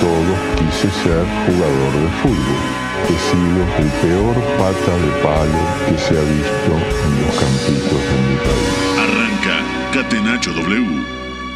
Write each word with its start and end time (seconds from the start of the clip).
todos, 0.00 0.38
quise 0.58 0.90
ser 1.02 1.24
jugador 1.46 1.92
de 1.92 2.08
fútbol. 2.22 2.60
He 3.08 3.18
sido 3.30 3.60
el 3.78 3.90
peor 4.02 4.34
pata 4.58 4.94
de 4.96 5.10
palo 5.22 5.62
que 5.88 5.98
se 5.98 6.18
ha 6.18 6.22
visto 6.22 6.72
en 7.04 7.12
los 7.22 7.34
campitos 7.38 8.00
de 8.08 8.18
mi 8.28 8.36
país. 8.46 8.74
Arranca 9.04 9.56
Catenacho 9.92 10.52
W, 10.52 11.04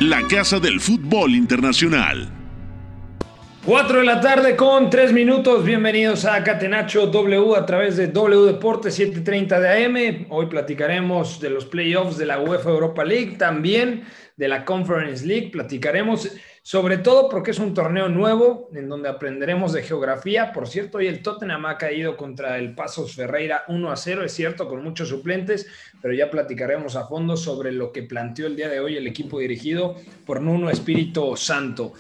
la 0.01 0.27
casa 0.29 0.59
del 0.59 0.81
fútbol 0.81 1.35
internacional. 1.35 2.31
4 3.65 3.99
de 4.01 4.05
la 4.05 4.21
tarde 4.21 4.57
con 4.57 4.91
3 4.91 5.13
minutos. 5.13 5.65
Bienvenidos 5.65 6.25
a 6.25 6.43
Catenacho 6.43 7.07
W 7.07 7.55
a 7.55 7.65
través 7.65 7.97
de 7.97 8.09
W 8.09 8.47
Deportes 8.47 8.99
7:30 8.99 9.61
de 9.61 9.85
AM. 9.85 10.27
Hoy 10.31 10.47
platicaremos 10.47 11.39
de 11.39 11.51
los 11.51 11.67
playoffs 11.67 12.19
de 12.19 12.27
la 12.27 12.41
UEFA 12.41 12.71
Europa 12.71 13.05
League, 13.05 13.37
también 13.39 14.03
de 14.37 14.49
la 14.49 14.65
Conference 14.65 15.25
League. 15.25 15.51
Platicaremos 15.53 16.29
sobre 16.65 16.99
todo 16.99 17.29
porque 17.29 17.51
es 17.51 17.59
un 17.59 17.75
torneo 17.75 18.09
nuevo 18.09 18.71
en 18.73 18.89
donde 18.89 19.09
aprenderemos 19.09 19.73
de 19.73 19.83
geografía. 19.83 20.53
Por 20.53 20.69
cierto, 20.69 20.99
hoy 20.99 21.09
el 21.09 21.21
Tottenham 21.21 21.67
ha 21.67 21.77
caído 21.77 22.17
contra 22.17 22.57
el 22.57 22.77
Pasos 22.77 23.17
Ferreira 23.17 23.65
1 23.67 23.91
a 23.91 23.97
0, 23.97 24.25
es 24.25 24.33
cierto, 24.33 24.69
con 24.69 24.83
muchos 24.85 25.09
suplentes, 25.09 25.67
pero 26.01 26.15
ya 26.15 26.31
platicaremos 26.31 26.95
a 26.95 27.09
fondo 27.09 27.37
sobre 27.37 27.73
lo 27.73 27.91
que 27.91 28.05
planteó 28.05 28.47
el 28.47 28.55
día 28.55 28.69
de 28.69 28.79
hoy 28.79 28.97
el 28.97 29.09
equipo 29.09 29.41
dirigido 29.41 29.97
por 30.25 30.41
Nuno 30.41 30.71
Espíritu 30.71 31.37
Santo. 31.37 31.95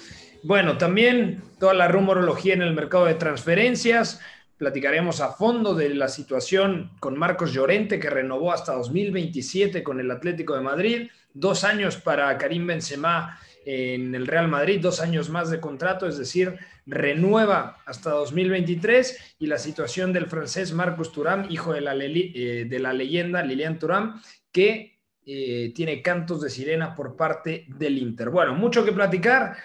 Bueno, 0.44 0.78
también 0.78 1.42
toda 1.58 1.74
la 1.74 1.88
rumorología 1.88 2.54
en 2.54 2.62
el 2.62 2.74
mercado 2.74 3.06
de 3.06 3.14
transferencias. 3.14 4.20
Platicaremos 4.58 5.20
a 5.20 5.32
fondo 5.32 5.74
de 5.74 5.88
la 5.88 6.06
situación 6.06 6.92
con 7.00 7.18
Marcos 7.18 7.52
Llorente, 7.52 7.98
que 7.98 8.10
renovó 8.10 8.52
hasta 8.52 8.74
2027 8.74 9.82
con 9.82 9.98
el 9.98 10.08
Atlético 10.08 10.54
de 10.54 10.60
Madrid. 10.60 11.10
Dos 11.34 11.64
años 11.64 11.96
para 11.96 12.38
Karim 12.38 12.66
Benzema 12.66 13.40
en 13.64 14.14
el 14.14 14.26
Real 14.26 14.48
Madrid, 14.48 14.80
dos 14.80 15.00
años 15.00 15.30
más 15.30 15.50
de 15.50 15.60
contrato, 15.60 16.06
es 16.06 16.18
decir, 16.18 16.58
renueva 16.86 17.78
hasta 17.86 18.10
2023. 18.10 19.36
Y 19.38 19.46
la 19.46 19.58
situación 19.58 20.12
del 20.12 20.26
francés 20.26 20.72
Marcus 20.72 21.12
Thuram, 21.12 21.46
hijo 21.50 21.72
de 21.72 21.80
la, 21.80 21.94
eh, 21.94 22.66
de 22.68 22.78
la 22.78 22.92
leyenda 22.92 23.42
Lilian 23.42 23.78
Thuram, 23.78 24.20
que 24.50 25.00
eh, 25.24 25.72
tiene 25.74 26.02
cantos 26.02 26.40
de 26.40 26.50
sirena 26.50 26.94
por 26.94 27.16
parte 27.16 27.66
del 27.68 27.98
Inter. 27.98 28.30
Bueno, 28.30 28.54
mucho 28.54 28.84
que 28.84 28.92
platicar. 28.92 29.56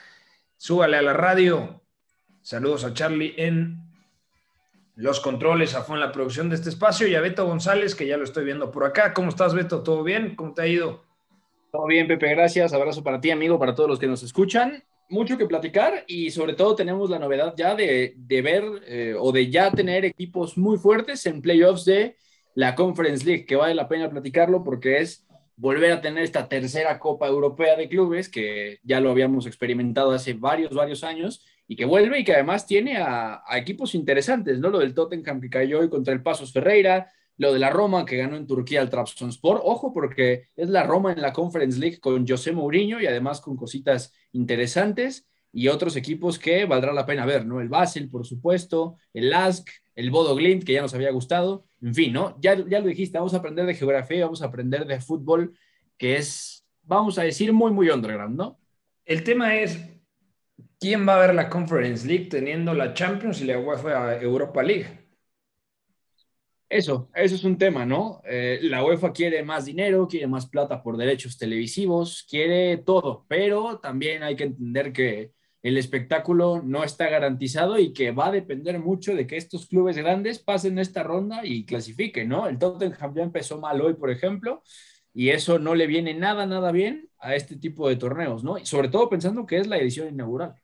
Súbale 0.56 0.98
a 0.98 1.02
la 1.02 1.14
radio. 1.14 1.82
Saludos 2.42 2.84
a 2.84 2.94
Charlie 2.94 3.34
en 3.38 3.88
los 4.96 5.20
controles, 5.20 5.76
a 5.76 5.84
Fon 5.84 6.00
la 6.00 6.12
producción 6.12 6.50
de 6.50 6.56
este 6.56 6.70
espacio 6.70 7.08
y 7.08 7.16
a 7.16 7.22
Beto 7.22 7.46
González, 7.46 7.94
que 7.94 8.08
ya 8.08 8.18
lo 8.18 8.24
estoy 8.24 8.46
viendo 8.46 8.72
por 8.72 8.84
acá. 8.84 9.14
¿Cómo 9.14 9.30
estás, 9.30 9.54
Beto? 9.54 9.84
¿Todo 9.84 10.04
bien? 10.04 10.36
¿Cómo 10.36 10.54
te 10.54 10.64
ha 10.64 10.68
ido? 10.68 11.07
Todo 11.78 11.86
bien, 11.86 12.08
Pepe, 12.08 12.30
gracias. 12.30 12.74
Abrazo 12.74 13.04
para 13.04 13.22
ti, 13.22 13.30
amigo, 13.30 13.60
para 13.60 13.76
todos 13.76 13.88
los 13.88 14.00
que 14.00 14.08
nos 14.08 14.24
escuchan. 14.24 14.84
Mucho 15.10 15.38
que 15.38 15.46
platicar 15.46 16.06
y 16.08 16.32
sobre 16.32 16.54
todo 16.54 16.76
tenemos 16.76 17.08
la 17.12 17.20
novedad 17.20 17.54
ya 17.56 17.76
de, 17.76 18.16
de 18.18 18.42
ver 18.42 18.64
eh, 18.88 19.14
o 19.16 19.32
de 19.32 19.52
ya 19.52 19.70
tener 19.70 20.04
equipos 20.04 20.58
muy 20.58 20.80
fuertes 20.80 21.24
en 21.28 21.40
playoffs 21.40 21.86
de 21.86 22.18
la 22.56 22.74
Conference 22.74 23.24
League, 23.24 23.46
que 23.46 23.56
vale 23.56 23.76
la 23.76 23.88
pena 23.88 24.10
platicarlo 24.10 24.64
porque 24.64 25.02
es 25.02 25.28
volver 25.56 25.92
a 25.92 26.02
tener 26.02 26.24
esta 26.24 26.50
tercera 26.50 26.98
Copa 26.98 27.28
Europea 27.28 27.76
de 27.76 27.88
Clubes, 27.88 28.28
que 28.28 28.80
ya 28.82 29.00
lo 29.00 29.12
habíamos 29.12 29.46
experimentado 29.46 30.14
hace 30.14 30.34
varios, 30.34 30.74
varios 30.74 31.04
años, 31.04 31.46
y 31.68 31.76
que 31.76 31.86
vuelve 31.86 32.18
y 32.18 32.24
que 32.24 32.34
además 32.34 32.66
tiene 32.66 32.98
a, 32.98 33.44
a 33.46 33.58
equipos 33.60 33.94
interesantes, 33.94 34.58
¿no? 34.60 34.72
Lo 34.72 34.80
del 34.80 34.96
Tottenham 34.96 35.40
que 35.40 35.52
cayó 35.52 35.82
hoy 35.82 35.90
contra 35.90 36.12
el 36.12 36.24
Pasos 36.24 36.52
Ferreira, 36.52 37.12
lo 37.38 37.54
de 37.54 37.60
la 37.60 37.70
Roma 37.70 38.06
que 38.06 38.18
ganó 38.18 38.36
en 38.36 38.48
Turquía 38.48 38.82
al 38.82 38.90
Trabzonspor. 38.90 39.62
Ojo, 39.64 39.94
porque 39.94 40.48
es 40.56 40.70
la 40.70 40.84
Roma 40.84 41.14
en 41.14 41.22
la 41.22 41.34
Conference 41.34 41.80
League 41.80 42.00
con 42.00 42.28
José 42.28 42.52
Mourinho 42.52 43.00
y 43.00 43.08
además 43.08 43.42
con 43.42 43.56
cositas 43.56 44.14
interesantes 44.32 45.28
y 45.52 45.70
otros 45.70 45.96
equipos 45.96 46.38
que 46.38 46.66
valdrá 46.66 46.94
la 46.94 47.06
pena 47.06 47.26
ver, 47.26 47.46
¿no? 47.46 47.62
El 47.62 47.70
Basel, 47.70 48.10
por 48.10 48.26
supuesto, 48.26 48.98
el 49.14 49.30
Lask, 49.30 49.70
el 49.96 50.12
Bodo 50.12 50.36
Glint, 50.36 50.64
que 50.64 50.74
ya 50.74 50.82
nos 50.82 50.94
había 50.94 51.12
gustado. 51.12 51.66
En 51.82 51.96
fin, 51.96 52.14
¿no? 52.14 52.38
Ya, 52.42 52.56
ya 52.68 52.80
lo 52.80 52.88
dijiste, 52.88 53.18
vamos 53.18 53.34
a 53.34 53.38
aprender 53.38 53.66
de 53.66 53.76
geografía, 53.76 54.26
vamos 54.26 54.42
a 54.42 54.46
aprender 54.46 54.86
de 54.86 55.00
fútbol, 55.00 55.58
que 55.98 56.18
es, 56.18 56.66
vamos 56.84 57.18
a 57.18 57.24
decir, 57.24 57.54
muy, 57.54 57.72
muy 57.72 57.90
underground, 57.90 58.36
¿no? 58.36 58.60
El 59.06 59.24
tema 59.24 59.56
es, 59.56 59.80
¿quién 60.80 61.08
va 61.08 61.16
a 61.16 61.26
ver 61.26 61.36
la 61.36 61.50
Conference 61.50 62.06
League 62.08 62.26
teniendo 62.26 62.74
la 62.74 62.94
Champions 62.94 63.42
y 63.42 63.46
la 63.46 63.58
UEFA 63.58 64.22
Europa 64.22 64.62
League? 64.64 65.07
Eso, 66.70 67.10
eso 67.16 67.36
es 67.36 67.44
un 67.46 67.58
tema, 67.58 67.86
¿no? 67.86 68.22
Eh, 68.26 68.60
la 68.64 68.84
UEFA 68.84 69.14
quiere 69.14 69.42
más 69.42 69.66
dinero, 69.66 70.06
quiere 70.08 70.28
más 70.28 70.48
plata 70.48 70.84
por 70.84 70.98
derechos 70.98 71.38
televisivos, 71.38 72.26
quiere 72.30 72.76
todo, 72.78 73.26
pero 73.30 73.80
también 73.80 74.22
hay 74.22 74.36
que 74.36 74.44
entender 74.46 74.92
que 74.92 75.32
el 75.62 75.78
espectáculo 75.78 76.62
no 76.62 76.84
está 76.84 77.08
garantizado 77.10 77.80
y 77.80 77.94
que 77.94 78.12
va 78.12 78.28
a 78.28 78.32
depender 78.32 78.80
mucho 78.80 79.16
de 79.16 79.26
que 79.26 79.38
estos 79.38 79.68
clubes 79.68 79.98
grandes 79.98 80.40
pasen 80.40 80.78
esta 80.78 81.04
ronda 81.04 81.46
y 81.46 81.66
clasifiquen, 81.66 82.28
¿no? 82.28 82.48
El 82.50 82.60
Tottenham 82.60 83.16
ya 83.16 83.24
empezó 83.24 83.60
mal 83.60 83.80
hoy, 83.82 83.94
por 83.94 84.10
ejemplo, 84.12 84.62
y 85.14 85.30
eso 85.30 85.60
no 85.60 85.74
le 85.74 85.88
viene 85.88 86.14
nada, 86.16 86.46
nada 86.46 86.74
bien 86.74 87.10
a 87.20 87.36
este 87.36 87.56
tipo 87.56 87.88
de 87.88 87.96
torneos, 87.96 88.44
¿no? 88.44 88.58
Y 88.58 88.66
sobre 88.66 88.90
todo 88.90 89.10
pensando 89.10 89.46
que 89.46 89.58
es 89.58 89.68
la 89.68 89.78
edición 89.78 90.10
inaugural. 90.10 90.56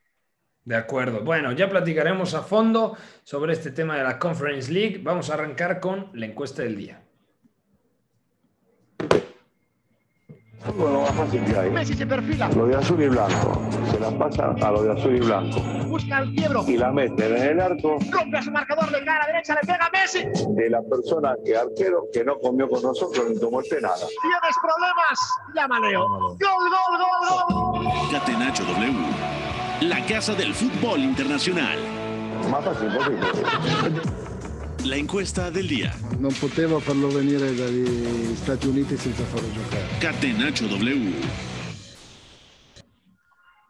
De 0.66 0.75
acuerdo. 0.75 1.24
Bueno, 1.24 1.51
ya 1.51 1.69
platicaremos 1.69 2.34
a 2.35 2.41
fondo 2.41 2.96
sobre 3.24 3.53
este 3.53 3.72
tema 3.72 3.97
de 3.97 4.03
la 4.03 4.18
Conference 4.18 4.72
League. 4.72 5.00
Vamos 5.03 5.29
a 5.29 5.34
arrancar 5.34 5.79
con 5.79 6.09
la 6.13 6.25
encuesta 6.25 6.63
del 6.63 6.78
día. 6.78 7.01
Más 10.78 11.12
fácil 11.12 11.44
que 11.44 11.57
hay. 11.57 11.69
Messi 11.72 11.94
se 11.94 12.07
perfila, 12.07 12.47
Lo 12.56 12.66
de 12.66 12.75
azul 12.78 13.01
y 13.03 13.09
blanco. 13.09 13.62
Se 13.91 14.00
la 14.00 14.18
pasa 14.18 14.56
a 14.62 14.72
lo 14.72 14.81
de 14.84 14.94
azul 14.94 15.16
y 15.18 15.19
blanco. 15.19 15.59
busca 15.88 16.19
el 16.19 16.34
quiebro, 16.34 16.63
Y 16.66 16.78
la 16.78 16.90
meten 16.91 17.35
en 17.35 17.44
el 17.44 17.59
arco 17.59 17.97
rompe 18.12 18.38
a 18.38 18.41
su 18.41 18.50
marcador 18.50 18.90
de 18.90 19.03
cara 19.03 19.28
derecha, 19.28 19.56
le 19.56 19.62
pega 19.62 19.85
a 19.85 19.90
Messi. 19.91 20.24
de 20.56 20.69
la 20.69 20.81
persona 20.81 21.35
que 21.45 21.57
arquero 21.57 22.06
que 22.13 22.24
no 22.24 22.38
comió 22.40 22.69
con 22.69 22.81
nosotros 22.81 23.30
ni 23.30 23.38
tomó 23.40 23.59
este 23.59 23.81
nada. 23.81 23.97
Tienes 23.97 24.57
problemas, 24.62 25.19
llama 25.53 25.80
Leo. 25.81 26.07
Gol, 26.07 26.38
gol, 26.40 26.97
gol, 27.03 27.84
gol. 27.84 28.12
Catenacho 28.12 28.63
W, 28.63 28.94
la 29.89 30.05
casa 30.05 30.33
del 30.33 30.53
fútbol 30.53 31.01
internacional. 31.01 31.77
Más 32.49 32.63
fácil 32.63 32.88
posible. 32.88 34.01
La 34.85 34.95
encuesta 34.95 35.51
del 35.51 35.67
día. 35.67 35.94
Non 36.19 36.33
poteva 36.39 36.79
farlo 36.79 37.09
venire 37.09 37.53
dagli 37.53 38.35
Stati 38.35 38.67
Uniti 38.67 38.95
senza 38.97 39.23
farlo 39.23 39.51
giocare. 39.51 39.83
Catenacho 39.99 40.67
W. 40.67 41.11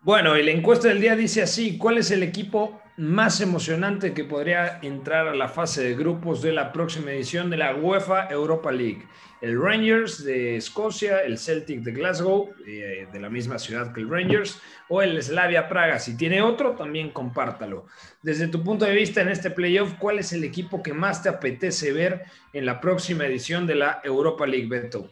Bueno, 0.02 0.38
y 0.38 0.44
la 0.44 0.52
encuesta 0.52 0.90
del 0.90 1.02
día 1.02 1.16
dice 1.16 1.42
así, 1.42 1.78
¿cuál 1.78 1.98
es 1.98 2.12
el 2.12 2.22
equipo 2.22 2.82
más 2.98 3.42
emocionante 3.42 4.14
que 4.14 4.24
podría 4.24 4.80
entrar 4.82 5.28
a 5.28 5.36
la 5.36 5.48
fase 5.48 5.84
de 5.84 5.96
grupos 5.96 6.42
de 6.42 6.54
la 6.54 6.72
próxima 6.72 7.12
edición 7.12 7.50
de 7.50 7.58
la 7.58 7.76
UEFA 7.76 8.28
Europa 8.30 8.72
League? 8.72 9.08
El 9.42 9.62
Rangers 9.62 10.24
de 10.24 10.56
Escocia, 10.56 11.20
el 11.20 11.38
Celtic 11.38 11.82
de 11.82 11.92
Glasgow, 11.92 12.54
eh, 12.66 13.08
de 13.12 13.20
la 13.20 13.30
misma 13.30 13.60
ciudad 13.60 13.92
que 13.92 14.00
el 14.00 14.10
Rangers, 14.10 14.62
o 14.88 15.02
el 15.02 15.22
Slavia 15.22 15.68
Praga. 15.68 16.00
Si 16.00 16.16
tiene 16.16 16.42
otro, 16.42 16.76
también 16.76 17.10
compártalo. 17.10 17.88
Desde 18.22 18.48
tu 18.48 18.64
punto 18.64 18.86
de 18.86 18.96
vista 18.96 19.22
en 19.22 19.30
este 19.30 19.52
playoff, 19.52 19.96
¿cuál 20.00 20.20
es 20.20 20.32
el 20.32 20.44
equipo 20.44 20.82
que 20.82 20.94
más 20.94 21.24
te 21.24 21.30
apetece 21.30 21.92
ver 21.92 22.24
en 22.54 22.66
la 22.66 22.80
próxima 22.80 23.26
edición 23.26 23.68
de 23.68 23.76
la 23.76 24.02
Europa 24.04 24.48
League, 24.48 24.68
Beto? 24.68 25.10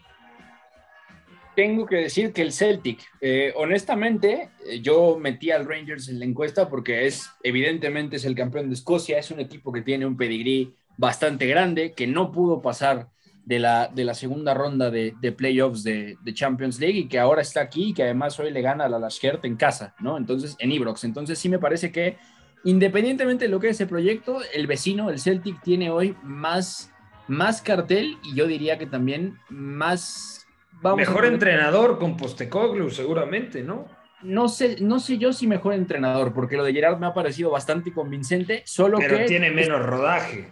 Tengo 1.55 1.85
que 1.85 1.97
decir 1.97 2.31
que 2.31 2.41
el 2.41 2.53
Celtic, 2.53 3.01
eh, 3.19 3.53
honestamente, 3.57 4.51
eh, 4.65 4.79
yo 4.81 5.17
metí 5.19 5.51
al 5.51 5.67
Rangers 5.67 6.07
en 6.07 6.19
la 6.19 6.25
encuesta 6.25 6.69
porque 6.69 7.07
es, 7.07 7.29
evidentemente, 7.43 8.15
es 8.15 8.25
el 8.25 8.35
campeón 8.35 8.69
de 8.69 8.75
Escocia, 8.75 9.19
es 9.19 9.31
un 9.31 9.41
equipo 9.41 9.71
que 9.71 9.81
tiene 9.81 10.05
un 10.05 10.15
pedigrí 10.15 10.73
bastante 10.97 11.47
grande, 11.47 11.93
que 11.93 12.07
no 12.07 12.31
pudo 12.31 12.61
pasar 12.61 13.09
de 13.43 13.59
la, 13.59 13.87
de 13.87 14.05
la 14.05 14.13
segunda 14.13 14.53
ronda 14.53 14.89
de, 14.91 15.13
de 15.19 15.31
playoffs 15.31 15.83
de, 15.83 16.17
de 16.21 16.33
Champions 16.33 16.79
League 16.79 16.99
y 16.99 17.07
que 17.07 17.19
ahora 17.19 17.41
está 17.41 17.61
aquí 17.61 17.89
y 17.89 17.93
que 17.93 18.03
además 18.03 18.39
hoy 18.39 18.51
le 18.51 18.61
gana 18.61 18.85
a 18.85 18.89
la 18.89 18.99
Lashkert 18.99 19.43
en 19.45 19.57
casa, 19.57 19.95
¿no? 19.99 20.17
Entonces, 20.17 20.55
en 20.59 20.71
Ibrox. 20.71 21.03
Entonces, 21.03 21.39
sí 21.39 21.49
me 21.49 21.59
parece 21.59 21.91
que, 21.91 22.17
independientemente 22.63 23.45
de 23.45 23.51
lo 23.51 23.59
que 23.59 23.69
es 23.69 23.75
ese 23.75 23.87
proyecto, 23.87 24.39
el 24.53 24.67
vecino, 24.67 25.09
el 25.09 25.19
Celtic, 25.19 25.61
tiene 25.63 25.89
hoy 25.89 26.15
más, 26.23 26.91
más 27.27 27.61
cartel 27.61 28.17
y 28.23 28.35
yo 28.35 28.47
diría 28.47 28.77
que 28.77 28.85
también 28.85 29.37
más... 29.49 30.40
vamos 30.81 30.97
Mejor 30.97 31.25
entrenador 31.25 31.97
con 31.97 32.17
Postecoglu, 32.17 32.89
seguramente, 32.89 33.63
¿no? 33.63 33.87
no 34.23 34.47
sé, 34.49 34.77
no 34.81 34.99
sé 34.99 35.17
yo 35.17 35.33
si 35.33 35.47
mejor 35.47 35.73
entrenador, 35.73 36.33
porque 36.33 36.57
lo 36.57 36.63
de 36.63 36.73
Gerard 36.73 36.99
me 36.99 37.07
ha 37.07 37.13
parecido 37.13 37.51
bastante 37.51 37.91
convincente, 37.91 38.63
solo 38.65 38.99
Pero 38.99 39.17
que... 39.17 39.25
tiene 39.25 39.51
menos 39.51 39.83
rodaje. 39.85 40.49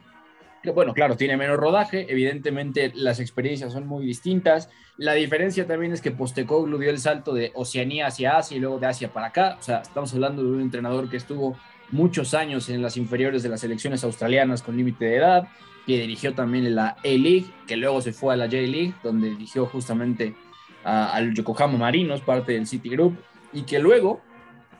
Bueno, 0.74 0.94
claro, 0.94 1.16
tiene 1.16 1.38
menos 1.38 1.58
rodaje, 1.58 2.06
evidentemente 2.10 2.92
las 2.94 3.22
experiencias 3.22 3.72
son 3.72 3.88
muy 3.88 4.06
distintas. 4.06 4.70
La 4.98 5.14
diferencia 5.14 5.66
también 5.66 5.94
es 5.94 6.02
que 6.02 6.12
Postecoglou 6.12 6.78
dio 6.80 6.90
el 6.90 7.00
salto 7.00 7.34
de 7.34 7.52
Oceanía 7.56 8.08
hacia 8.08 8.38
Asia 8.38 8.58
y 8.58 8.60
luego 8.60 8.78
de 8.78 8.88
Asia 8.88 9.08
para 9.14 9.28
acá. 9.28 9.56
O 9.58 9.64
sea, 9.64 9.80
estamos 9.80 10.14
hablando 10.14 10.44
de 10.44 10.50
un 10.50 10.62
entrenador 10.62 11.10
que 11.10 11.16
estuvo 11.16 11.58
muchos 11.92 12.34
años 12.34 12.68
en 12.70 12.82
las 12.82 12.98
inferiores 12.98 13.42
de 13.42 13.50
las 13.50 13.62
selecciones 13.62 14.04
australianas 14.04 14.62
con 14.62 14.76
límite 14.76 15.06
de 15.06 15.16
edad, 15.16 15.48
que 15.90 16.02
dirigió 16.02 16.36
también 16.36 16.76
la 16.76 16.90
A-League, 17.04 17.48
que 17.66 17.76
luego 17.76 18.00
se 18.00 18.14
fue 18.14 18.36
a 18.36 18.38
la 18.38 18.46
J-League, 18.46 18.94
donde 19.02 19.32
dirigió 19.32 19.66
justamente 19.66 20.36
al 20.84 21.34
Yokohama 21.34 21.80
Marinos, 21.80 22.22
parte 22.22 22.52
del 22.52 22.68
City 22.68 22.90
Group, 22.90 23.18
y 23.54 23.64
que 23.64 23.80
luego, 23.80 24.22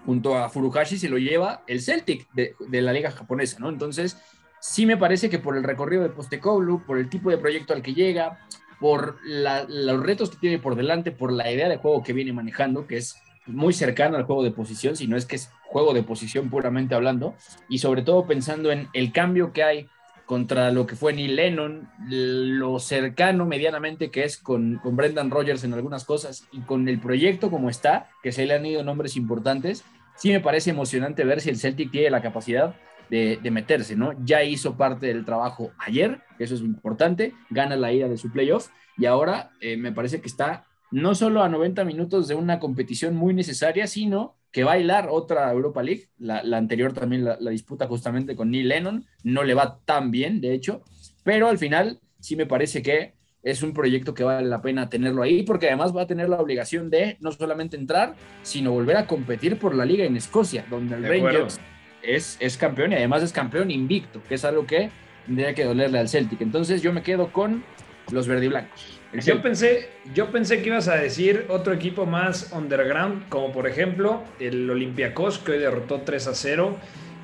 junto 0.06 0.38
a 0.38 0.50
Furuhashi, 0.50 1.00
se 1.00 1.10
lo 1.10 1.18
lleva 1.18 1.64
el 1.66 1.82
Celtic 1.82 2.32
de, 2.34 2.54
la 2.60 2.94
liga 2.94 3.10
japonesa, 3.10 3.58
¿no? 3.58 3.70
Entonces, 3.70 4.22
sí 4.60 4.86
me 4.86 4.98
parece 4.98 5.32
que 5.32 5.40
por 5.40 5.58
el 5.58 5.64
recorrido 5.64 6.04
de 6.04 6.10
Postecoglou, 6.10 6.86
por 6.86 7.00
el 7.00 7.10
tipo 7.10 7.32
de 7.32 7.40
proyecto 7.40 7.74
al 7.74 7.82
que 7.82 7.96
llega, 7.96 8.46
por 8.80 9.18
los 9.24 10.04
retos 10.04 10.30
que 10.30 10.38
tiene 10.38 10.60
por 10.60 10.76
delante, 10.76 11.12
por 11.12 11.34
la 11.34 11.52
idea 11.52 11.70
de 11.70 11.78
juego 11.78 12.04
que 12.04 12.14
viene 12.14 12.34
manejando, 12.34 12.86
que 12.86 12.98
es 12.98 13.18
muy 13.48 13.74
cercana 13.74 14.20
al 14.20 14.26
juego 14.26 14.44
de 14.44 14.52
posición, 14.52 14.96
si 14.96 15.08
no 15.08 15.18
es 15.18 15.26
que 15.26 15.38
es 15.38 15.50
juego 15.70 15.96
de 15.96 16.04
posición 16.04 16.52
puramente 16.52 16.94
hablando, 16.94 17.34
y 17.68 17.80
sobre 17.80 18.04
todo 18.04 18.28
pensando 18.28 18.72
en 18.72 18.90
el 18.94 19.12
cambio 19.12 19.54
que 19.54 19.64
hay 19.64 19.90
contra 20.30 20.70
lo 20.72 20.86
que 20.86 20.96
fue 20.96 21.12
Neil 21.12 21.36
Lennon, 21.36 21.90
lo 22.08 22.78
cercano 22.78 23.48
medianamente 23.48 24.12
que 24.12 24.26
es 24.26 24.38
con, 24.38 24.76
con 24.76 24.96
Brendan 24.96 25.32
Rodgers 25.32 25.64
en 25.64 25.74
algunas 25.74 26.06
cosas 26.06 26.48
y 26.52 26.60
con 26.60 26.88
el 26.88 27.00
proyecto 27.00 27.50
como 27.50 27.68
está, 27.68 28.12
que 28.22 28.32
se 28.32 28.46
le 28.46 28.54
han 28.54 28.64
ido 28.64 28.84
nombres 28.84 29.16
importantes, 29.16 29.84
sí 30.18 30.30
me 30.30 30.40
parece 30.40 30.70
emocionante 30.70 31.24
ver 31.24 31.42
si 31.42 31.50
el 31.50 31.58
Celtic 31.58 31.90
tiene 31.90 32.12
la 32.12 32.22
capacidad 32.22 32.76
de, 33.10 33.40
de 33.42 33.50
meterse, 33.50 33.96
¿no? 33.96 34.14
Ya 34.24 34.44
hizo 34.44 34.78
parte 34.78 35.08
del 35.08 35.26
trabajo 35.26 35.72
ayer, 35.80 36.22
que 36.38 36.44
eso 36.44 36.54
es 36.54 36.62
importante, 36.62 37.34
gana 37.50 37.76
la 37.76 37.92
ida 37.92 38.08
de 38.08 38.18
su 38.18 38.32
playoff 38.32 38.70
y 39.00 39.08
ahora 39.08 39.50
eh, 39.62 39.78
me 39.78 39.94
parece 39.94 40.22
que 40.22 40.28
está 40.28 40.68
no 40.92 41.16
solo 41.16 41.42
a 41.42 41.50
90 41.50 41.84
minutos 41.86 42.28
de 42.28 42.36
una 42.36 42.60
competición 42.60 43.16
muy 43.16 43.34
necesaria, 43.34 43.88
sino 43.88 44.36
que 44.52 44.64
va 44.64 44.72
a 44.72 44.76
bailar 44.76 45.08
otra 45.10 45.52
Europa 45.52 45.84
League. 45.84 46.10
La, 46.18 46.44
la 46.44 46.58
anterior 46.58 46.94
también 46.94 47.24
la, 47.24 47.38
la, 47.40 47.52
disputa 47.52 47.88
justamente 47.88 48.36
con 48.36 48.52
Neil 48.52 48.70
Lennon. 48.70 49.06
No 49.24 49.44
le 49.44 49.54
va 49.54 49.80
tan 49.86 50.12
bien, 50.12 50.42
de 50.42 50.54
hecho, 50.54 50.84
pero 51.24 51.48
al 51.48 51.58
final 51.58 52.00
sí 52.20 52.36
me 52.36 52.46
parece 52.46 52.82
que 52.82 53.14
es 53.42 53.64
un 53.64 53.74
proyecto 53.74 54.14
que 54.14 54.24
vale 54.24 54.48
la 54.48 54.62
pena 54.62 54.90
tenerlo 54.90 55.22
ahí, 55.22 55.44
porque 55.44 55.68
además 55.68 55.96
va 55.96 56.04
a 56.04 56.08
tener 56.08 56.28
la 56.28 56.42
obligación 56.42 56.90
de 56.90 57.18
no 57.22 57.32
solamente 57.32 57.78
entrar, 57.78 58.16
sino 58.42 58.72
volver 58.72 58.98
a 58.98 59.08
competir 59.08 59.58
por 59.58 59.76
la 59.76 59.86
liga 59.86 60.06
en 60.06 60.18
Escocia, 60.18 60.66
donde 60.70 60.96
el. 60.96 61.04
Rangers 61.04 61.60
es, 62.02 62.38
es 62.40 62.58
campeón 62.58 62.92
y 62.92 62.96
además 62.96 63.24
es 63.24 63.32
campeón 63.32 63.72
invicto, 63.72 64.22
que 64.28 64.36
es 64.36 64.46
algo 64.46 64.66
que 64.66 64.90
tendría 65.26 65.54
que 65.54 65.64
dolerle 65.64 66.00
al 66.00 66.10
Celtic. 66.10 66.42
Entonces 66.42 66.82
yo 66.82 66.94
me 66.94 67.04
quedo 67.04 67.32
con 67.32 67.64
los 68.12 68.28
verdiblancos. 68.28 68.99
Yo 69.14 69.42
pensé, 69.42 69.90
yo 70.14 70.30
pensé 70.32 70.62
que 70.62 70.70
ibas 70.70 70.88
a 70.88 70.96
decir 70.96 71.48
otro 71.50 71.74
equipo 71.74 72.06
más 72.06 72.52
underground, 72.52 73.28
como 73.30 73.52
por 73.52 73.68
ejemplo 73.68 74.24
el 74.40 74.70
Olympiacos, 74.70 75.40
que 75.40 75.54
hoy 75.54 75.58
derrotó 75.58 76.02
3 76.02 76.28
a 76.28 76.36
0 76.36 76.78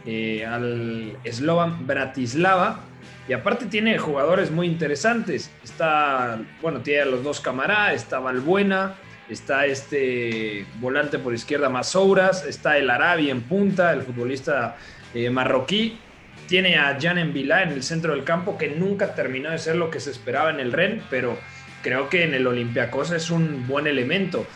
eh, 0.07 0.45
al 0.45 1.15
Slovan 1.31 1.85
Bratislava. 1.85 2.79
Y 3.27 3.33
aparte 3.33 3.67
tiene 3.67 3.99
jugadores 3.99 4.49
muy 4.49 4.67
interesantes. 4.67 5.51
Está, 5.63 6.39
bueno, 6.61 6.81
tiene 6.81 7.01
a 7.01 7.05
los 7.05 7.23
dos 7.23 7.39
Camará, 7.39 7.93
está 7.93 8.19
Valbuena, 8.19 8.95
está 9.29 9.67
este 9.67 10.65
volante 10.79 11.19
por 11.19 11.33
izquierda 11.35 11.69
Masouras, 11.69 12.45
está 12.45 12.77
el 12.77 12.89
Arabi 12.89 13.29
en 13.29 13.41
punta, 13.41 13.93
el 13.93 14.01
futbolista 14.01 14.75
eh, 15.13 15.29
marroquí. 15.29 15.99
Tiene 16.47 16.77
a 16.77 16.97
Jan 16.99 17.33
Vila 17.33 17.63
en 17.63 17.69
el 17.69 17.83
centro 17.83 18.13
del 18.13 18.23
campo, 18.23 18.57
que 18.57 18.69
nunca 18.69 19.13
terminó 19.15 19.51
de 19.51 19.57
ser 19.59 19.75
lo 19.75 19.89
que 19.89 19.99
se 19.99 20.11
esperaba 20.11 20.51
en 20.51 20.59
el 20.59 20.71
REN, 20.71 21.01
pero 21.09 21.37
creo 21.85 22.09
que 22.09 22.23
en 22.23 22.33
el 22.33 22.47
Olympiacos 22.47 23.11
es 23.11 23.29
un 23.29 23.67
buen 23.67 23.85
elemento. 23.85 24.47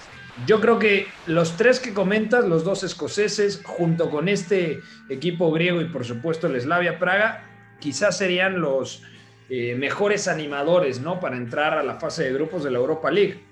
Yo 0.48 0.60
creo 0.60 0.80
que 0.80 1.06
los 1.28 1.58
tres 1.58 1.80
que 1.80 1.94
comentas, 1.94 2.44
los 2.44 2.64
dos 2.64 2.84
escoceses, 2.84 3.62
junto 3.64 4.10
con 4.10 4.28
este 4.28 4.80
equipo 5.10 5.52
griego 5.52 5.80
y 5.80 5.86
por 5.86 6.06
supuesto 6.06 6.48
el 6.48 6.60
Slavia 6.60 6.98
Praga, 6.98 7.48
quizás 7.80 8.18
serían 8.18 8.62
los 8.62 9.04
eh, 9.48 9.76
mejores 9.76 10.28
animadores, 10.28 11.02
¿no? 11.02 11.20
Para 11.20 11.38
entrar 11.38 11.78
a 11.78 11.84
la 11.84 12.00
fase 12.00 12.24
de 12.24 12.34
grupos 12.34 12.64
de 12.64 12.72
la 12.72 12.80
Europa 12.80 13.12
League. 13.12 13.44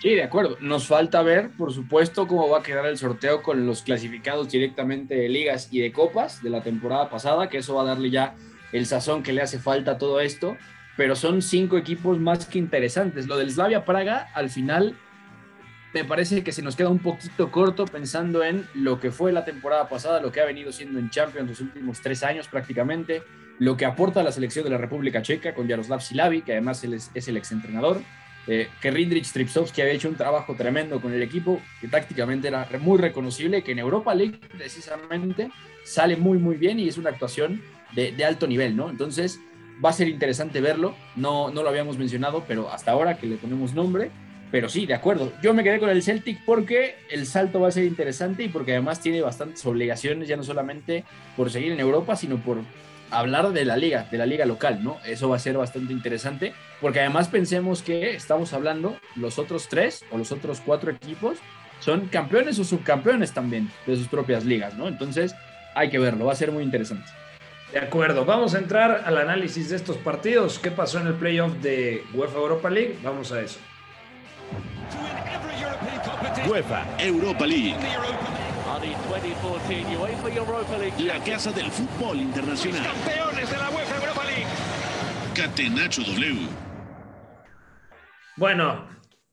Sí, 0.00 0.14
de 0.14 0.22
acuerdo. 0.22 0.56
Nos 0.62 0.86
falta 0.86 1.20
ver, 1.20 1.50
por 1.50 1.74
supuesto, 1.74 2.26
cómo 2.26 2.48
va 2.48 2.60
a 2.60 2.62
quedar 2.62 2.86
el 2.86 2.96
sorteo 2.96 3.42
con 3.42 3.66
los 3.66 3.82
clasificados 3.82 4.50
directamente 4.50 5.14
de 5.14 5.28
ligas 5.28 5.68
y 5.70 5.80
de 5.80 5.92
copas 5.92 6.42
de 6.42 6.48
la 6.48 6.62
temporada 6.62 7.10
pasada, 7.10 7.50
que 7.50 7.58
eso 7.58 7.74
va 7.74 7.82
a 7.82 7.86
darle 7.86 8.08
ya 8.08 8.34
el 8.72 8.86
sazón 8.86 9.22
que 9.22 9.34
le 9.34 9.42
hace 9.42 9.58
falta 9.58 9.92
a 9.92 9.98
todo 9.98 10.20
esto. 10.20 10.56
Pero 10.96 11.16
son 11.16 11.42
cinco 11.42 11.78
equipos 11.78 12.18
más 12.18 12.46
que 12.46 12.58
interesantes. 12.58 13.26
Lo 13.26 13.36
del 13.36 13.50
Slavia 13.50 13.84
Praga, 13.84 14.28
al 14.34 14.50
final, 14.50 14.96
me 15.94 16.04
parece 16.04 16.42
que 16.42 16.52
se 16.52 16.62
nos 16.62 16.76
queda 16.76 16.88
un 16.88 16.98
poquito 16.98 17.50
corto 17.50 17.84
pensando 17.84 18.42
en 18.42 18.66
lo 18.74 18.98
que 18.98 19.10
fue 19.10 19.32
la 19.32 19.44
temporada 19.44 19.88
pasada, 19.88 20.20
lo 20.20 20.32
que 20.32 20.40
ha 20.40 20.46
venido 20.46 20.72
siendo 20.72 20.98
en 20.98 21.10
Champions 21.10 21.50
los 21.50 21.60
últimos 21.60 22.00
tres 22.00 22.22
años 22.22 22.48
prácticamente, 22.48 23.22
lo 23.58 23.76
que 23.76 23.84
aporta 23.84 24.22
la 24.22 24.32
selección 24.32 24.64
de 24.64 24.70
la 24.70 24.78
República 24.78 25.22
Checa 25.22 25.54
con 25.54 25.68
Jaroslav 25.68 26.00
Silavi, 26.00 26.42
que 26.42 26.52
además 26.52 26.82
es, 26.84 27.28
el 27.28 27.36
exentrenador 27.36 28.00
eh, 28.46 28.68
que 28.80 28.90
Rindrich 28.90 29.30
Tripsovski 29.32 29.82
había 29.82 29.94
hecho 29.94 30.08
un 30.08 30.16
trabajo 30.16 30.56
tremendo 30.56 31.00
con 31.00 31.12
el 31.12 31.22
equipo, 31.22 31.60
que 31.80 31.88
tácticamente 31.88 32.48
era 32.48 32.66
muy 32.80 32.98
reconocible, 32.98 33.62
que 33.62 33.72
en 33.72 33.78
Europa 33.78 34.14
League 34.14 34.40
precisamente 34.56 35.50
sale 35.84 36.16
muy 36.16 36.38
muy 36.38 36.56
bien 36.56 36.80
y 36.80 36.88
es 36.88 36.96
una 36.96 37.10
actuación 37.10 37.62
de 37.94 38.24
alto 38.24 38.46
nivel, 38.46 38.74
¿no? 38.74 38.88
Entonces 38.88 39.38
va 39.84 39.90
a 39.90 39.92
ser 39.92 40.08
interesante 40.08 40.60
verlo, 40.60 40.94
no, 41.16 41.50
no 41.50 41.62
lo 41.62 41.68
habíamos 41.68 41.98
mencionado, 41.98 42.44
pero 42.46 42.70
hasta 42.70 42.90
ahora 42.90 43.16
que 43.16 43.26
le 43.26 43.36
ponemos 43.36 43.74
nombre, 43.74 44.10
pero 44.50 44.68
sí, 44.68 44.84
de 44.84 44.94
acuerdo, 44.94 45.32
yo 45.42 45.54
me 45.54 45.64
quedé 45.64 45.78
con 45.78 45.88
el 45.88 46.02
Celtic 46.02 46.44
porque 46.44 46.96
el 47.10 47.26
salto 47.26 47.58
va 47.60 47.68
a 47.68 47.72
ser 47.72 47.84
interesante 47.84 48.44
y 48.44 48.48
porque 48.48 48.72
además 48.72 49.00
tiene 49.00 49.22
bastantes 49.22 49.64
obligaciones, 49.64 50.28
ya 50.28 50.36
no 50.36 50.44
solamente 50.44 51.04
por 51.36 51.50
seguir 51.50 51.72
en 51.72 51.80
Europa, 51.80 52.16
sino 52.16 52.36
por 52.36 52.58
hablar 53.10 53.52
de 53.52 53.64
la 53.64 53.78
liga, 53.78 54.06
de 54.10 54.18
la 54.18 54.26
liga 54.26 54.44
local, 54.44 54.84
¿no? 54.84 54.98
Eso 55.06 55.30
va 55.30 55.36
a 55.36 55.38
ser 55.38 55.56
bastante 55.56 55.92
interesante, 55.92 56.52
porque 56.80 57.00
además 57.00 57.28
pensemos 57.28 57.82
que 57.82 58.14
estamos 58.14 58.52
hablando, 58.52 58.96
los 59.16 59.38
otros 59.38 59.68
tres 59.68 60.04
o 60.10 60.18
los 60.18 60.32
otros 60.32 60.60
cuatro 60.60 60.90
equipos 60.90 61.38
son 61.80 62.08
campeones 62.08 62.58
o 62.58 62.64
subcampeones 62.64 63.32
también 63.32 63.70
de 63.86 63.96
sus 63.96 64.08
propias 64.08 64.44
ligas, 64.44 64.74
¿no? 64.74 64.86
Entonces 64.86 65.34
hay 65.74 65.88
que 65.88 65.98
verlo, 65.98 66.26
va 66.26 66.32
a 66.32 66.36
ser 66.36 66.52
muy 66.52 66.62
interesante. 66.62 67.06
De 67.72 67.78
acuerdo, 67.78 68.24
vamos 68.26 68.54
a 68.54 68.58
entrar 68.58 69.02
al 69.06 69.16
análisis 69.16 69.70
de 69.70 69.76
estos 69.76 69.96
partidos. 69.96 70.58
¿Qué 70.58 70.70
pasó 70.70 71.00
en 71.00 71.06
el 71.06 71.14
playoff 71.14 71.54
de 71.62 72.04
UEFA 72.12 72.36
Europa 72.38 72.68
League? 72.68 72.98
Vamos 73.02 73.32
a 73.32 73.40
eso. 73.40 73.58
UEFA 76.46 76.84
Europa 76.98 77.46
League, 77.46 77.76
Are 78.68 78.80
the 78.80 78.94
2014 79.08 79.96
UEFA 79.96 80.36
Europa 80.36 80.78
League 80.78 81.02
la 81.02 81.18
casa 81.24 81.52
del 81.52 81.70
fútbol 81.70 82.18
internacional. 82.18 82.82
campeones 82.82 83.50
de 83.50 83.56
la 83.56 83.70
UEFA 83.70 83.96
Europa 83.96 84.24
League? 84.24 84.46
Catenacho 85.34 86.02
W. 86.02 86.48
Bueno, 88.36 88.86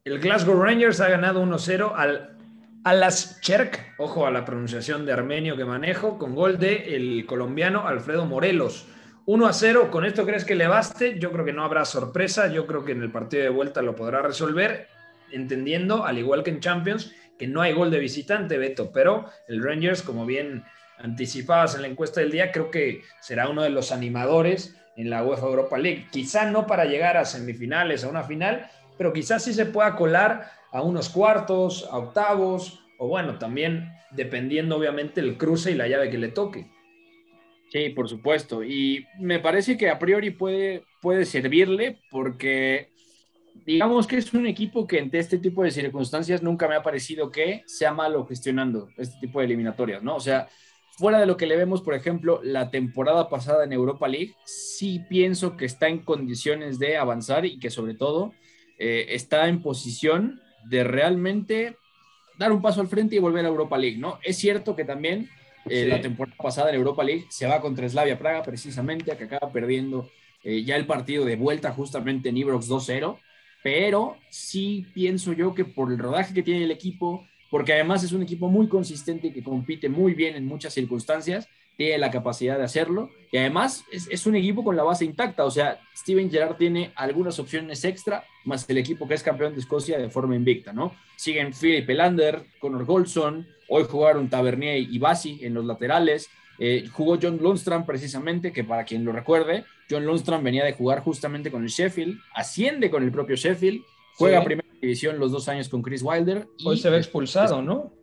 el 0.06 0.20
Glasgow 0.20 0.62
Rangers 0.62 1.02
ha 1.02 1.10
ganado 1.10 1.44
1-0 1.44 1.94
al 1.96 2.38
Alas 2.86 3.42
Cherk, 3.42 3.96
ojo 3.98 4.26
a 4.26 4.32
la 4.32 4.46
pronunciación 4.46 5.06
de 5.06 5.12
armenio 5.12 5.58
que 5.58 5.66
manejo, 5.66 6.18
con 6.18 6.34
gol 6.34 6.58
de 6.58 6.96
el 6.96 7.26
colombiano 7.26 7.86
Alfredo 7.86 8.26
Morelos. 8.26 8.88
1 9.26 9.48
a 9.48 9.52
0, 9.52 9.92
¿con 9.92 10.06
esto 10.06 10.26
crees 10.26 10.46
que 10.46 10.56
le 10.56 10.66
baste? 10.66 11.20
Yo 11.20 11.34
creo 11.34 11.44
que 11.44 11.52
no 11.52 11.66
habrá 11.66 11.84
sorpresa, 11.84 12.48
yo 12.48 12.66
creo 12.66 12.86
que 12.86 12.94
en 12.94 13.02
el 13.02 13.12
partido 13.12 13.44
de 13.44 13.50
vuelta 13.50 13.82
lo 13.82 13.98
podrá 13.98 14.22
resolver, 14.22 14.88
entendiendo, 15.30 16.06
al 16.06 16.20
igual 16.20 16.42
que 16.42 16.52
en 16.52 16.62
Champions, 16.62 17.14
que 17.38 17.48
no 17.48 17.62
hay 17.62 17.74
gol 17.74 17.92
de 17.92 18.00
visitante, 18.00 18.58
Beto, 18.58 18.94
pero 18.94 19.26
el 19.50 19.62
Rangers, 19.62 20.02
como 20.02 20.26
bien 20.26 20.64
anticipabas 21.00 21.76
en 21.76 21.82
la 21.82 21.90
encuesta 21.90 22.22
del 22.22 22.32
día, 22.32 22.50
creo 22.54 22.72
que 22.72 23.02
será 23.20 23.50
uno 23.50 23.62
de 23.62 23.72
los 23.72 23.92
animadores 23.92 24.78
en 24.96 25.10
la 25.10 25.24
UEFA 25.26 25.48
Europa 25.48 25.78
League. 25.78 26.08
Quizá 26.12 26.50
no 26.50 26.66
para 26.66 26.86
llegar 26.86 27.18
a 27.18 27.26
semifinales, 27.26 28.06
a 28.06 28.10
una 28.10 28.24
final, 28.24 28.70
pero 28.98 29.12
quizás 29.12 29.44
sí 29.44 29.54
se 29.54 29.66
pueda 29.66 29.96
colar 29.98 30.59
a 30.72 30.82
unos 30.82 31.10
cuartos, 31.10 31.88
a 31.92 31.98
octavos, 31.98 32.84
o 32.98 33.08
bueno, 33.08 33.38
también 33.38 33.92
dependiendo 34.12 34.78
obviamente 34.78 35.22
el 35.22 35.38
cruce 35.38 35.72
y 35.72 35.76
la 35.76 35.88
llave 35.88 36.10
que 36.10 36.18
le 36.18 36.30
toque. 36.30 36.70
Sí, 37.72 37.90
por 37.90 38.10
supuesto. 38.10 38.64
Y 38.64 39.06
me 39.20 39.40
parece 39.40 39.78
que 39.78 39.90
a 39.90 40.00
priori 40.00 40.32
puede, 40.32 40.84
puede 41.02 41.26
servirle 41.26 42.00
porque 42.10 42.90
digamos 43.66 44.08
que 44.08 44.18
es 44.18 44.34
un 44.34 44.48
equipo 44.48 44.88
que 44.88 45.00
ante 45.00 45.20
este 45.20 45.38
tipo 45.38 45.64
de 45.64 45.72
circunstancias 45.72 46.42
nunca 46.42 46.68
me 46.68 46.76
ha 46.76 46.84
parecido 46.84 47.32
que 47.32 47.64
sea 47.68 47.94
malo 47.94 48.26
gestionando 48.26 48.90
este 48.98 49.20
tipo 49.20 49.40
de 49.40 49.46
eliminatorias, 49.46 50.02
¿no? 50.02 50.16
O 50.16 50.20
sea, 50.20 50.48
fuera 50.98 51.20
de 51.20 51.26
lo 51.26 51.38
que 51.38 51.46
le 51.46 51.56
vemos, 51.56 51.82
por 51.82 51.94
ejemplo, 51.94 52.42
la 52.44 52.72
temporada 52.72 53.30
pasada 53.30 53.64
en 53.64 53.74
Europa 53.74 54.08
League, 54.08 54.34
sí 54.46 55.06
pienso 55.08 55.56
que 55.56 55.66
está 55.66 55.88
en 55.88 56.00
condiciones 56.00 56.80
de 56.80 56.98
avanzar 56.98 57.46
y 57.46 57.60
que 57.60 57.70
sobre 57.70 57.94
todo 57.94 58.34
eh, 58.80 59.08
está 59.10 59.48
en 59.48 59.62
posición 59.62 60.42
de 60.70 60.84
realmente 60.84 61.78
dar 62.38 62.52
un 62.52 62.62
paso 62.62 62.80
al 62.80 62.88
frente 62.88 63.16
y 63.16 63.20
volver 63.20 63.44
a 63.44 63.50
Europa 63.50 63.78
League, 63.78 63.98
¿no? 63.98 64.20
Es 64.24 64.38
cierto 64.38 64.76
que 64.76 64.86
también 64.86 65.30
eh, 65.66 65.86
la 65.88 66.00
temporada 66.00 66.38
pasada 66.38 66.70
en 66.70 66.76
Europa 66.76 67.04
League 67.04 67.26
se 67.30 67.48
va 67.48 67.60
contra 67.60 67.90
Slavia 67.90 68.18
Praga, 68.18 68.44
precisamente, 68.44 69.16
que 69.18 69.24
acaba 69.26 69.52
perdiendo 69.52 70.10
eh, 70.44 70.64
ya 70.64 70.76
el 70.78 70.86
partido 70.86 71.26
de 71.26 71.36
vuelta 71.36 71.72
justamente 71.72 72.30
en 72.30 72.38
Ibrox 72.38 72.70
2-0, 72.70 73.18
pero 73.62 74.16
sí 74.30 74.86
pienso 74.94 75.34
yo 75.34 75.54
que 75.54 75.66
por 75.66 75.92
el 75.92 75.98
rodaje 75.98 76.34
que 76.34 76.44
tiene 76.44 76.64
el 76.64 76.72
equipo, 76.72 77.28
porque 77.50 77.74
además 77.74 78.04
es 78.04 78.14
un 78.14 78.22
equipo 78.22 78.48
muy 78.48 78.70
consistente 78.70 79.28
y 79.28 79.34
que 79.34 79.44
compite 79.44 79.90
muy 79.90 80.14
bien 80.14 80.36
en 80.36 80.46
muchas 80.46 80.74
circunstancias, 80.74 81.50
tiene 81.80 81.98
la 81.98 82.12
capacidad 82.12 82.58
de 82.58 82.66
hacerlo 82.66 83.10
y 83.32 83.38
además 83.38 83.86
es, 83.90 84.28
un 84.28 84.36
equipo 84.36 84.66
con 84.66 84.76
la 84.76 84.84
base 84.84 85.06
intacta, 85.06 85.46
o 85.46 85.50
sea, 85.50 85.80
Steven 85.96 86.30
Gerrard 86.30 86.58
tiene 86.58 86.92
algunas 86.94 87.40
opciones 87.40 87.86
extra, 87.86 88.26
más 88.44 88.70
el 88.70 88.78
equipo 88.78 89.08
que 89.08 89.14
es 89.14 89.24
campeón 89.24 89.54
de 89.54 89.62
Escocia 89.62 89.98
de 89.98 90.10
forma 90.10 90.36
invicta, 90.36 90.74
¿no? 90.74 90.94
Siguen 91.16 91.54
Philip 91.54 91.90
Elander, 91.90 92.44
Connor 92.60 92.84
Goldson, 92.84 93.48
hoy 93.70 93.86
jugaron 93.90 94.30
Tavernier 94.30 94.80
y 94.80 95.00
Basi 95.00 95.40
en 95.42 95.54
los 95.54 95.64
laterales, 95.64 96.30
eh, 96.58 96.86
jugó 96.92 97.18
John 97.22 97.40
Lundstrom 97.42 97.86
precisamente, 97.86 98.52
que 98.52 98.66
para 98.66 98.84
quien 98.84 99.06
lo 99.06 99.14
recuerde, 99.14 99.64
John 99.90 100.06
Lundstrom 100.06 100.44
venía 100.44 100.66
de 100.66 100.74
jugar 100.74 101.00
justamente 101.00 101.50
con 101.50 101.64
el 101.64 101.70
Sheffield, 101.70 102.20
asciende 102.34 102.90
con 102.90 103.04
el 103.04 103.12
propio 103.14 103.38
Sheffield, 103.38 103.82
juega 104.16 104.44
primera 104.44 104.68
división 104.82 105.18
los 105.18 105.32
dos 105.32 105.48
años 105.48 105.70
con 105.70 105.82
Chris 105.82 106.04
Wilder. 106.04 106.46
Hoy 106.66 106.78
se 106.78 106.90
ve 106.90 106.98
expulsado, 106.98 107.62
¿no? 107.62 107.94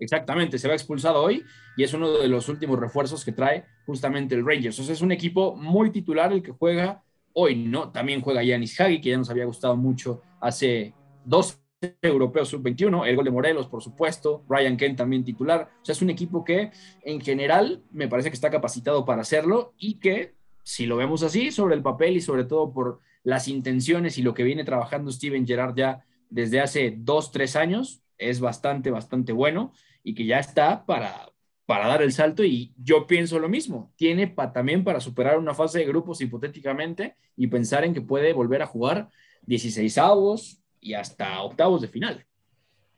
Exactamente, 0.00 0.58
se 0.58 0.68
va 0.68 0.74
expulsado 0.74 1.22
hoy 1.22 1.42
y 1.76 1.82
es 1.82 1.92
uno 1.94 2.18
de 2.18 2.28
los 2.28 2.48
últimos 2.48 2.78
refuerzos 2.78 3.24
que 3.24 3.32
trae 3.32 3.64
justamente 3.86 4.34
el 4.34 4.46
Rangers. 4.46 4.78
O 4.78 4.82
sea, 4.82 4.92
es 4.92 5.00
un 5.00 5.12
equipo 5.12 5.56
muy 5.56 5.90
titular 5.90 6.32
el 6.32 6.42
que 6.42 6.52
juega 6.52 7.02
hoy, 7.32 7.56
¿no? 7.56 7.90
También 7.90 8.20
juega 8.20 8.42
Yanis 8.42 8.80
Hagi, 8.80 9.00
que 9.00 9.10
ya 9.10 9.18
nos 9.18 9.30
había 9.30 9.44
gustado 9.44 9.76
mucho 9.76 10.22
hace 10.40 10.94
dos 11.24 11.60
europeos 12.00 12.48
sub-21, 12.48 13.06
el 13.06 13.16
gol 13.16 13.24
de 13.24 13.30
Morelos, 13.30 13.66
por 13.66 13.82
supuesto, 13.82 14.44
Ryan 14.48 14.76
Kent 14.76 14.98
también 14.98 15.24
titular. 15.24 15.68
O 15.82 15.84
sea, 15.84 15.92
es 15.92 16.02
un 16.02 16.10
equipo 16.10 16.44
que 16.44 16.70
en 17.02 17.20
general 17.20 17.82
me 17.90 18.08
parece 18.08 18.30
que 18.30 18.34
está 18.34 18.50
capacitado 18.50 19.04
para 19.04 19.22
hacerlo 19.22 19.74
y 19.78 19.98
que, 19.98 20.34
si 20.62 20.86
lo 20.86 20.96
vemos 20.96 21.22
así, 21.22 21.50
sobre 21.50 21.74
el 21.74 21.82
papel 21.82 22.16
y 22.16 22.20
sobre 22.20 22.44
todo 22.44 22.72
por 22.72 23.00
las 23.22 23.48
intenciones 23.48 24.18
y 24.18 24.22
lo 24.22 24.34
que 24.34 24.44
viene 24.44 24.64
trabajando 24.64 25.10
Steven 25.10 25.46
Gerrard 25.46 25.76
ya 25.76 26.04
desde 26.30 26.60
hace 26.60 26.94
dos, 26.96 27.32
tres 27.32 27.56
años, 27.56 28.02
es 28.18 28.40
bastante, 28.40 28.90
bastante 28.90 29.32
bueno 29.32 29.72
y 30.02 30.14
que 30.14 30.26
ya 30.26 30.38
está 30.38 30.86
para, 30.86 31.32
para 31.66 31.88
dar 31.88 32.02
el 32.02 32.12
salto 32.12 32.44
y 32.44 32.72
yo 32.76 33.06
pienso 33.06 33.38
lo 33.38 33.48
mismo, 33.48 33.92
tiene 33.96 34.28
también 34.54 34.84
para 34.84 35.00
superar 35.00 35.38
una 35.38 35.54
fase 35.54 35.80
de 35.80 35.86
grupos 35.86 36.20
hipotéticamente 36.20 37.16
y 37.36 37.48
pensar 37.48 37.84
en 37.84 37.92
que 37.92 38.00
puede 38.00 38.32
volver 38.32 38.62
a 38.62 38.66
jugar 38.66 39.08
16 39.42 39.98
avos 39.98 40.62
y 40.80 40.94
hasta 40.94 41.40
octavos 41.42 41.82
de 41.82 41.88
final. 41.88 42.26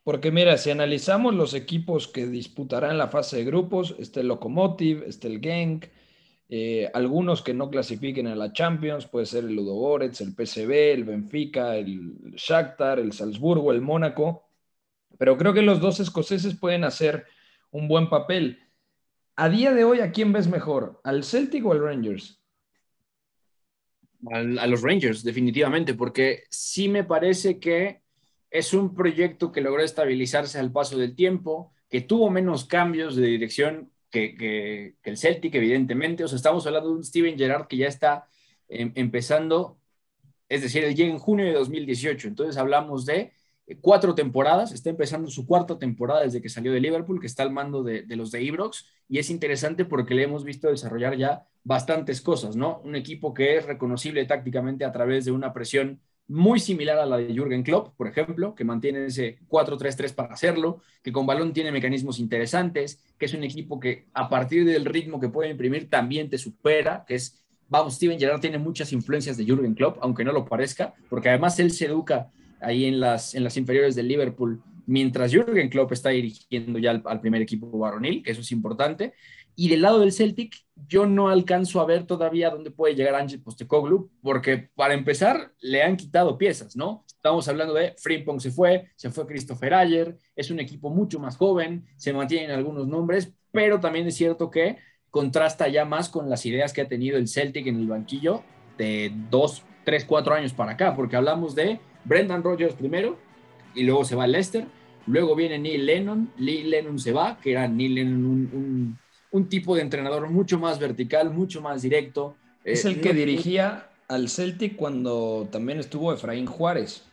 Porque 0.04 0.30
mira, 0.30 0.56
si 0.56 0.70
analizamos 0.70 1.34
los 1.34 1.52
equipos 1.54 2.08
que 2.08 2.26
disputarán 2.26 2.96
la 2.96 3.08
fase 3.08 3.38
de 3.38 3.44
grupos, 3.44 3.94
está 3.98 4.20
el 4.20 4.28
Lokomotiv, 4.28 5.02
está 5.02 5.28
el 5.28 5.40
Genk, 5.40 5.86
eh, 6.50 6.90
algunos 6.94 7.42
que 7.42 7.52
no 7.52 7.68
clasifiquen 7.68 8.26
a 8.26 8.34
la 8.34 8.52
Champions, 8.52 9.06
puede 9.06 9.26
ser 9.26 9.44
el 9.44 9.54
Ludogorets, 9.54 10.22
el 10.22 10.32
PSV, 10.32 10.92
el 10.92 11.04
Benfica, 11.04 11.76
el 11.76 12.34
Shakhtar, 12.36 12.98
el 12.98 13.12
Salzburgo, 13.12 13.70
el 13.70 13.82
Mónaco, 13.82 14.47
pero 15.18 15.36
creo 15.36 15.52
que 15.52 15.62
los 15.62 15.80
dos 15.80 16.00
escoceses 16.00 16.54
pueden 16.54 16.84
hacer 16.84 17.26
un 17.70 17.88
buen 17.88 18.08
papel. 18.08 18.60
A 19.36 19.48
día 19.48 19.74
de 19.74 19.84
hoy, 19.84 20.00
¿a 20.00 20.10
quién 20.12 20.32
ves 20.32 20.48
mejor? 20.48 21.00
¿Al 21.04 21.22
Celtic 21.24 21.64
o 21.66 21.72
al 21.72 21.82
Rangers? 21.82 22.36
a 24.32 24.66
los 24.66 24.82
Rangers, 24.82 25.22
definitivamente, 25.22 25.94
porque 25.94 26.42
sí 26.50 26.88
me 26.88 27.04
parece 27.04 27.60
que 27.60 28.02
es 28.50 28.72
un 28.74 28.94
proyecto 28.94 29.52
que 29.52 29.60
logró 29.60 29.82
estabilizarse 29.82 30.58
al 30.58 30.72
paso 30.72 30.98
del 30.98 31.14
tiempo, 31.14 31.72
que 31.88 32.00
tuvo 32.00 32.30
menos 32.30 32.64
cambios 32.64 33.16
de 33.16 33.26
dirección 33.26 33.92
que, 34.10 34.96
el 35.02 35.16
Celtic, 35.16 35.54
evidentemente. 35.54 36.24
O 36.24 36.28
sea, 36.28 36.36
estamos 36.36 36.66
hablando 36.66 36.90
de 36.90 36.96
un 36.96 37.04
Steven 37.04 37.36
Gerrard 37.36 37.66
que 37.66 37.76
ya 37.76 37.86
está 37.86 38.26
em, 38.68 38.92
empezando, 38.94 39.78
es 40.48 40.62
decir, 40.62 40.84
él 40.84 40.94
llega 40.94 41.10
en 41.10 41.18
junio 41.18 41.46
de 41.46 41.52
2018. 41.52 42.28
Entonces 42.28 42.56
hablamos 42.56 43.04
de 43.06 43.32
cuatro 43.76 44.14
temporadas, 44.14 44.72
está 44.72 44.90
empezando 44.90 45.30
su 45.30 45.46
cuarta 45.46 45.78
temporada 45.78 46.22
desde 46.22 46.40
que 46.40 46.48
salió 46.48 46.72
de 46.72 46.80
Liverpool, 46.80 47.20
que 47.20 47.26
está 47.26 47.42
al 47.42 47.52
mando 47.52 47.82
de, 47.82 48.04
los 48.16 48.30
de 48.30 48.42
Ibrox, 48.42 48.86
y 49.08 49.18
es 49.18 49.30
interesante 49.30 49.84
porque 49.84 50.14
le 50.14 50.22
hemos 50.22 50.44
visto 50.44 50.68
desarrollar 50.68 51.16
ya 51.16 51.46
bastantes 51.64 52.20
cosas, 52.20 52.56
¿no? 52.56 52.80
Un 52.84 52.96
equipo 52.96 53.34
que 53.34 53.56
es 53.56 53.66
reconocible 53.66 54.24
tácticamente 54.24 54.84
a 54.84 54.92
través 54.92 55.24
de 55.24 55.32
una 55.32 55.52
presión 55.52 56.00
muy 56.28 56.60
similar 56.60 56.98
a 56.98 57.06
la 57.06 57.16
de 57.16 57.32
Jürgen 57.32 57.62
Klopp, 57.62 57.94
por 57.96 58.06
ejemplo, 58.06 58.54
que 58.54 58.64
mantiene 58.64 59.06
ese 59.06 59.38
4-3-3 59.48 60.14
para 60.14 60.34
hacerlo, 60.34 60.82
que 61.02 61.10
con 61.10 61.26
balón 61.26 61.54
tiene 61.54 61.72
mecanismos 61.72 62.18
interesantes, 62.18 63.02
que 63.18 63.26
es 63.26 63.34
un 63.34 63.44
equipo 63.44 63.80
que 63.80 64.08
a 64.12 64.28
partir 64.28 64.66
del 64.66 64.84
ritmo 64.84 65.20
que 65.20 65.30
puede 65.30 65.50
imprimir 65.50 65.88
también 65.88 66.28
te 66.28 66.36
supera, 66.36 67.04
que 67.06 67.14
es, 67.14 67.42
vamos, 67.68 67.94
Steven 67.94 68.18
Gerrard 68.18 68.40
tiene 68.40 68.58
muchas 68.58 68.92
influencias 68.92 69.38
de 69.38 69.44
Jürgen 69.44 69.74
Klopp, 69.74 69.96
aunque 70.02 70.24
no 70.24 70.32
lo 70.32 70.44
parezca, 70.44 70.94
porque 71.08 71.30
además 71.30 71.58
él 71.60 71.70
se 71.70 71.86
educa 71.86 72.30
ahí 72.60 72.84
en 72.86 73.00
las, 73.00 73.34
en 73.34 73.44
las 73.44 73.56
inferiores 73.56 73.94
del 73.94 74.08
Liverpool, 74.08 74.62
mientras 74.86 75.32
Jürgen 75.32 75.68
Klopp 75.68 75.92
está 75.92 76.10
dirigiendo 76.10 76.78
ya 76.78 77.02
al, 77.04 77.20
primer 77.20 77.42
equipo 77.42 77.70
varonil, 77.78 78.22
que 78.22 78.32
eso 78.32 78.40
es 78.40 78.50
importante. 78.52 79.12
Y 79.54 79.68
del 79.68 79.82
lado 79.82 80.00
del 80.00 80.12
Celtic, 80.12 80.56
yo 80.88 81.04
no 81.04 81.28
alcanzo 81.28 81.80
a 81.80 81.84
ver 81.84 82.04
todavía 82.06 82.50
dónde 82.50 82.70
puede 82.70 82.94
llegar 82.94 83.14
Ángel 83.16 83.42
Postecoglou, 83.42 84.10
porque 84.22 84.70
para 84.74 84.94
empezar, 84.94 85.52
le 85.60 85.82
han 85.82 85.96
quitado 85.96 86.38
piezas, 86.38 86.76
¿no? 86.76 87.04
Estamos 87.06 87.48
hablando 87.48 87.74
de 87.74 87.94
Frimpong 87.98 88.40
se 88.40 88.50
fue, 88.50 88.88
se 88.94 89.10
fue 89.10 89.26
Christopher 89.26 89.74
Ayer, 89.74 90.16
es 90.36 90.50
un 90.50 90.60
equipo 90.60 90.88
mucho 90.90 91.18
más 91.18 91.36
joven, 91.36 91.84
se 91.96 92.12
mantienen 92.12 92.52
algunos 92.52 92.86
nombres, 92.86 93.34
pero 93.50 93.80
también 93.80 94.06
es 94.06 94.14
cierto 94.14 94.50
que 94.50 94.78
contrasta 95.10 95.68
ya 95.68 95.84
más 95.84 96.08
con 96.08 96.30
las 96.30 96.46
ideas 96.46 96.72
que 96.72 96.80
ha 96.80 96.88
tenido 96.88 97.18
el 97.18 97.28
Celtic 97.28 97.66
en 97.66 97.76
el 97.76 97.88
banquillo 97.88 98.44
de 98.78 99.12
dos, 99.30 99.64
tres, 99.84 100.04
cuatro 100.04 100.34
años 100.34 100.52
para 100.52 100.72
acá, 100.72 100.94
porque 100.94 101.16
hablamos 101.16 101.54
de 101.54 101.80
Brendan 102.04 102.42
Rodgers 102.42 102.74
primero 102.74 103.18
y 103.74 103.84
luego 103.84 104.04
se 104.04 104.16
va 104.16 104.26
Lester. 104.26 104.66
Luego 105.06 105.34
viene 105.34 105.58
Neil 105.58 105.86
Lennon. 105.86 106.32
Neil 106.38 106.70
Lennon 106.70 106.98
se 106.98 107.12
va, 107.12 107.38
que 107.40 107.52
era 107.52 107.66
Neil 107.66 107.94
Lennon 107.94 108.98
un, 109.30 109.48
tipo 109.48 109.74
de 109.74 109.82
entrenador 109.82 110.28
mucho 110.28 110.58
más 110.58 110.78
vertical, 110.78 111.30
mucho 111.30 111.60
más 111.60 111.82
directo. 111.82 112.36
Es 112.64 112.84
el 112.84 112.96
eh, 112.96 113.00
que 113.00 113.14
dirigía 113.14 113.88
al 114.08 114.28
Celtic 114.28 114.76
cuando 114.76 115.48
también 115.50 115.78
estuvo 115.78 116.12
Efraín 116.12 116.46
Juárez. 116.46 117.04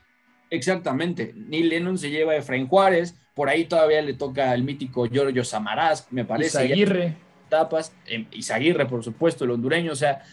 Exactamente. 0.50 1.34
Neil 1.36 1.70
Lennon 1.70 1.98
se 1.98 2.10
lleva 2.10 2.34
a 2.34 2.38
Efraín 2.38 2.68
Juárez. 2.68 3.16
Por 3.34 3.50
ahí 3.50 3.66
todavía 3.66 4.02
le 4.02 4.14
toca 4.14 4.52
al 4.52 4.64
mítico 4.64 5.08
Giorgio 5.08 5.44
Samaras, 5.44 6.08
me 6.12 6.26
parece. 6.26 6.66
Isaguirre. 6.66 7.16
Tapas. 7.50 7.94
Eh, 8.08 8.26
Isaguirre, 8.32 8.86
por 8.86 9.04
supuesto, 9.04 9.44
el 9.44 9.52
hondureño. 9.52 9.92
O 9.92 9.96
sea, 9.96 10.24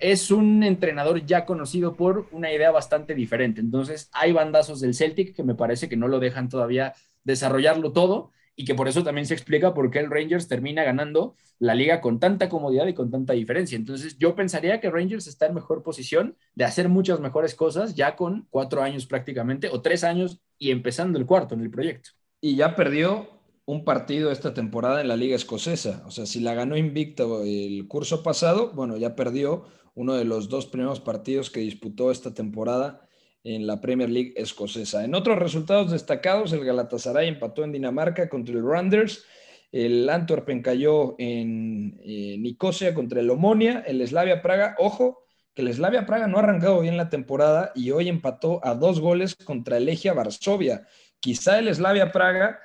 es 0.00 0.30
un 0.30 0.62
entrenador 0.62 1.24
ya 1.24 1.44
conocido 1.44 1.94
por 1.94 2.26
una 2.32 2.52
idea 2.52 2.70
bastante 2.70 3.14
diferente. 3.14 3.60
Entonces, 3.60 4.08
hay 4.12 4.32
bandazos 4.32 4.80
del 4.80 4.94
Celtic 4.94 5.34
que 5.36 5.42
me 5.42 5.54
parece 5.54 5.88
que 5.88 5.96
no 5.96 6.08
lo 6.08 6.18
dejan 6.18 6.48
todavía 6.48 6.94
desarrollarlo 7.22 7.92
todo 7.92 8.32
y 8.56 8.64
que 8.64 8.74
por 8.74 8.88
eso 8.88 9.04
también 9.04 9.26
se 9.26 9.34
explica 9.34 9.72
por 9.72 9.90
qué 9.90 10.00
el 10.00 10.10
Rangers 10.10 10.48
termina 10.48 10.84
ganando 10.84 11.36
la 11.58 11.74
liga 11.74 12.00
con 12.00 12.18
tanta 12.20 12.48
comodidad 12.48 12.86
y 12.86 12.94
con 12.94 13.10
tanta 13.10 13.32
diferencia. 13.34 13.76
Entonces, 13.76 14.18
yo 14.18 14.34
pensaría 14.34 14.80
que 14.80 14.90
Rangers 14.90 15.26
está 15.26 15.46
en 15.46 15.54
mejor 15.54 15.82
posición 15.82 16.36
de 16.54 16.64
hacer 16.64 16.88
muchas 16.88 17.20
mejores 17.20 17.54
cosas 17.54 17.94
ya 17.94 18.16
con 18.16 18.46
cuatro 18.50 18.82
años 18.82 19.06
prácticamente 19.06 19.68
o 19.70 19.80
tres 19.82 20.04
años 20.04 20.40
y 20.58 20.70
empezando 20.70 21.18
el 21.18 21.26
cuarto 21.26 21.54
en 21.54 21.60
el 21.60 21.70
proyecto. 21.70 22.10
Y 22.40 22.56
ya 22.56 22.74
perdió 22.74 23.39
un 23.70 23.84
partido 23.84 24.32
esta 24.32 24.52
temporada 24.52 25.00
en 25.00 25.06
la 25.06 25.16
liga 25.16 25.36
escocesa. 25.36 26.02
O 26.04 26.10
sea, 26.10 26.26
si 26.26 26.40
la 26.40 26.54
ganó 26.54 26.76
invicto 26.76 27.44
el 27.44 27.86
curso 27.86 28.24
pasado, 28.24 28.72
bueno, 28.72 28.96
ya 28.96 29.14
perdió 29.14 29.64
uno 29.94 30.14
de 30.14 30.24
los 30.24 30.48
dos 30.48 30.66
primeros 30.66 30.98
partidos 30.98 31.50
que 31.50 31.60
disputó 31.60 32.10
esta 32.10 32.34
temporada 32.34 33.06
en 33.44 33.68
la 33.68 33.80
Premier 33.80 34.10
League 34.10 34.34
escocesa. 34.34 35.04
En 35.04 35.14
otros 35.14 35.38
resultados 35.38 35.92
destacados, 35.92 36.52
el 36.52 36.64
Galatasaray 36.64 37.28
empató 37.28 37.62
en 37.62 37.70
Dinamarca 37.70 38.28
contra 38.28 38.56
el 38.56 38.66
Randers, 38.66 39.24
el 39.70 40.08
Antwerpen 40.08 40.62
cayó 40.62 41.14
en 41.18 41.96
eh, 42.02 42.38
Nicosia 42.40 42.92
contra 42.92 43.20
el 43.20 43.30
Omonia, 43.30 43.84
el 43.86 44.04
Slavia 44.04 44.42
Praga, 44.42 44.74
ojo, 44.78 45.22
que 45.54 45.62
el 45.62 45.72
Slavia 45.72 46.06
Praga 46.06 46.26
no 46.26 46.38
ha 46.38 46.40
arrancado 46.40 46.80
bien 46.80 46.96
la 46.96 47.08
temporada 47.08 47.70
y 47.76 47.92
hoy 47.92 48.08
empató 48.08 48.60
a 48.64 48.74
dos 48.74 48.98
goles 48.98 49.36
contra 49.36 49.76
el 49.76 49.84
Legia 49.84 50.12
Varsovia. 50.12 50.88
Quizá 51.20 51.60
el 51.60 51.72
Slavia 51.72 52.10
Praga 52.10 52.58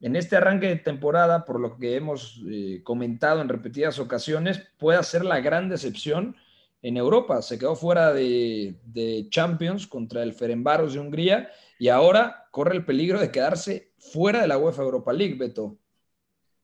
en 0.00 0.16
este 0.16 0.36
arranque 0.36 0.66
de 0.66 0.76
temporada, 0.76 1.44
por 1.44 1.60
lo 1.60 1.76
que 1.76 1.96
hemos 1.96 2.42
eh, 2.48 2.80
comentado 2.82 3.40
en 3.40 3.48
repetidas 3.48 3.98
ocasiones, 3.98 4.62
pueda 4.78 5.02
ser 5.02 5.24
la 5.24 5.40
gran 5.40 5.68
decepción 5.68 6.36
en 6.82 6.96
Europa. 6.96 7.42
Se 7.42 7.58
quedó 7.58 7.76
fuera 7.76 8.12
de, 8.12 8.76
Champions 9.30 9.86
contra 9.86 10.22
el 10.22 10.32
Ferenbaros 10.32 10.94
de 10.94 11.00
Hungría 11.00 11.50
y 11.78 11.88
ahora 11.88 12.46
corre 12.50 12.74
el 12.74 12.84
peligro 12.84 13.20
de 13.20 13.30
quedarse 13.30 13.92
fuera 13.98 14.40
de 14.40 14.48
la 14.48 14.58
UEFA 14.58 14.82
Europa 14.82 15.12
League, 15.12 15.34
Beto. 15.34 15.76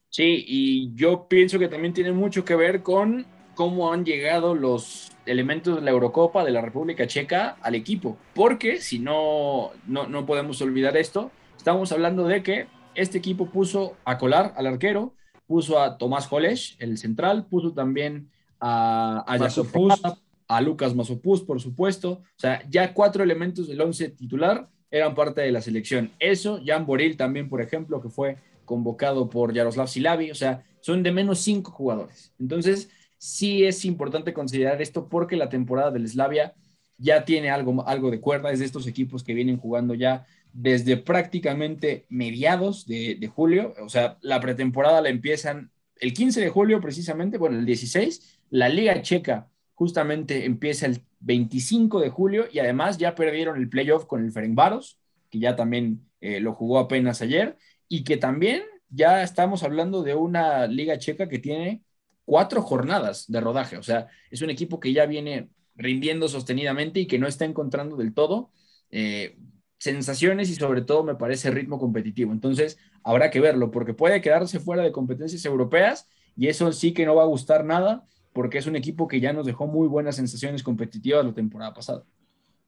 Sí, 0.09 0.45
y 0.47 0.95
yo 0.95 1.28
pienso 1.28 1.59
que 1.59 1.69
también 1.69 1.93
tiene 1.93 2.12
mucho 2.12 2.45
que 2.45 2.57
ver 2.57 2.83
con 2.83 3.26
cómo 3.55 3.93
han 3.93 4.05
llegado 4.05 4.55
los 4.55 5.12
elementos 5.26 5.76
de 5.76 5.83
la 5.83 5.90
Eurocopa 5.90 6.45
de 6.45 6.52
la 6.52 6.62
República 6.62 7.07
Checa 7.07 7.57
al 7.61 7.75
equipo. 7.75 8.16
Porque 8.35 8.81
si 8.81 8.99
no, 8.99 9.73
no, 9.87 10.07
no 10.07 10.25
podemos 10.25 10.62
olvidar 10.62 10.97
esto, 10.97 11.31
estamos 11.59 11.93
hablando 11.93 12.26
de 12.26 12.43
que 12.43 12.75
este 12.97 13.19
equipo 13.19 13.47
puso 13.50 13.97
a 14.05 14.19
Colar, 14.19 14.55
al 14.57 14.67
arquero, 14.67 15.15
puso 15.47 15.81
a 15.81 15.99
Tomás 15.99 16.26
Jolesh, 16.26 16.76
el 16.79 16.99
central, 16.99 17.47
puso 17.47 17.73
también 17.73 18.31
a, 18.61 19.25
a, 19.26 20.17
a 20.49 20.61
Lucas 20.61 20.95
Mazopus, 20.95 21.43
por 21.43 21.61
supuesto. 21.61 22.11
O 22.11 22.38
sea, 22.38 22.62
ya 22.69 22.93
cuatro 22.95 23.23
elementos 23.23 23.69
del 23.69 23.81
once 23.81 24.09
titular 24.09 24.69
eran 24.91 25.15
parte 25.15 25.41
de 25.41 25.53
la 25.53 25.61
selección. 25.61 26.12
Eso, 26.19 26.61
Jan 26.65 26.87
Boril 26.87 27.17
también, 27.17 27.49
por 27.49 27.61
ejemplo, 27.61 28.00
que 28.00 28.09
fue 28.09 28.37
convocado 28.65 29.29
por 29.29 29.53
Yaroslav 29.53 29.88
Silavi, 29.88 30.31
o 30.31 30.35
sea, 30.35 30.65
son 30.81 31.03
de 31.03 31.12
menos 31.12 31.41
cinco 31.41 31.71
jugadores. 31.71 32.33
Entonces, 32.38 32.91
sí 33.19 33.65
es 33.65 33.85
importante 33.85 34.33
considerar 34.33 34.81
esto 34.83 35.09
porque 35.09 35.37
la 35.37 35.49
temporada 35.49 35.91
del 35.91 36.09
Slavia 36.09 36.55
ya 36.99 37.25
tiene 37.25 37.50
algo, 37.50 37.87
algo 37.87 38.11
de 38.11 38.21
cuerda, 38.21 38.50
es 38.53 38.59
de 38.59 38.65
estos 38.65 38.87
equipos 38.87 39.23
que 39.23 39.35
vienen 39.35 39.59
jugando 39.59 39.95
ya 39.95 40.26
desde 40.58 40.96
prácticamente 40.96 42.06
mediados 42.08 42.86
de, 42.86 43.30
julio, 43.32 43.75
o 43.78 43.90
sea, 43.90 44.16
la 44.22 44.40
pretemporada 44.40 45.02
la 45.02 45.10
empiezan 45.10 45.70
el 45.96 46.14
15 46.14 46.40
de 46.40 46.48
julio 46.48 46.80
precisamente, 46.80 47.36
bueno, 47.36 47.58
el 47.58 47.66
16, 47.66 48.40
la 48.48 48.70
Liga 48.70 49.02
Checa 49.02 49.50
justamente 49.75 50.46
empieza 50.46 50.86
el 50.86 51.02
25 51.20 52.00
de 52.00 52.08
julio 52.08 52.46
y 52.50 52.58
además 52.58 52.96
ya 52.96 53.14
perdieron 53.14 53.58
el 53.58 53.68
playoff 53.68 54.06
con 54.06 54.25
el 54.25 54.32
Ferencváros, 54.32 54.98
que 55.28 55.40
ya 55.40 55.56
también 55.56 56.08
eh, 56.22 56.40
lo 56.40 56.54
jugó 56.54 56.78
apenas 56.78 57.20
ayer, 57.20 57.58
y 57.86 58.02
que 58.02 58.16
también 58.16 58.62
ya 58.88 59.22
estamos 59.22 59.62
hablando 59.62 60.02
de 60.02 60.14
una 60.14 60.66
liga 60.66 60.96
checa 60.96 61.28
que 61.28 61.38
tiene 61.38 61.82
cuatro 62.25 62.62
jornadas 62.62 63.26
de 63.30 63.40
rodaje, 63.42 63.76
o 63.76 63.82
sea, 63.82 64.08
es 64.30 64.40
un 64.40 64.48
equipo 64.48 64.80
que 64.80 64.94
ya 64.94 65.04
viene 65.04 65.50
rindiendo 65.75 66.28
sostenidamente 66.28 67.00
y 67.00 67.06
que 67.06 67.18
no 67.18 67.26
está 67.26 67.44
encontrando 67.44 67.96
del 67.96 68.14
todo 68.14 68.50
eh, 68.90 69.36
sensaciones 69.78 70.50
y 70.50 70.54
sobre 70.54 70.83
todo 70.83 71.04
me 71.04 71.14
parece 71.14 71.50
ritmo 71.50 71.78
competitivo. 71.78 72.33
Entonces, 72.33 72.78
habrá 73.02 73.30
que 73.30 73.40
verlo 73.40 73.71
porque 73.71 73.95
puede 73.95 74.21
quedarse 74.21 74.61
fuera 74.61 74.83
de 74.83 74.92
competencias 74.92 75.45
europeas 75.45 76.09
y 76.37 76.49
eso 76.49 76.73
sí 76.73 76.92
que 76.92 77.06
no 77.06 77.14
va 77.14 77.23
a 77.23 77.26
gustar 77.26 77.64
nada 77.64 78.06
porque 78.33 78.59
es 78.59 78.66
un 78.66 78.76
equipo 78.76 79.09
que 79.09 79.21
ya 79.21 79.33
nos 79.33 79.47
dejó 79.47 79.66
muy 79.66 79.88
buenas 79.88 80.16
sensaciones 80.16 80.62
competitivas 80.62 81.25
la 81.25 81.35
temporada 81.35 81.73
pasada. 81.73 82.04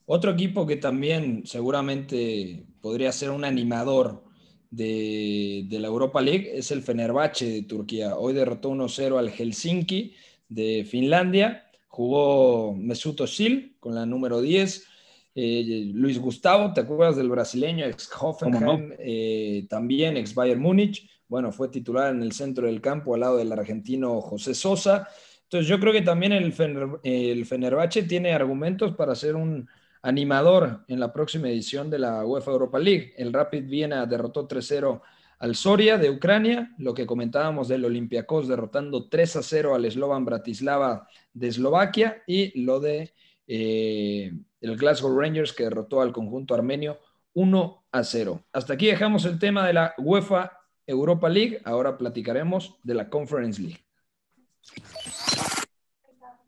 Otro 0.07 0.31
equipo 0.31 0.67
que 0.67 0.77
también 0.77 1.43
seguramente 1.45 2.65
podría 2.81 3.12
ser 3.12 3.31
un 3.31 3.45
animador 3.45 4.25
de, 4.71 5.67
de 5.69 5.79
la 5.79 5.88
Europa 5.88 6.23
League 6.23 6.50
es 6.55 6.71
el 6.71 6.83
Fenerbahce 6.83 7.45
de 7.45 7.62
Turquía. 7.62 8.17
Hoy 8.17 8.33
derrotó 8.33 8.71
1-0 8.71 9.19
al 9.19 9.31
Helsinki 9.31 10.15
de 10.49 10.87
Finlandia. 10.88 11.67
Jugó 11.88 12.75
Mesut 12.75 13.21
Özil 13.21 13.77
con 13.81 13.95
la 13.95 14.07
número 14.07 14.41
10. 14.41 14.87
Eh, 15.35 15.91
Luis 15.95 16.19
Gustavo, 16.19 16.73
¿te 16.73 16.81
acuerdas 16.81 17.17
del 17.17 17.29
brasileño 17.29 17.87
ex 17.87 18.11
Hoffenheim? 18.21 18.93
Eh, 18.99 19.67
también 19.69 20.17
ex 20.17 20.35
Bayern 20.35 20.61
Múnich. 20.61 21.09
Bueno, 21.29 21.53
fue 21.53 21.69
titular 21.69 22.15
en 22.15 22.23
el 22.23 22.33
centro 22.33 22.67
del 22.67 22.81
campo 22.81 23.15
al 23.15 23.21
lado 23.21 23.37
del 23.37 23.53
argentino 23.53 24.21
José 24.21 24.55
Sosa. 24.55 25.09
Entonces 25.45 25.69
yo 25.69 25.79
creo 25.79 25.93
que 25.93 26.03
también 26.03 26.33
el, 26.33 26.55
el 27.03 27.47
Fenerbahce 27.47 28.03
tiene 28.03 28.33
argumentos 28.33 28.95
para 28.95 29.15
ser 29.15 29.37
un 29.37 29.69
animador 30.03 30.85
en 30.89 31.01
la 31.01 31.13
próxima 31.13 31.49
edición 31.49 31.91
de 31.91 31.99
la 31.99 32.25
UEFA 32.25 32.53
Europa 32.53 32.79
League. 32.79 33.15
El 33.17 33.33
Rapid 33.33 33.65
Viena 33.65 34.07
derrotó 34.07 34.47
3-0 34.47 35.01
al 35.39 35.55
Soria 35.55 35.99
de 35.99 36.11
Ucrania, 36.11 36.75
lo 36.79 36.95
que 36.95 37.07
comentábamos 37.07 37.69
del 37.69 37.85
Olympiacos 37.85 38.49
derrotando 38.49 39.09
3-0 39.09 39.75
al 39.75 39.91
Slovan 39.91 40.25
Bratislava 40.25 41.09
de 41.33 41.49
Eslovaquia 41.49 42.23
y 42.27 42.61
lo 42.61 42.81
de 42.81 43.15
eh, 43.47 44.33
el 44.61 44.77
Glasgow 44.77 45.19
Rangers 45.19 45.53
que 45.53 45.65
derrotó 45.65 46.00
al 46.00 46.12
conjunto 46.12 46.55
armenio 46.55 46.99
1 47.35 47.85
0. 48.03 48.43
Hasta 48.53 48.73
aquí 48.75 48.87
dejamos 48.87 49.25
el 49.25 49.38
tema 49.38 49.67
de 49.67 49.73
la 49.73 49.95
UEFA 49.99 50.53
Europa 50.87 51.29
League, 51.29 51.61
ahora 51.65 51.99
platicaremos 51.99 52.79
de 52.83 52.95
la 52.95 53.09
Conference 53.11 53.61
League. 53.61 53.79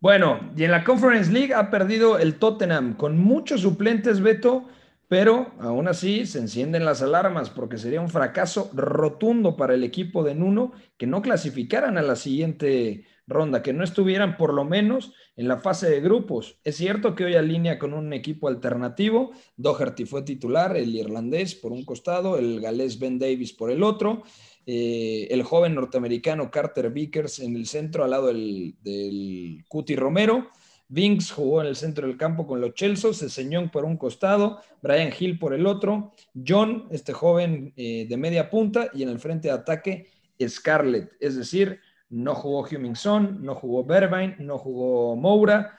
Bueno, 0.00 0.50
y 0.56 0.64
en 0.64 0.70
la 0.70 0.82
Conference 0.82 1.30
League 1.30 1.52
ha 1.54 1.70
perdido 1.70 2.18
el 2.18 2.36
Tottenham 2.36 2.96
con 2.96 3.18
muchos 3.18 3.60
suplentes, 3.60 4.20
Beto, 4.20 4.66
pero 5.08 5.52
aún 5.58 5.88
así 5.88 6.24
se 6.24 6.38
encienden 6.38 6.84
las 6.84 7.02
alarmas 7.02 7.50
porque 7.50 7.76
sería 7.76 8.00
un 8.00 8.08
fracaso 8.08 8.70
rotundo 8.72 9.56
para 9.56 9.74
el 9.74 9.84
equipo 9.84 10.22
de 10.24 10.34
Nuno 10.34 10.72
que 10.96 11.06
no 11.06 11.20
clasificaran 11.20 11.98
a 11.98 12.02
la 12.02 12.16
siguiente 12.16 13.04
ronda, 13.30 13.62
que 13.62 13.72
no 13.72 13.82
estuvieran 13.82 14.36
por 14.36 14.52
lo 14.52 14.64
menos 14.64 15.14
en 15.36 15.48
la 15.48 15.58
fase 15.58 15.88
de 15.88 16.00
grupos. 16.00 16.58
Es 16.64 16.76
cierto 16.76 17.14
que 17.14 17.24
hoy 17.24 17.34
alinea 17.34 17.78
con 17.78 17.94
un 17.94 18.12
equipo 18.12 18.48
alternativo, 18.48 19.30
Doherty 19.56 20.04
fue 20.04 20.22
titular, 20.22 20.76
el 20.76 20.94
irlandés 20.94 21.54
por 21.54 21.72
un 21.72 21.84
costado, 21.84 22.36
el 22.36 22.60
galés 22.60 22.98
Ben 22.98 23.18
Davis 23.18 23.54
por 23.54 23.70
el 23.70 23.82
otro, 23.82 24.22
eh, 24.66 25.28
el 25.30 25.42
joven 25.42 25.74
norteamericano 25.74 26.50
Carter 26.50 26.90
Vickers 26.90 27.38
en 27.38 27.56
el 27.56 27.66
centro 27.66 28.04
al 28.04 28.10
lado 28.10 28.26
del, 28.26 29.64
Cuti 29.68 29.96
Romero. 29.96 30.50
Vinks 30.88 31.30
jugó 31.30 31.60
en 31.60 31.68
el 31.68 31.76
centro 31.76 32.08
del 32.08 32.16
campo 32.16 32.48
con 32.48 32.60
los 32.60 32.74
Chelsea, 32.74 33.12
Seseñón 33.12 33.70
por 33.70 33.84
un 33.84 33.96
costado, 33.96 34.60
Brian 34.82 35.12
Hill 35.16 35.38
por 35.38 35.54
el 35.54 35.66
otro, 35.66 36.14
John, 36.34 36.88
este 36.90 37.12
joven 37.12 37.72
eh, 37.76 38.06
de 38.08 38.16
media 38.16 38.50
punta, 38.50 38.90
y 38.92 39.04
en 39.04 39.08
el 39.08 39.20
frente 39.20 39.48
de 39.48 39.54
ataque, 39.54 40.08
Scarlett. 40.48 41.12
Es 41.20 41.36
decir, 41.36 41.80
no 42.10 42.34
jugó 42.34 42.66
Hummingson, 42.70 43.42
no 43.42 43.54
jugó 43.54 43.84
Berbain, 43.84 44.36
no 44.38 44.58
jugó 44.58 45.16
Moura, 45.16 45.78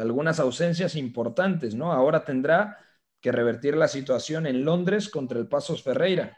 algunas 0.00 0.38
ausencias 0.40 0.94
importantes, 0.96 1.74
¿no? 1.74 1.92
Ahora 1.92 2.24
tendrá 2.24 2.76
que 3.20 3.32
revertir 3.32 3.76
la 3.76 3.88
situación 3.88 4.46
en 4.46 4.64
Londres 4.64 5.08
contra 5.08 5.38
el 5.38 5.46
Pasos 5.46 5.82
Ferreira. 5.82 6.36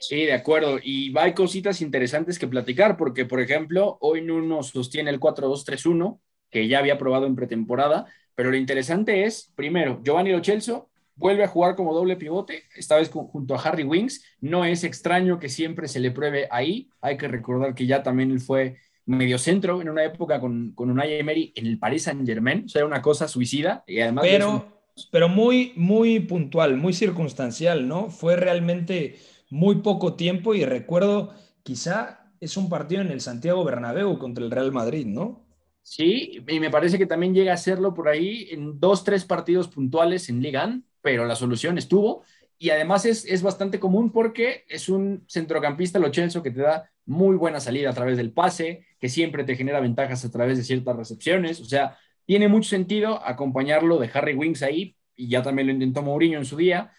Sí, 0.00 0.24
de 0.24 0.32
acuerdo. 0.32 0.78
Y 0.82 1.12
hay 1.18 1.34
cositas 1.34 1.80
interesantes 1.80 2.38
que 2.38 2.46
platicar, 2.46 2.96
porque, 2.96 3.24
por 3.24 3.40
ejemplo, 3.40 3.98
hoy 4.00 4.22
no 4.22 4.62
sostiene 4.62 5.10
el 5.10 5.18
4-2-3-1, 5.18 6.20
que 6.50 6.68
ya 6.68 6.78
había 6.78 6.98
probado 6.98 7.26
en 7.26 7.34
pretemporada, 7.34 8.06
pero 8.34 8.50
lo 8.50 8.56
interesante 8.56 9.24
es, 9.24 9.52
primero, 9.56 10.00
Giovanni 10.04 10.30
Lo 10.30 10.42
Celso 10.42 10.90
vuelve 11.18 11.44
a 11.44 11.48
jugar 11.48 11.74
como 11.74 11.92
doble 11.92 12.16
pivote, 12.16 12.62
esta 12.76 12.96
vez 12.96 13.10
junto 13.10 13.54
a 13.54 13.60
Harry 13.60 13.84
Wings. 13.84 14.24
No 14.40 14.64
es 14.64 14.84
extraño 14.84 15.38
que 15.38 15.48
siempre 15.48 15.88
se 15.88 16.00
le 16.00 16.10
pruebe 16.10 16.48
ahí. 16.50 16.88
Hay 17.00 17.16
que 17.16 17.28
recordar 17.28 17.74
que 17.74 17.86
ya 17.86 18.02
también 18.02 18.30
él 18.30 18.40
fue 18.40 18.76
medio 19.04 19.38
centro 19.38 19.80
en 19.82 19.88
una 19.88 20.04
época 20.04 20.40
con, 20.40 20.72
con 20.72 20.90
Unai 20.90 21.14
Emery 21.14 21.52
en 21.56 21.66
el 21.66 21.78
Paris 21.78 22.04
Saint 22.04 22.26
Germain. 22.26 22.64
O 22.64 22.68
sea, 22.68 22.80
era 22.80 22.86
una 22.86 23.02
cosa 23.02 23.26
suicida. 23.26 23.84
Y 23.86 24.00
además 24.00 24.24
pero, 24.26 24.82
pero 25.10 25.28
muy, 25.28 25.72
muy 25.76 26.20
puntual, 26.20 26.76
muy 26.76 26.92
circunstancial, 26.92 27.88
¿no? 27.88 28.10
Fue 28.10 28.36
realmente 28.36 29.18
muy 29.50 29.76
poco 29.76 30.14
tiempo 30.14 30.54
y 30.54 30.64
recuerdo, 30.64 31.34
quizá 31.62 32.32
es 32.40 32.56
un 32.56 32.68
partido 32.68 33.00
en 33.00 33.10
el 33.10 33.20
Santiago 33.20 33.64
Bernabéu 33.64 34.18
contra 34.18 34.44
el 34.44 34.50
Real 34.50 34.72
Madrid, 34.72 35.06
¿no? 35.06 35.48
Sí, 35.82 36.44
y 36.46 36.60
me 36.60 36.70
parece 36.70 36.98
que 36.98 37.06
también 37.06 37.32
llega 37.32 37.54
a 37.54 37.56
serlo 37.56 37.94
por 37.94 38.08
ahí 38.08 38.48
en 38.50 38.78
dos, 38.78 39.04
tres 39.04 39.24
partidos 39.24 39.68
puntuales 39.68 40.28
en 40.28 40.42
Liga, 40.42 40.78
pero 41.00 41.24
la 41.24 41.36
solución 41.36 41.78
estuvo. 41.78 42.24
Y 42.58 42.70
además 42.70 43.04
es, 43.04 43.24
es 43.24 43.42
bastante 43.42 43.78
común 43.78 44.10
porque 44.10 44.64
es 44.68 44.88
un 44.88 45.24
centrocampista, 45.28 45.98
lo 45.98 46.10
Chelsea, 46.10 46.42
que 46.42 46.50
te 46.50 46.62
da 46.62 46.90
muy 47.06 47.36
buena 47.36 47.60
salida 47.60 47.90
a 47.90 47.94
través 47.94 48.16
del 48.16 48.32
pase, 48.32 48.84
que 48.98 49.08
siempre 49.08 49.44
te 49.44 49.56
genera 49.56 49.80
ventajas 49.80 50.24
a 50.24 50.30
través 50.30 50.58
de 50.58 50.64
ciertas 50.64 50.96
recepciones. 50.96 51.60
O 51.60 51.64
sea, 51.64 51.96
tiene 52.26 52.48
mucho 52.48 52.68
sentido 52.68 53.24
acompañarlo 53.24 53.98
de 53.98 54.10
Harry 54.12 54.34
Wings 54.34 54.62
ahí, 54.62 54.96
y 55.14 55.28
ya 55.28 55.42
también 55.42 55.68
lo 55.68 55.72
intentó 55.72 56.02
Mourinho 56.02 56.38
en 56.38 56.44
su 56.44 56.56
día 56.56 56.92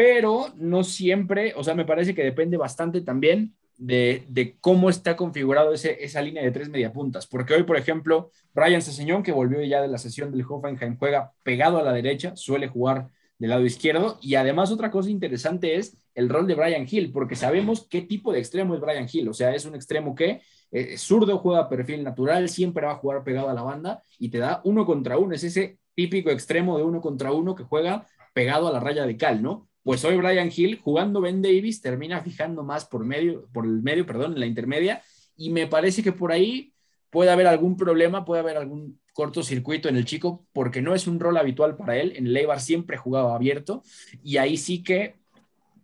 pero 0.00 0.52
no 0.56 0.82
siempre, 0.82 1.52
o 1.56 1.64
sea, 1.64 1.74
me 1.74 1.84
parece 1.84 2.14
que 2.14 2.24
depende 2.24 2.56
bastante 2.56 3.02
también 3.02 3.54
de, 3.76 4.56
cómo 4.60 4.88
está 4.88 5.14
configurado 5.16 5.74
ese, 5.74 6.02
esa 6.02 6.22
línea 6.22 6.42
de 6.42 6.50
tres 6.50 6.70
mediapuntas. 6.70 7.26
Porque 7.26 7.52
hoy, 7.52 7.64
por 7.64 7.76
ejemplo, 7.76 8.30
Brian 8.54 8.80
Ceseñón, 8.80 9.22
que 9.22 9.32
volvió 9.32 9.62
ya 9.62 9.82
de 9.82 9.88
la 9.88 9.98
sesión 9.98 10.30
del 10.30 10.46
Hoffenheim, 10.48 10.96
juega 10.96 11.32
pegado 11.42 11.78
a 11.78 11.82
la 11.82 11.92
derecha, 11.92 12.34
suele 12.36 12.66
jugar 12.66 13.08
del 13.40 13.50
lado 13.50 13.64
izquierdo. 13.64 14.18
Y 14.22 14.36
además, 14.36 14.70
otra 14.70 14.92
cosa 14.92 15.10
interesante 15.10 15.74
es 15.74 15.96
el 16.14 16.28
rol 16.28 16.46
de 16.46 16.54
Brian 16.54 16.86
Hill, 16.88 17.10
porque 17.10 17.34
sabemos 17.34 17.88
qué 17.90 18.02
tipo 18.02 18.32
de 18.32 18.38
extremo 18.38 18.76
es 18.76 18.80
Brian 18.80 19.08
Hill. 19.12 19.28
O 19.28 19.34
sea, 19.34 19.52
es 19.52 19.64
un 19.64 19.74
extremo 19.74 20.14
que 20.14 20.30
eh, 20.30 20.40
es 20.70 21.00
zurdo, 21.00 21.38
juega 21.38 21.68
perfil 21.68 22.04
natural, 22.04 22.48
siempre 22.48 22.86
va 22.86 22.92
a 22.92 22.96
jugar 22.96 23.24
pegado 23.24 23.48
a 23.48 23.54
la 23.54 23.62
banda 23.62 24.02
y 24.18 24.28
te 24.28 24.38
da 24.38 24.60
uno 24.64 24.86
contra 24.86 25.18
uno. 25.18 25.34
Es 25.34 25.42
ese 25.42 25.80
típico 25.96 26.30
extremo 26.30 26.78
de 26.78 26.84
uno 26.84 27.00
contra 27.00 27.32
uno 27.32 27.56
que 27.56 27.64
juega 27.64 28.06
pegado 28.32 28.68
a 28.68 28.72
la 28.72 28.78
raya 28.78 29.04
de 29.04 29.16
cal, 29.16 29.42
¿no? 29.42 29.70
pues 29.82 30.04
hoy 30.04 30.16
Brian 30.16 30.50
Hill 30.54 30.78
jugando 30.80 31.20
Ben 31.20 31.42
Davis 31.42 31.80
termina 31.80 32.20
fijando 32.20 32.62
más 32.62 32.84
por 32.84 33.04
medio, 33.04 33.48
por 33.52 33.64
el 33.64 33.82
medio, 33.82 34.06
perdón, 34.06 34.34
en 34.34 34.40
la 34.40 34.46
intermedia, 34.46 35.02
y 35.36 35.50
me 35.50 35.66
parece 35.66 36.02
que 36.02 36.12
por 36.12 36.32
ahí 36.32 36.74
puede 37.10 37.30
haber 37.30 37.46
algún 37.46 37.76
problema, 37.76 38.24
puede 38.24 38.40
haber 38.40 38.56
algún 38.56 38.98
cortocircuito 39.12 39.88
en 39.88 39.96
el 39.96 40.04
chico, 40.04 40.46
porque 40.52 40.80
no 40.80 40.94
es 40.94 41.06
un 41.06 41.20
rol 41.20 41.36
habitual 41.36 41.76
para 41.76 41.96
él. 41.96 42.14
En 42.16 42.32
Leibar 42.32 42.60
siempre 42.60 42.96
jugaba 42.96 43.34
abierto, 43.34 43.82
y 44.22 44.38
ahí 44.38 44.56
sí 44.56 44.82
que 44.82 45.16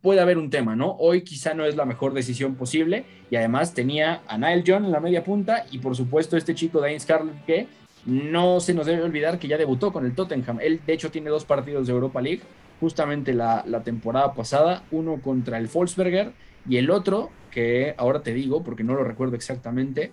puede 0.01 0.21
haber 0.21 0.37
un 0.37 0.49
tema, 0.49 0.75
¿no? 0.75 0.95
Hoy 0.99 1.21
quizá 1.21 1.53
no 1.53 1.65
es 1.65 1.75
la 1.75 1.85
mejor 1.85 2.13
decisión 2.13 2.55
posible, 2.55 3.05
y 3.29 3.35
además 3.35 3.73
tenía 3.73 4.21
a 4.27 4.37
Nile 4.37 4.63
John 4.65 4.85
en 4.85 4.91
la 4.91 4.99
media 4.99 5.23
punta, 5.23 5.65
y 5.71 5.79
por 5.79 5.95
supuesto 5.95 6.37
este 6.37 6.55
chico 6.55 6.79
Dane 6.79 6.99
Scarlett 6.99 7.45
que 7.45 7.67
no 8.05 8.61
se 8.61 8.73
nos 8.73 8.85
debe 8.85 9.03
olvidar 9.03 9.37
que 9.37 9.49
ya 9.49 9.57
debutó 9.57 9.91
con 9.91 10.05
el 10.05 10.15
Tottenham. 10.15 10.59
Él, 10.61 10.79
de 10.85 10.93
hecho, 10.93 11.11
tiene 11.11 11.29
dos 11.29 11.43
partidos 11.43 11.87
de 11.87 11.93
Europa 11.93 12.21
League 12.21 12.41
justamente 12.79 13.33
la, 13.33 13.63
la 13.67 13.83
temporada 13.83 14.33
pasada, 14.33 14.83
uno 14.91 15.21
contra 15.21 15.57
el 15.57 15.67
Volksberger 15.67 16.31
y 16.69 16.77
el 16.77 16.89
otro, 16.89 17.31
que 17.51 17.95
ahora 17.97 18.21
te 18.21 18.33
digo 18.33 18.63
porque 18.63 18.83
no 18.83 18.93
lo 18.93 19.03
recuerdo 19.03 19.35
exactamente, 19.35 20.11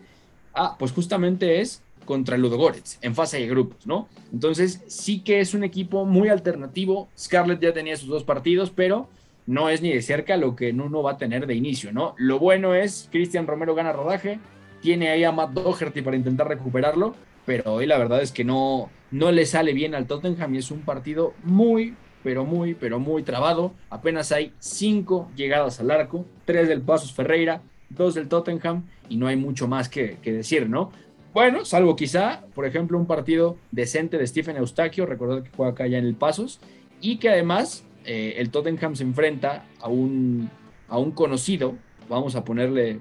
ah, 0.55 0.77
pues 0.79 0.93
justamente 0.93 1.61
es 1.61 1.83
contra 2.05 2.37
Ludogorets 2.37 2.99
en 3.03 3.15
fase 3.15 3.39
de 3.41 3.47
grupos, 3.47 3.87
¿no? 3.87 4.09
Entonces 4.33 4.83
sí 4.87 5.21
que 5.21 5.41
es 5.41 5.55
un 5.55 5.65
equipo 5.65 6.05
muy 6.05 6.29
alternativo. 6.29 7.09
Scarlett 7.19 7.61
ya 7.61 7.73
tenía 7.73 7.97
sus 7.97 8.09
dos 8.09 8.25
partidos, 8.25 8.71
pero 8.71 9.09
no 9.47 9.69
es 9.69 9.83
ni 9.83 9.93
de 9.93 10.03
cerca 10.03 10.37
lo 10.37 10.57
que 10.57 10.73
Nuno 10.73 11.03
va 11.03 11.13
a 11.13 11.19
tener 11.19 11.47
de 11.47 11.55
inicio, 11.55 11.93
¿no? 11.93 12.15
Lo 12.19 12.39
bueno 12.39 12.75
es, 12.75 13.09
Cristian 13.11 13.47
Romero 13.47 13.75
gana 13.75 13.93
rodaje, 13.93 14.39
tiene 14.81 15.11
ahí 15.11 15.25
a 15.25 15.33
Matt 15.33 15.53
Doherty 15.53 16.03
para 16.03 16.17
intentar 16.17 16.49
recuperarlo, 16.49 17.15
pero 17.47 17.75
hoy 17.75 17.87
la 17.87 17.99
verdad 17.99 18.23
es 18.23 18.33
que 18.33 18.45
no, 18.45 18.91
no 19.11 19.33
le 19.33 19.47
sale 19.47 19.73
bien 19.73 19.95
al 19.95 20.07
Tottenham 20.07 20.55
y 20.55 20.59
es 20.59 20.71
un 20.71 20.81
partido 20.81 21.35
muy, 21.43 21.95
pero 22.23 22.45
muy, 22.45 22.75
pero 22.75 22.99
muy 22.99 23.23
trabado. 23.23 23.75
Apenas 23.91 24.33
hay 24.33 24.53
cinco 24.59 25.31
llegadas 25.37 25.81
al 25.81 25.91
arco, 25.91 26.25
tres 26.47 26.69
del 26.69 26.81
Pasos 26.81 27.13
Ferreira, 27.13 27.63
dos 27.95 28.15
del 28.15 28.29
Tottenham 28.29 28.85
y 29.09 29.17
no 29.17 29.27
hay 29.27 29.37
mucho 29.37 29.69
más 29.69 29.89
que, 29.89 30.19
decir, 30.25 30.69
¿no? 30.69 30.91
Bueno, 31.33 31.65
salvo 31.65 31.97
quizá, 31.97 32.45
por 32.55 32.65
ejemplo, 32.65 32.97
un 32.99 33.07
partido 33.07 33.57
decente 33.73 34.19
de 34.19 34.27
Stephen 34.27 34.57
Eustaquio, 34.57 35.05
recordad 35.05 35.43
que 35.43 35.51
juega 35.57 35.73
acá 35.73 35.87
ya 35.87 35.99
en 35.99 36.05
el 36.05 36.15
Pasos, 36.15 36.61
y 37.01 37.17
que 37.17 37.29
además 37.29 37.85
eh, 38.05 38.35
el 38.39 38.51
Tottenham 38.51 38.95
se 38.95 39.03
enfrenta 39.03 39.67
a 39.81 39.89
un, 39.89 40.49
a 40.89 40.99
un 40.99 41.11
conocido, 41.11 41.75
vamos 42.09 42.37
a 42.37 42.45
ponerle, 42.45 43.01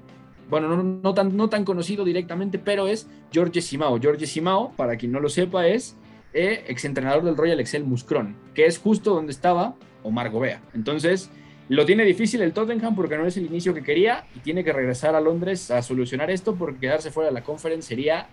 bueno, 0.49 0.75
no, 0.83 1.13
tan, 1.13 1.37
no 1.37 1.49
tan 1.49 1.63
conocido 1.63 2.03
directamente, 2.03 2.57
pero 2.57 2.87
es 2.87 3.07
George 3.31 3.61
Simao. 3.61 3.99
George 3.99 4.25
Simao, 4.25 4.71
para 4.75 4.97
quien 4.97 5.11
no 5.11 5.19
lo 5.19 5.29
sepa, 5.29 5.67
es 5.67 5.95
eh, 6.33 6.63
exentrenador 6.67 7.23
del 7.23 7.37
Royal 7.37 7.59
Excel 7.59 7.83
Muscron, 7.83 8.35
que 8.55 8.65
es 8.65 8.79
justo 8.79 9.13
donde 9.13 9.31
estaba 9.31 9.75
Omar 10.01 10.31
Gobea. 10.31 10.61
Entonces, 10.73 11.29
lo 11.69 11.85
tiene 11.85 12.03
difícil 12.03 12.41
el 12.41 12.53
Tottenham 12.53 12.95
porque 12.95 13.17
no 13.17 13.25
es 13.25 13.37
el 13.37 13.45
inicio 13.45 13.73
que 13.73 13.83
quería 13.83 14.25
y 14.35 14.39
tiene 14.39 14.63
que 14.63 14.73
regresar 14.73 15.15
a 15.15 15.21
Londres 15.21 15.71
a 15.71 15.81
solucionar 15.81 16.29
esto 16.29 16.55
porque 16.55 16.79
quedarse 16.81 17.11
fuera 17.11 17.29
de 17.29 17.33
la 17.33 17.43
conference 17.43 17.87
sería, 17.87 18.27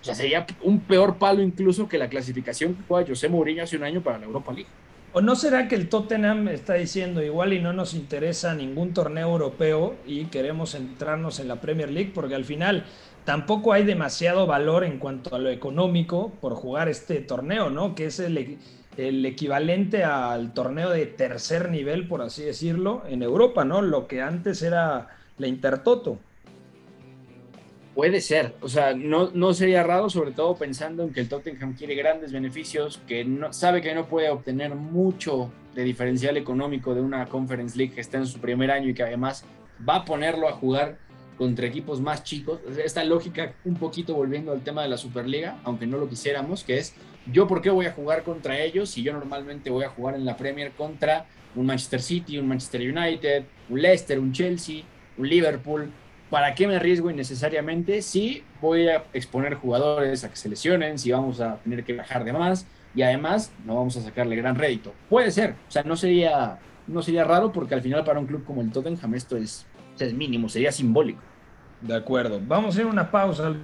o 0.00 0.04
sea, 0.04 0.14
sería 0.14 0.46
un 0.62 0.80
peor 0.80 1.16
palo 1.16 1.42
incluso 1.42 1.88
que 1.88 1.98
la 1.98 2.08
clasificación 2.08 2.74
que 2.74 2.82
juega 2.86 3.08
José 3.08 3.28
Mourinho 3.28 3.62
hace 3.62 3.76
un 3.76 3.84
año 3.84 4.02
para 4.02 4.18
la 4.18 4.26
Europa 4.26 4.52
League. 4.52 4.68
¿O 5.12 5.20
no 5.20 5.34
será 5.34 5.66
que 5.66 5.74
el 5.74 5.88
Tottenham 5.88 6.46
está 6.48 6.74
diciendo 6.74 7.20
igual 7.20 7.52
y 7.52 7.60
no 7.60 7.72
nos 7.72 7.94
interesa 7.94 8.54
ningún 8.54 8.94
torneo 8.94 9.30
europeo 9.30 9.96
y 10.06 10.26
queremos 10.26 10.72
centrarnos 10.72 11.40
en 11.40 11.48
la 11.48 11.60
Premier 11.60 11.90
League? 11.90 12.12
Porque 12.14 12.36
al 12.36 12.44
final 12.44 12.84
tampoco 13.24 13.72
hay 13.72 13.84
demasiado 13.84 14.46
valor 14.46 14.84
en 14.84 14.98
cuanto 14.98 15.34
a 15.34 15.40
lo 15.40 15.50
económico 15.50 16.30
por 16.40 16.54
jugar 16.54 16.88
este 16.88 17.16
torneo, 17.16 17.70
¿no? 17.70 17.96
Que 17.96 18.06
es 18.06 18.20
el, 18.20 18.58
el 18.96 19.24
equivalente 19.24 20.04
al 20.04 20.52
torneo 20.52 20.90
de 20.90 21.06
tercer 21.06 21.70
nivel, 21.70 22.08
por 22.08 22.22
así 22.22 22.42
decirlo, 22.42 23.02
en 23.06 23.22
Europa, 23.22 23.64
¿no? 23.64 23.82
Lo 23.82 24.06
que 24.06 24.22
antes 24.22 24.62
era 24.62 25.08
la 25.38 25.46
Intertoto. 25.46 26.18
Puede 27.94 28.20
ser, 28.20 28.54
o 28.60 28.68
sea, 28.68 28.94
no, 28.94 29.30
no 29.32 29.52
sería 29.52 29.82
raro, 29.82 30.08
sobre 30.08 30.32
todo 30.32 30.56
pensando 30.56 31.02
en 31.02 31.12
que 31.12 31.20
el 31.20 31.28
Tottenham 31.28 31.74
quiere 31.74 31.94
grandes 31.94 32.32
beneficios, 32.32 33.00
que 33.06 33.24
no, 33.24 33.52
sabe 33.52 33.82
que 33.82 33.94
no 33.94 34.06
puede 34.06 34.30
obtener 34.30 34.74
mucho 34.74 35.52
de 35.74 35.82
diferencial 35.82 36.36
económico 36.36 36.94
de 36.94 37.00
una 37.00 37.26
Conference 37.26 37.76
League 37.76 37.94
que 37.94 38.00
está 38.00 38.18
en 38.18 38.26
su 38.26 38.38
primer 38.38 38.70
año 38.70 38.88
y 38.88 38.94
que 38.94 39.02
además 39.02 39.44
va 39.86 39.96
a 39.96 40.04
ponerlo 40.04 40.48
a 40.48 40.52
jugar 40.52 40.98
contra 41.40 41.66
equipos 41.66 42.02
más 42.02 42.22
chicos. 42.22 42.60
Esta 42.84 43.02
lógica, 43.02 43.54
un 43.64 43.76
poquito 43.76 44.14
volviendo 44.14 44.52
al 44.52 44.60
tema 44.60 44.82
de 44.82 44.90
la 44.90 44.98
Superliga, 44.98 45.56
aunque 45.64 45.86
no 45.86 45.96
lo 45.96 46.06
quisiéramos, 46.06 46.62
que 46.64 46.76
es 46.76 46.94
yo 47.32 47.48
por 47.48 47.62
qué 47.62 47.70
voy 47.70 47.86
a 47.86 47.92
jugar 47.92 48.24
contra 48.24 48.60
ellos 48.60 48.90
si 48.90 49.02
yo 49.02 49.14
normalmente 49.14 49.70
voy 49.70 49.84
a 49.84 49.88
jugar 49.88 50.16
en 50.16 50.26
la 50.26 50.36
Premier 50.36 50.72
contra 50.72 51.24
un 51.56 51.64
Manchester 51.64 52.02
City, 52.02 52.38
un 52.38 52.46
Manchester 52.46 52.82
United, 52.82 53.44
un 53.70 53.80
Leicester, 53.80 54.20
un 54.20 54.32
Chelsea, 54.32 54.82
un 55.16 55.30
Liverpool. 55.30 55.90
¿Para 56.28 56.54
qué 56.54 56.66
me 56.66 56.76
arriesgo 56.76 57.10
innecesariamente 57.10 58.02
si 58.02 58.44
voy 58.60 58.88
a 58.88 59.04
exponer 59.14 59.54
jugadores 59.54 60.22
a 60.24 60.28
que 60.28 60.36
se 60.36 60.50
lesionen, 60.50 60.98
si 60.98 61.10
vamos 61.10 61.40
a 61.40 61.56
tener 61.64 61.84
que 61.84 61.94
bajar 61.94 62.22
de 62.22 62.34
más 62.34 62.66
y 62.94 63.00
además 63.00 63.50
no 63.64 63.76
vamos 63.76 63.96
a 63.96 64.02
sacarle 64.02 64.36
gran 64.36 64.56
rédito? 64.56 64.92
Puede 65.08 65.30
ser, 65.30 65.54
o 65.66 65.70
sea, 65.70 65.84
no 65.84 65.96
sería, 65.96 66.58
no 66.86 67.00
sería 67.00 67.24
raro 67.24 67.50
porque 67.50 67.74
al 67.74 67.80
final 67.80 68.04
para 68.04 68.20
un 68.20 68.26
club 68.26 68.44
como 68.44 68.60
el 68.60 68.70
Tottenham 68.70 69.14
esto 69.14 69.38
es, 69.38 69.64
es 69.98 70.12
mínimo, 70.12 70.46
sería 70.50 70.70
simbólico. 70.70 71.29
De 71.80 71.94
acuerdo, 71.94 72.40
vamos 72.46 72.66
a 72.66 72.68
hacer 72.70 72.86
una 72.86 73.10
pausa 73.10 73.54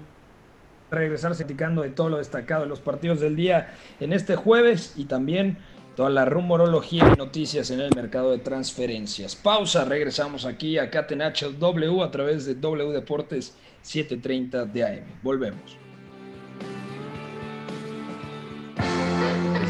regresar 0.90 1.34
platicando 1.34 1.82
de 1.82 1.90
todo 1.90 2.08
lo 2.08 2.18
destacado 2.18 2.62
de 2.62 2.68
los 2.68 2.80
partidos 2.80 3.20
del 3.20 3.36
día 3.36 3.74
en 4.00 4.12
este 4.12 4.36
jueves 4.36 4.94
y 4.96 5.04
también 5.04 5.58
toda 5.96 6.10
la 6.10 6.24
rumorología 6.24 7.10
y 7.12 7.18
noticias 7.18 7.70
en 7.70 7.80
el 7.80 7.94
mercado 7.94 8.30
de 8.30 8.38
transferencias. 8.38 9.34
Pausa, 9.34 9.84
regresamos 9.84 10.44
aquí 10.44 10.78
a 10.78 10.90
Catenacho 10.90 11.52
W 11.52 12.02
a 12.02 12.10
través 12.10 12.46
de 12.46 12.54
W 12.54 12.92
Deportes 12.92 13.56
730 13.82 14.66
de 14.66 14.84
AM. 14.84 15.04
Volvemos. 15.22 15.76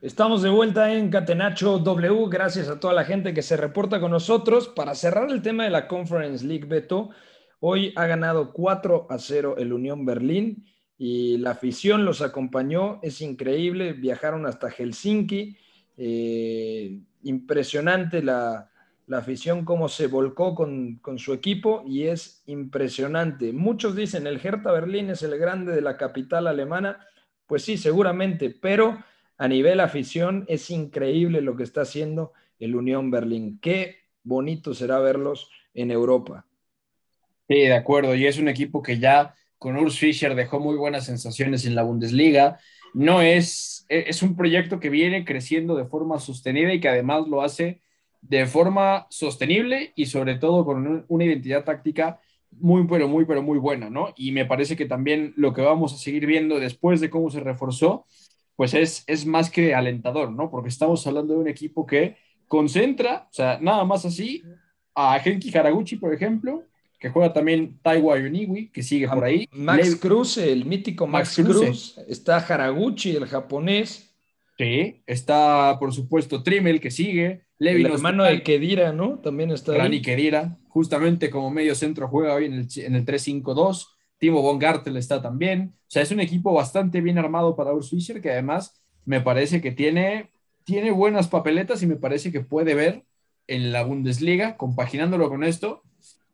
Estamos 0.00 0.42
de 0.42 0.48
vuelta 0.48 0.94
en 0.94 1.10
Catenacho 1.10 1.80
W. 1.80 2.28
Gracias 2.30 2.68
a 2.68 2.78
toda 2.78 2.94
la 2.94 3.04
gente 3.04 3.34
que 3.34 3.42
se 3.42 3.56
reporta 3.56 3.98
con 3.98 4.12
nosotros. 4.12 4.68
Para 4.68 4.94
cerrar 4.94 5.28
el 5.28 5.42
tema 5.42 5.64
de 5.64 5.70
la 5.70 5.88
Conference 5.88 6.46
League, 6.46 6.66
Beto, 6.66 7.10
hoy 7.58 7.92
ha 7.96 8.06
ganado 8.06 8.52
4 8.52 9.08
a 9.10 9.18
0 9.18 9.56
el 9.58 9.72
Unión 9.72 10.06
Berlín 10.06 10.64
y 10.96 11.38
la 11.38 11.50
afición 11.50 12.04
los 12.04 12.22
acompañó. 12.22 13.00
Es 13.02 13.20
increíble. 13.20 13.92
Viajaron 13.92 14.46
hasta 14.46 14.70
Helsinki. 14.70 15.56
Eh, 15.96 17.00
impresionante 17.24 18.22
la, 18.22 18.70
afición, 19.10 19.64
cómo 19.64 19.88
se 19.88 20.06
volcó 20.06 20.54
con, 20.54 20.98
con, 20.98 21.18
su 21.18 21.32
equipo 21.32 21.82
y 21.84 22.04
es 22.04 22.44
impresionante. 22.46 23.52
Muchos 23.52 23.96
dicen 23.96 24.28
el 24.28 24.38
Hertha 24.40 24.70
Berlín 24.70 25.10
es 25.10 25.24
el 25.24 25.36
grande 25.38 25.72
de 25.72 25.80
la 25.80 25.96
capital 25.96 26.46
alemana. 26.46 27.04
Pues 27.48 27.64
sí, 27.64 27.76
seguramente, 27.76 28.50
pero 28.50 28.98
a 29.38 29.48
nivel 29.48 29.80
afición 29.80 30.44
es 30.48 30.68
increíble 30.70 31.40
lo 31.40 31.56
que 31.56 31.62
está 31.62 31.82
haciendo 31.82 32.32
el 32.58 32.74
Unión 32.74 33.10
Berlín. 33.10 33.58
Qué 33.62 33.98
bonito 34.24 34.74
será 34.74 34.98
verlos 34.98 35.50
en 35.74 35.92
Europa. 35.92 36.44
Sí, 37.48 37.54
de 37.54 37.74
acuerdo. 37.74 38.14
Y 38.14 38.26
es 38.26 38.38
un 38.38 38.48
equipo 38.48 38.82
que 38.82 38.98
ya 38.98 39.34
con 39.58 39.76
Urs 39.76 39.98
Fischer 39.98 40.34
dejó 40.34 40.60
muy 40.60 40.76
buenas 40.76 41.06
sensaciones 41.06 41.64
en 41.64 41.76
la 41.76 41.84
Bundesliga. 41.84 42.58
No 42.94 43.22
es, 43.22 43.86
es 43.88 44.22
un 44.22 44.36
proyecto 44.36 44.80
que 44.80 44.90
viene 44.90 45.24
creciendo 45.24 45.76
de 45.76 45.86
forma 45.86 46.18
sostenida 46.18 46.72
y 46.74 46.80
que 46.80 46.88
además 46.88 47.28
lo 47.28 47.42
hace 47.42 47.80
de 48.20 48.46
forma 48.46 49.06
sostenible 49.08 49.92
y 49.94 50.06
sobre 50.06 50.34
todo 50.34 50.64
con 50.64 51.04
una 51.06 51.24
identidad 51.24 51.64
táctica 51.64 52.20
muy, 52.50 52.86
pero 52.88 53.08
muy, 53.08 53.24
pero 53.24 53.42
muy 53.42 53.58
buena, 53.58 53.88
¿no? 53.88 54.12
Y 54.16 54.32
me 54.32 54.46
parece 54.46 54.74
que 54.74 54.86
también 54.86 55.32
lo 55.36 55.52
que 55.52 55.60
vamos 55.60 55.92
a 55.92 55.98
seguir 55.98 56.26
viendo 56.26 56.58
después 56.58 57.00
de 57.00 57.10
cómo 57.10 57.30
se 57.30 57.40
reforzó 57.40 58.06
pues 58.58 58.74
es, 58.74 59.04
es 59.06 59.24
más 59.24 59.50
que 59.50 59.72
alentador, 59.72 60.32
¿no? 60.32 60.50
Porque 60.50 60.68
estamos 60.68 61.06
hablando 61.06 61.34
de 61.34 61.38
un 61.38 61.46
equipo 61.46 61.86
que 61.86 62.16
concentra, 62.48 63.28
o 63.30 63.32
sea, 63.32 63.60
nada 63.62 63.84
más 63.84 64.04
así, 64.04 64.42
a 64.96 65.16
Genki 65.20 65.56
Haraguchi, 65.56 65.94
por 65.94 66.12
ejemplo, 66.12 66.64
que 66.98 67.08
juega 67.08 67.32
también 67.32 67.78
Taiwa 67.82 68.18
Yoniwi, 68.18 68.70
que 68.70 68.82
sigue 68.82 69.06
por 69.06 69.22
ahí. 69.22 69.48
Max 69.52 69.94
Cruz, 69.94 70.38
el 70.38 70.64
mítico 70.64 71.06
Max, 71.06 71.36
Cruz. 71.36 71.98
Está 72.08 72.38
Haraguchi, 72.38 73.14
el 73.14 73.26
japonés. 73.26 74.12
Sí, 74.58 75.04
está, 75.06 75.76
por 75.78 75.94
supuesto, 75.94 76.42
Trimmel, 76.42 76.80
que 76.80 76.90
sigue. 76.90 77.44
Levi 77.60 77.84
el 77.84 77.92
hermano 77.92 78.24
de 78.24 78.42
Kedira, 78.42 78.92
¿no? 78.92 79.20
También 79.20 79.52
está 79.52 79.74
Rani 79.74 80.02
Kedira, 80.02 80.58
justamente 80.66 81.30
como 81.30 81.48
medio 81.52 81.76
centro 81.76 82.08
juega 82.08 82.34
hoy 82.34 82.46
en 82.46 82.54
el, 82.54 82.68
en 82.74 82.96
el 82.96 83.06
3-5-2. 83.06 83.86
Timo 84.18 84.42
von 84.42 84.58
Gartel 84.58 84.96
está 84.96 85.22
también. 85.22 85.74
O 85.82 85.90
sea, 85.90 86.02
es 86.02 86.10
un 86.10 86.20
equipo 86.20 86.52
bastante 86.52 87.00
bien 87.00 87.18
armado 87.18 87.56
para 87.56 87.72
Urs 87.72 87.90
Fischer, 87.90 88.20
que 88.20 88.30
además 88.32 88.80
me 89.04 89.20
parece 89.20 89.60
que 89.60 89.72
tiene, 89.72 90.30
tiene 90.64 90.90
buenas 90.90 91.28
papeletas 91.28 91.82
y 91.82 91.86
me 91.86 91.96
parece 91.96 92.30
que 92.32 92.40
puede 92.40 92.74
ver 92.74 93.04
en 93.46 93.72
la 93.72 93.82
Bundesliga, 93.84 94.56
compaginándolo 94.56 95.28
con 95.30 95.42
esto, 95.44 95.82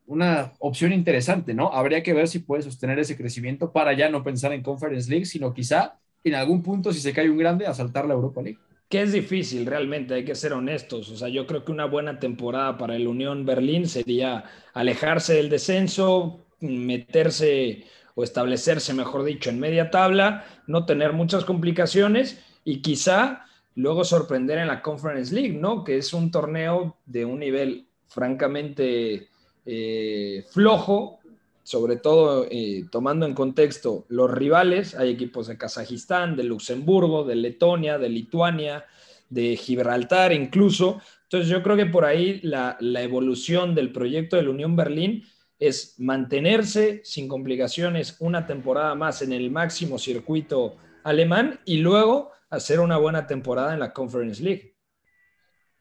una 0.07 0.53
opción 0.59 0.93
interesante, 0.93 1.55
¿no? 1.55 1.73
Habría 1.73 2.03
que 2.03 2.13
ver 2.13 2.29
si 2.29 2.41
puede 2.41 2.63
sostener 2.63 2.99
ese 2.99 3.17
crecimiento 3.17 3.73
para 3.73 3.93
ya 3.95 4.09
no 4.11 4.23
pensar 4.25 4.53
en 4.53 4.63
Conference 4.63 5.09
League, 5.11 5.27
sino 5.27 5.55
quizá 5.55 6.01
en 6.25 6.35
algún 6.35 6.63
punto, 6.63 6.93
si 6.93 7.01
se 7.01 7.13
cae 7.13 7.31
un 7.31 7.39
grande, 7.39 7.67
a 7.67 7.75
saltar 7.75 8.07
la 8.07 8.15
Europa 8.15 8.43
League. 8.43 8.61
que 8.89 9.03
es 9.03 9.13
difícil 9.13 9.67
realmente, 9.67 10.15
hay 10.15 10.25
que 10.25 10.35
ser 10.35 10.53
honestos. 10.53 11.11
O 11.11 11.17
sea, 11.17 11.29
yo 11.29 11.47
creo 11.47 11.65
que 11.65 11.73
una 11.73 11.87
buena 11.87 12.19
temporada 12.21 12.79
para 12.79 12.95
el 12.97 13.09
Unión 13.09 13.45
Berlín 13.45 13.89
sería 13.89 14.45
alejarse 14.73 15.35
del 15.35 15.49
descenso, 15.51 16.44
meterse 16.65 17.85
o 18.15 18.23
establecerse, 18.25 18.95
mejor 18.95 19.25
dicho, 19.25 19.51
en 19.51 19.61
media 19.61 19.91
tabla, 19.91 20.45
no 20.67 20.87
tener 20.87 21.13
muchas 21.13 21.45
complicaciones 21.45 22.39
y 22.65 22.81
quizá 22.81 23.45
luego 23.75 24.05
sorprender 24.05 24.59
en 24.59 24.69
la 24.69 24.83
Conference 24.83 25.35
League, 25.35 25.55
¿no? 25.55 25.85
Que 25.85 25.99
es 25.99 26.13
un 26.13 26.31
torneo 26.31 26.97
de 27.07 27.25
un 27.25 27.41
nivel 27.41 27.87
francamente 28.09 29.29
eh, 29.67 30.45
flojo, 30.51 31.19
sobre 31.65 31.97
todo 31.97 32.47
eh, 32.51 32.85
tomando 32.91 33.27
en 33.27 33.35
contexto 33.35 34.05
los 34.09 34.31
rivales, 34.31 34.95
hay 34.95 35.11
equipos 35.11 35.49
de 35.49 35.59
Kazajistán, 35.59 36.37
de 36.37 36.45
Luxemburgo, 36.45 37.25
de 37.25 37.37
Letonia, 37.37 37.99
de 37.99 38.11
Lituania, 38.11 38.85
de 39.31 39.57
Gibraltar 39.57 40.33
incluso. 40.33 41.01
Entonces 41.23 41.49
yo 41.49 41.63
creo 41.63 41.77
que 41.77 41.87
por 41.87 42.05
ahí 42.05 42.41
la, 42.43 42.77
la 42.81 43.03
evolución 43.03 43.75
del 43.75 43.93
proyecto 43.93 44.37
de 44.37 44.43
la 44.43 44.51
Unión 44.51 44.77
Berlín 44.77 45.25
es 45.67 45.95
mantenerse 45.99 47.01
sin 47.05 47.29
complicaciones 47.29 48.17
una 48.21 48.47
temporada 48.47 48.95
más 48.95 49.23
en 49.23 49.33
el 49.33 49.51
máximo 49.51 49.99
circuito 49.99 50.77
alemán 51.05 51.61
y 51.65 51.79
luego 51.79 52.31
hacer 52.51 52.81
una 52.81 52.97
buena 52.97 53.27
temporada 53.27 53.75
en 53.75 53.81
la 53.81 53.93
Conference 53.93 54.43
League. 54.43 54.75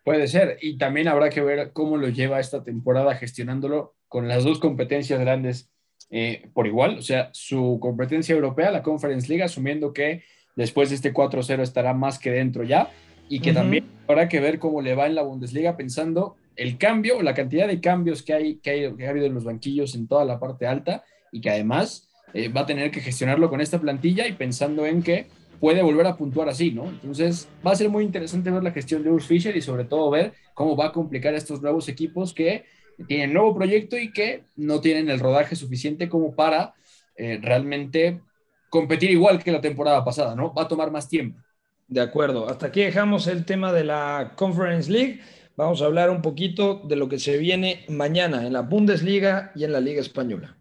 Puede 0.04 0.28
ser, 0.28 0.58
y 0.62 0.78
también 0.78 1.08
habrá 1.08 1.30
que 1.30 1.41
ver 1.41 1.72
cómo 1.72 1.98
lo 1.98 2.10
lleva 2.10 2.39
esta 2.39 2.63
temporada 2.63 3.15
gestionándolo 3.15 3.96
con 4.08 4.28
las 4.28 4.43
dos 4.43 4.60
competencias 4.60 5.19
grandes 5.19 5.74
eh, 6.10 6.50
por 6.54 6.67
igual, 6.67 7.00
o 7.00 7.02
sea, 7.02 7.30
su 7.34 7.80
competencia 7.82 8.36
europea, 8.36 8.69
la 8.69 8.84
Conference 8.84 9.28
League, 9.28 9.43
asumiendo 9.43 9.93
que 9.93 10.24
después 10.56 10.89
de 10.89 10.96
este 10.96 11.13
4-0 11.13 11.62
estará 11.62 11.93
más 11.93 12.19
que 12.19 12.30
dentro 12.30 12.63
ya, 12.63 12.91
y 13.30 13.39
que 13.39 13.54
también 13.54 13.86
habrá 14.08 14.30
que 14.30 14.39
ver 14.39 14.60
cómo 14.60 14.82
le 14.82 14.93
va 14.93 15.08
en 15.08 15.15
la 15.15 15.24
Bundesliga 15.24 15.76
pensando 15.76 16.36
el 16.55 16.77
cambio, 16.77 17.21
la 17.21 17.33
cantidad 17.33 17.67
de 17.67 17.81
cambios 17.81 18.23
que, 18.23 18.33
hay, 18.33 18.55
que, 18.55 18.69
hay, 18.69 18.85
ha 18.85 19.09
habido 19.09 19.25
en 19.25 19.33
los 19.33 19.43
banquillos 19.43 19.95
en 19.95 20.07
toda 20.07 20.25
la 20.25 20.39
parte 20.39 20.67
alta 20.67 21.03
y 21.31 21.41
que 21.41 21.49
además 21.49 22.09
eh, 22.33 22.49
va 22.49 22.61
a 22.61 22.65
tener 22.65 22.91
que 22.91 23.01
gestionarlo 23.01 23.49
con 23.49 23.61
esta 23.61 23.79
plantilla 23.79 24.27
y 24.27 24.33
pensando 24.33 24.85
en 24.85 25.03
que 25.03 25.27
puede 25.59 25.81
volver 25.81 26.07
a 26.07 26.17
puntuar 26.17 26.49
así, 26.49 26.71
¿no? 26.71 26.89
Entonces 26.89 27.47
va 27.65 27.71
a 27.71 27.75
ser 27.75 27.89
muy 27.89 28.03
interesante 28.03 28.51
ver 28.51 28.63
la 28.63 28.71
gestión 28.71 29.03
de 29.03 29.09
Urs 29.09 29.25
Fischer 29.25 29.55
y 29.55 29.61
sobre 29.61 29.85
todo 29.85 30.09
ver 30.09 30.33
cómo 30.53 30.75
va 30.75 30.87
a 30.87 30.91
complicar 30.91 31.33
a 31.33 31.37
estos 31.37 31.61
nuevos 31.61 31.87
equipos 31.87 32.33
que 32.33 32.65
tienen 33.07 33.33
nuevo 33.33 33.55
proyecto 33.55 33.97
y 33.97 34.11
que 34.11 34.43
no 34.55 34.81
tienen 34.81 35.09
el 35.09 35.19
rodaje 35.19 35.55
suficiente 35.55 36.09
como 36.09 36.35
para 36.35 36.73
eh, 37.15 37.39
realmente 37.41 38.21
competir 38.69 39.11
igual 39.11 39.43
que 39.43 39.51
la 39.51 39.61
temporada 39.61 40.03
pasada, 40.03 40.35
¿no? 40.35 40.53
Va 40.53 40.63
a 40.63 40.67
tomar 40.67 40.91
más 40.91 41.07
tiempo. 41.07 41.39
De 41.87 42.01
acuerdo. 42.01 42.49
Hasta 42.49 42.67
aquí 42.67 42.81
dejamos 42.81 43.27
el 43.27 43.45
tema 43.45 43.71
de 43.71 43.83
la 43.83 44.33
Conference 44.35 44.91
League. 44.91 45.21
Vamos 45.57 45.83
a 45.83 45.87
hablar 45.87 46.11
un 46.11 46.22
poquito 46.22 46.83
de 46.85 46.96
lo 46.96 47.09
que 47.09 47.18
se 47.18 47.37
viene 47.37 47.85
mañana 47.88 48.46
en 48.46 48.52
la 48.52 48.62
Bundesliga 48.62 49.52
y 49.54 49.64
en 49.64 49.72
la 49.72 49.81
Liga 49.81 50.00
Española. 50.00 50.57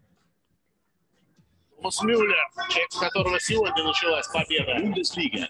Müller, 2.02 2.36
ex 2.84 2.96
которого 2.98 3.38
сегодня 3.40 3.84
началась 3.84 4.26
победа. 4.26 4.74
Бундеслига. 4.80 5.48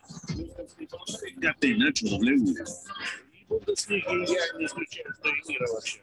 Catenacho 1.40 2.06
W. 2.06 2.54
Бундеслиги 3.48 4.32
я 4.32 4.58
не 4.58 4.66
исключаю 4.66 5.14
турнира 5.22 5.66
вообще. 5.72 6.00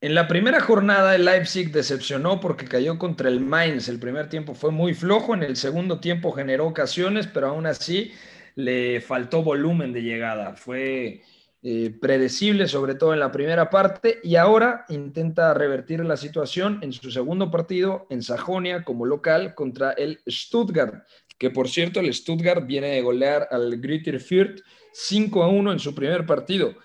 En 0.00 0.14
la 0.14 0.28
primera 0.28 0.60
jornada 0.60 1.14
el 1.14 1.24
Leipzig 1.24 1.72
decepcionó 1.72 2.38
porque 2.38 2.66
cayó 2.66 2.98
contra 2.98 3.30
el 3.30 3.40
Mainz. 3.40 3.88
El 3.88 3.98
primer 3.98 4.28
tiempo 4.28 4.54
fue 4.54 4.70
muy 4.70 4.92
flojo, 4.92 5.32
en 5.32 5.42
el 5.42 5.56
segundo 5.56 5.98
tiempo 5.98 6.30
generó 6.30 6.66
ocasiones, 6.66 7.26
pero 7.26 7.48
aún 7.48 7.64
así 7.64 8.12
le 8.59 8.99
faltó 8.99 9.41
volumen 9.41 9.93
de 9.93 10.03
llegada. 10.03 10.53
Fue 10.55 11.21
eh, 11.63 11.95
predecible, 12.01 12.67
sobre 12.67 12.95
todo 12.95 13.13
en 13.13 13.19
la 13.19 13.31
primera 13.31 13.69
parte, 13.69 14.19
y 14.21 14.35
ahora 14.35 14.85
intenta 14.89 15.53
revertir 15.53 16.03
la 16.03 16.17
situación 16.17 16.79
en 16.81 16.91
su 16.91 17.09
segundo 17.09 17.49
partido 17.49 18.05
en 18.09 18.21
Sajonia 18.21 18.83
como 18.83 19.05
local 19.05 19.55
contra 19.55 19.91
el 19.93 20.19
Stuttgart, 20.27 21.05
que 21.37 21.49
por 21.49 21.69
cierto 21.69 22.01
el 22.01 22.13
Stuttgart 22.13 22.65
viene 22.65 22.87
de 22.87 23.01
golear 23.01 23.47
al 23.49 23.79
Greuther 23.79 24.19
Fürth 24.19 24.61
5 24.91 25.43
a 25.43 25.47
1 25.47 25.71
en 25.71 25.79
su 25.79 25.95
primer 25.95 26.25
partido. 26.25 26.75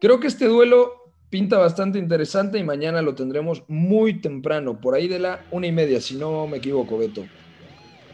Creo 0.00 0.20
que 0.20 0.28
este 0.28 0.46
duelo 0.46 1.14
pinta 1.30 1.58
bastante 1.58 1.98
interesante 1.98 2.58
y 2.58 2.62
mañana 2.62 3.02
lo 3.02 3.16
tendremos 3.16 3.64
muy 3.66 4.20
temprano, 4.20 4.80
por 4.80 4.94
ahí 4.94 5.08
de 5.08 5.18
la 5.18 5.44
una 5.50 5.66
y 5.66 5.72
media, 5.72 6.00
si 6.00 6.14
no 6.14 6.46
me 6.46 6.58
equivoco, 6.58 6.96
Beto. 6.96 7.24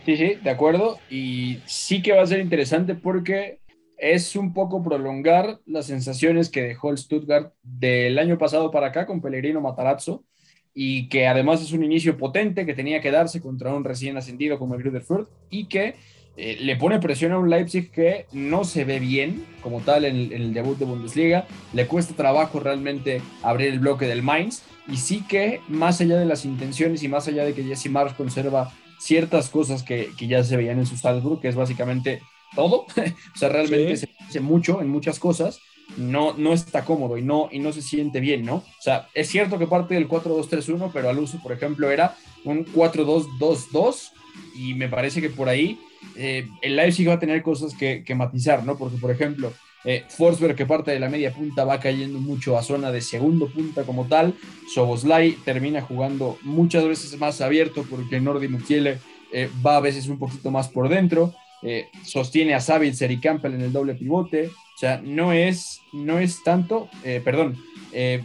Sí, 0.05 0.17
sí, 0.17 0.35
de 0.43 0.51
acuerdo. 0.51 0.99
Y 1.11 1.59
sí 1.67 2.03
que 2.03 2.13
va 2.13 2.23
a 2.23 2.27
ser 2.27 2.41
interesante 2.41 2.95
porque 2.95 3.61
es 3.99 4.35
un 4.35 4.55
poco 4.55 4.83
prolongar 4.83 5.61
las 5.67 5.87
sensaciones 5.87 6.49
que 6.49 6.63
dejó 6.63 6.91
el 6.91 6.99
Stuttgart 6.99 7.53
del 7.63 8.19
año 8.19 8.39
pasado 8.39 8.71
para 8.71 8.89
acá 8.89 9.07
con 9.07 9.21
Pellegrino 9.21 9.61
Matarazzo 9.61 10.25
y 10.73 11.09
que 11.09 11.27
además 11.27 11.61
es 11.61 11.73
un 11.73 11.85
inicio 11.85 12.17
potente 12.17 12.65
que 12.65 12.75
tenía 12.75 13.01
que 13.01 13.11
darse 13.11 13.43
contra 13.43 13.75
un 13.75 13.85
recién 13.85 14.17
ascendido 14.17 14.59
como 14.59 14.75
el 14.75 14.83
Gruderfurt 14.83 15.29
y 15.51 15.67
que 15.67 15.97
eh, 16.37 16.59
le 16.61 16.77
pone 16.77 17.01
presión 17.01 17.33
a 17.33 17.39
un 17.39 17.51
Leipzig 17.51 17.91
que 17.91 18.27
no 18.33 18.65
se 18.65 18.85
ve 18.85 18.99
bien 18.99 19.45
como 19.63 19.81
tal 19.81 20.05
en, 20.05 20.33
el 20.33 20.55
debut 20.55 20.79
de 20.79 20.85
Bundesliga, 20.85 21.47
le 21.73 21.87
cuesta 21.87 22.15
trabajo 22.15 22.61
realmente 22.61 23.21
abrir 23.43 23.69
el 23.69 23.81
bloque 23.81 24.07
del 24.07 24.23
Mainz. 24.23 24.63
Y 24.89 24.97
sí 24.97 25.23
que 25.29 25.61
más 25.69 26.01
allá 26.01 26.19
de 26.19 26.25
las 26.25 26.45
intenciones 26.45 27.03
y 27.03 27.09
más 27.09 27.29
allá 27.29 27.45
de 27.45 27.53
que 27.53 27.63
Jesse 27.63 27.91
Marsh 27.91 28.15
conserva 28.15 28.73
ciertas 28.99 29.49
cosas 29.49 29.83
que, 29.83 30.11
ya 30.19 30.43
se 30.45 30.57
veían 30.57 30.79
en 30.79 30.87
su 30.87 30.97
Salzburg, 30.97 31.41
que 31.41 31.49
es 31.49 31.57
básicamente 31.57 32.23
todo, 32.55 32.87
o 33.35 33.39
sea, 33.39 33.49
realmente 33.49 33.97
se 33.97 34.09
hace 34.27 34.41
mucho 34.41 34.81
en 34.81 34.89
muchas 34.89 35.19
cosas, 35.19 35.61
no, 35.97 36.35
no 36.35 36.53
está 36.53 36.85
cómodo 36.85 37.19
y 37.19 37.23
no, 37.23 37.49
y 37.51 37.59
no 37.59 37.73
se 37.73 37.83
siente 37.83 38.21
bien, 38.21 38.45
¿no? 38.45 38.57
O 38.57 38.83
sea, 38.83 39.09
es 39.15 39.29
cierto 39.29 39.59
que 39.59 39.67
parte 39.67 39.95
del 39.95 40.09
4-2-3-1, 40.09 40.91
pero 40.93 41.09
al 41.09 41.19
uso, 41.19 41.41
por 41.43 41.53
ejemplo, 41.53 41.91
era 41.91 42.17
un 42.45 42.65
4-2-2-2 42.67 44.11
y 44.57 44.75
me 44.75 44.89
parece 44.89 45.21
que 45.21 45.31
por 45.31 45.49
ahí 45.49 45.79
eh, 46.17 46.49
el 46.63 46.77
Leipzig 46.77 47.09
va 47.09 47.15
a 47.15 47.19
tener 47.19 47.43
cosas 47.43 47.75
que, 47.75 48.05
matizar, 48.15 48.65
¿no? 48.65 48.77
Porque, 48.77 48.97
por 48.99 49.11
ejemplo, 49.11 49.53
eh, 49.85 50.05
Forsberg, 50.09 50.55
que 50.55 50.67
parte 50.67 50.91
de 50.91 51.01
la 51.01 51.09
media 51.09 51.33
punta, 51.33 51.65
va 51.65 51.81
cayendo 51.81 52.19
mucho 52.19 52.59
a 52.59 52.63
zona 52.63 52.93
de 52.93 53.01
segundo 53.01 53.49
punta 53.49 53.85
como 53.85 54.07
tal. 54.07 54.35
Soboslai 54.73 55.33
termina 55.45 55.81
jugando 55.81 56.39
muchas 56.43 56.87
veces 56.87 57.19
más 57.19 57.41
abierto 57.41 57.85
porque 57.89 58.21
Nordi 58.21 58.49
Mukiele 58.49 58.99
eh, 59.33 59.49
va 59.65 59.77
a 59.77 59.81
veces 59.81 60.09
un 60.09 60.19
poquito 60.19 60.51
más 60.51 60.69
por 60.69 60.89
dentro. 60.89 61.35
Eh, 61.63 61.89
sostiene 62.05 62.55
a 62.55 62.61
Savitzer 62.61 63.11
y 63.11 63.21
Campbell 63.21 63.55
en 63.55 63.63
el 63.63 63.73
doble 63.73 63.95
pivote. 63.95 64.49
O 64.49 64.79
sea, 64.79 65.01
no 65.03 65.33
es, 65.33 65.81
no 65.93 66.19
es 66.19 66.43
tanto, 66.43 66.89
perdón, 67.23 67.59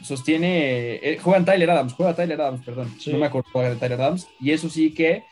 sostiene, 0.03 1.17
juegan 1.21 1.43
Tyler 1.43 1.69
Adams, 1.69 1.91
juega 1.91 2.15
Tyler 2.15 2.39
Adams, 2.39 2.63
perdón, 2.63 2.95
no 3.07 3.17
me 3.17 3.25
acuerdo 3.25 3.49
de 3.59 3.75
Tyler 3.75 3.99
Adams. 3.99 4.25
Y 4.39 4.51
eso 4.51 4.69
sí 4.69 4.93
que 4.93 5.23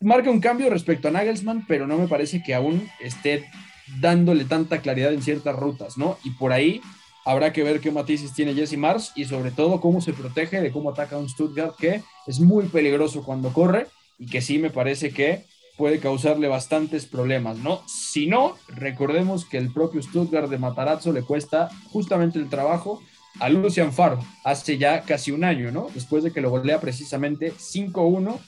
marca 0.00 0.30
un 0.30 0.40
cambio 0.40 0.70
respecto 0.70 1.08
a 1.08 1.10
Nagelsmann, 1.10 1.66
pero 1.66 1.86
no 1.86 1.98
me 1.98 2.08
parece 2.08 2.42
que 2.42 2.54
aún 2.54 2.88
esté 3.00 3.44
dándole 4.00 4.44
tanta 4.44 4.80
claridad 4.80 5.12
en 5.12 5.22
ciertas 5.22 5.56
rutas, 5.56 5.98
¿no? 5.98 6.18
Y 6.24 6.30
por 6.30 6.52
ahí 6.52 6.80
habrá 7.24 7.52
que 7.52 7.62
ver 7.62 7.80
qué 7.80 7.90
matices 7.90 8.32
tiene 8.32 8.54
Jesse 8.54 8.78
Mars 8.78 9.12
y 9.14 9.26
sobre 9.26 9.50
todo 9.50 9.80
cómo 9.80 10.00
se 10.00 10.12
protege 10.12 10.60
de 10.60 10.70
cómo 10.70 10.90
ataca 10.90 11.18
un 11.18 11.28
Stuttgart 11.28 11.76
que 11.76 12.02
es 12.26 12.40
muy 12.40 12.66
peligroso 12.66 13.22
cuando 13.22 13.52
corre 13.52 13.88
y 14.18 14.26
que 14.26 14.40
sí 14.40 14.58
me 14.58 14.70
parece 14.70 15.10
que 15.10 15.44
puede 15.76 15.98
causarle 15.98 16.48
bastantes 16.48 17.06
problemas, 17.06 17.58
¿no? 17.58 17.82
Si 17.86 18.26
no, 18.26 18.56
recordemos 18.68 19.44
que 19.44 19.58
el 19.58 19.72
propio 19.72 20.02
Stuttgart 20.02 20.48
de 20.48 20.58
Matarazzo 20.58 21.12
le 21.12 21.22
cuesta 21.22 21.70
justamente 21.90 22.38
el 22.38 22.48
trabajo 22.48 23.02
a 23.38 23.48
Lucian 23.48 23.92
Faro 23.92 24.18
hace 24.44 24.76
ya 24.76 25.02
casi 25.02 25.30
un 25.30 25.44
año, 25.44 25.70
¿no? 25.72 25.88
Después 25.94 26.24
de 26.24 26.32
que 26.32 26.40
lo 26.40 26.50
golea 26.50 26.80
precisamente 26.80 27.52
5-1 27.52 28.38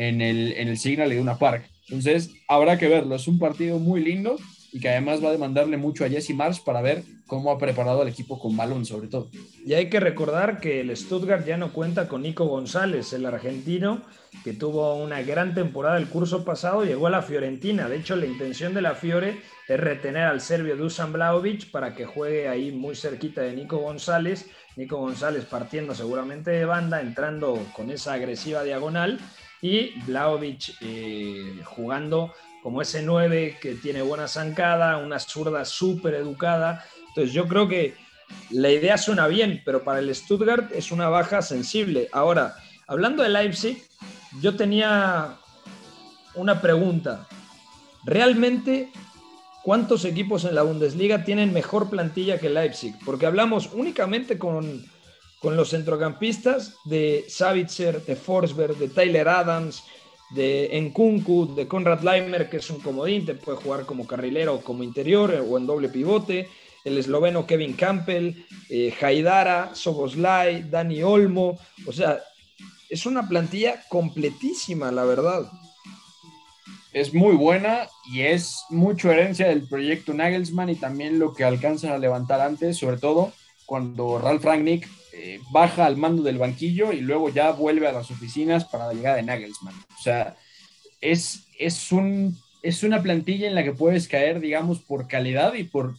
en 0.00 0.22
el, 0.22 0.52
en 0.52 0.68
el 0.68 0.78
Signal 0.78 1.10
de 1.10 1.20
una 1.20 1.36
Park. 1.36 1.68
Entonces, 1.88 2.30
habrá 2.48 2.78
que 2.78 2.88
verlo. 2.88 3.14
Es 3.14 3.28
un 3.28 3.38
partido 3.38 3.78
muy 3.78 4.02
lindo 4.02 4.36
y 4.72 4.80
que 4.80 4.88
además 4.88 5.22
va 5.22 5.28
a 5.28 5.32
demandarle 5.32 5.76
mucho 5.76 6.04
a 6.04 6.08
Jesse 6.08 6.30
Marsh 6.30 6.62
para 6.64 6.80
ver 6.80 7.02
cómo 7.26 7.50
ha 7.50 7.58
preparado 7.58 8.00
al 8.00 8.08
equipo 8.08 8.38
con 8.38 8.56
balón, 8.56 8.86
sobre 8.86 9.08
todo. 9.08 9.28
Y 9.66 9.74
hay 9.74 9.90
que 9.90 10.00
recordar 10.00 10.58
que 10.58 10.80
el 10.80 10.96
Stuttgart 10.96 11.44
ya 11.44 11.58
no 11.58 11.74
cuenta 11.74 12.08
con 12.08 12.22
Nico 12.22 12.46
González, 12.46 13.12
el 13.12 13.26
argentino, 13.26 14.00
que 14.42 14.54
tuvo 14.54 14.94
una 14.94 15.20
gran 15.20 15.54
temporada 15.54 15.98
el 15.98 16.08
curso 16.08 16.46
pasado, 16.46 16.84
llegó 16.84 17.08
a 17.08 17.10
la 17.10 17.22
Fiorentina. 17.22 17.88
De 17.88 17.96
hecho, 17.96 18.16
la 18.16 18.26
intención 18.26 18.72
de 18.72 18.80
la 18.80 18.94
Fiore 18.94 19.40
es 19.68 19.80
retener 19.80 20.22
al 20.22 20.40
serbio 20.40 20.76
Dusan 20.76 21.12
Blaovic 21.12 21.70
para 21.70 21.94
que 21.94 22.06
juegue 22.06 22.48
ahí 22.48 22.72
muy 22.72 22.96
cerquita 22.96 23.42
de 23.42 23.54
Nico 23.54 23.76
González. 23.76 24.48
Nico 24.76 24.96
González 24.96 25.44
partiendo 25.44 25.94
seguramente 25.94 26.52
de 26.52 26.64
banda, 26.64 27.02
entrando 27.02 27.60
con 27.74 27.90
esa 27.90 28.14
agresiva 28.14 28.62
diagonal 28.62 29.20
y 29.62 30.00
Blaovic 30.02 30.76
eh, 30.80 31.60
jugando 31.64 32.32
como 32.62 32.82
ese 32.82 33.02
9 33.02 33.58
que 33.60 33.74
tiene 33.74 34.02
buena 34.02 34.28
zancada, 34.28 34.98
una 34.98 35.18
zurda 35.18 35.64
súper 35.64 36.14
educada. 36.14 36.84
Entonces 37.08 37.32
yo 37.32 37.48
creo 37.48 37.68
que 37.68 37.94
la 38.50 38.70
idea 38.70 38.98
suena 38.98 39.26
bien, 39.26 39.62
pero 39.64 39.82
para 39.82 39.98
el 40.00 40.14
Stuttgart 40.14 40.70
es 40.72 40.92
una 40.92 41.08
baja 41.08 41.42
sensible. 41.42 42.08
Ahora, 42.12 42.56
hablando 42.86 43.22
de 43.22 43.30
Leipzig, 43.30 43.82
yo 44.40 44.56
tenía 44.56 45.36
una 46.34 46.60
pregunta. 46.60 47.26
¿Realmente 48.04 48.90
¿cuántos 49.62 50.04
equipos 50.04 50.44
en 50.44 50.54
la 50.54 50.62
Bundesliga 50.62 51.24
tienen 51.24 51.52
mejor 51.52 51.90
plantilla 51.90 52.38
que 52.38 52.50
Leipzig? 52.50 52.94
Porque 53.04 53.26
hablamos 53.26 53.70
únicamente 53.72 54.38
con, 54.38 54.84
con 55.40 55.56
los 55.56 55.70
centrocampistas 55.70 56.76
de 56.84 57.24
Savitzer, 57.28 58.04
de 58.04 58.14
Forsberg, 58.14 58.76
de 58.76 58.88
Tyler 58.88 59.28
Adams, 59.28 59.82
de 60.30 60.70
Nkunku, 60.80 61.54
de 61.54 61.66
Konrad 61.66 62.02
Leimer, 62.02 62.48
que 62.48 62.58
es 62.58 62.70
un 62.70 62.80
comodín, 62.80 63.26
te 63.26 63.34
puede 63.34 63.58
jugar 63.58 63.86
como 63.86 64.06
carrilero 64.06 64.54
o 64.54 64.60
como 64.60 64.84
interior 64.84 65.34
o 65.48 65.58
en 65.58 65.66
doble 65.66 65.88
pivote, 65.88 66.48
el 66.84 66.98
esloveno 66.98 67.46
Kevin 67.46 67.72
Campbell, 67.72 68.44
eh, 68.68 68.94
Haidara, 69.00 69.74
Soboslai, 69.74 70.68
Dani 70.70 71.02
Olmo, 71.02 71.58
o 71.86 71.92
sea, 71.92 72.20
es 72.90 73.06
una 73.06 73.26
plantilla 73.26 73.82
completísima, 73.88 74.92
la 74.92 75.04
verdad. 75.04 75.50
Es 76.92 77.14
muy 77.14 77.36
buena 77.36 77.88
y 78.12 78.22
es 78.22 78.64
mucho 78.68 79.10
herencia 79.10 79.48
del 79.48 79.68
proyecto 79.68 80.12
Nagelsmann 80.12 80.70
y 80.70 80.74
también 80.74 81.18
lo 81.18 81.32
que 81.32 81.44
alcanzan 81.44 81.92
a 81.92 81.98
levantar 81.98 82.40
antes, 82.40 82.76
sobre 82.76 82.98
todo 82.98 83.32
cuando 83.64 84.18
Ralf 84.18 84.44
Rangnick 84.44 84.88
eh, 85.12 85.40
baja 85.50 85.86
al 85.86 85.96
mando 85.96 86.22
del 86.22 86.38
banquillo 86.38 86.92
y 86.92 87.00
luego 87.00 87.28
ya 87.28 87.50
vuelve 87.52 87.88
a 87.88 87.92
las 87.92 88.10
oficinas 88.10 88.64
para 88.64 88.86
la 88.86 88.94
llegada 88.94 89.16
de 89.16 89.22
Nagelsmann. 89.22 89.74
O 89.98 90.02
sea, 90.02 90.36
es, 91.00 91.46
es, 91.58 91.92
un, 91.92 92.36
es 92.62 92.82
una 92.82 93.02
plantilla 93.02 93.48
en 93.48 93.54
la 93.54 93.64
que 93.64 93.72
puedes 93.72 94.08
caer, 94.08 94.40
digamos, 94.40 94.80
por 94.80 95.08
calidad 95.08 95.54
y 95.54 95.64
por, 95.64 95.96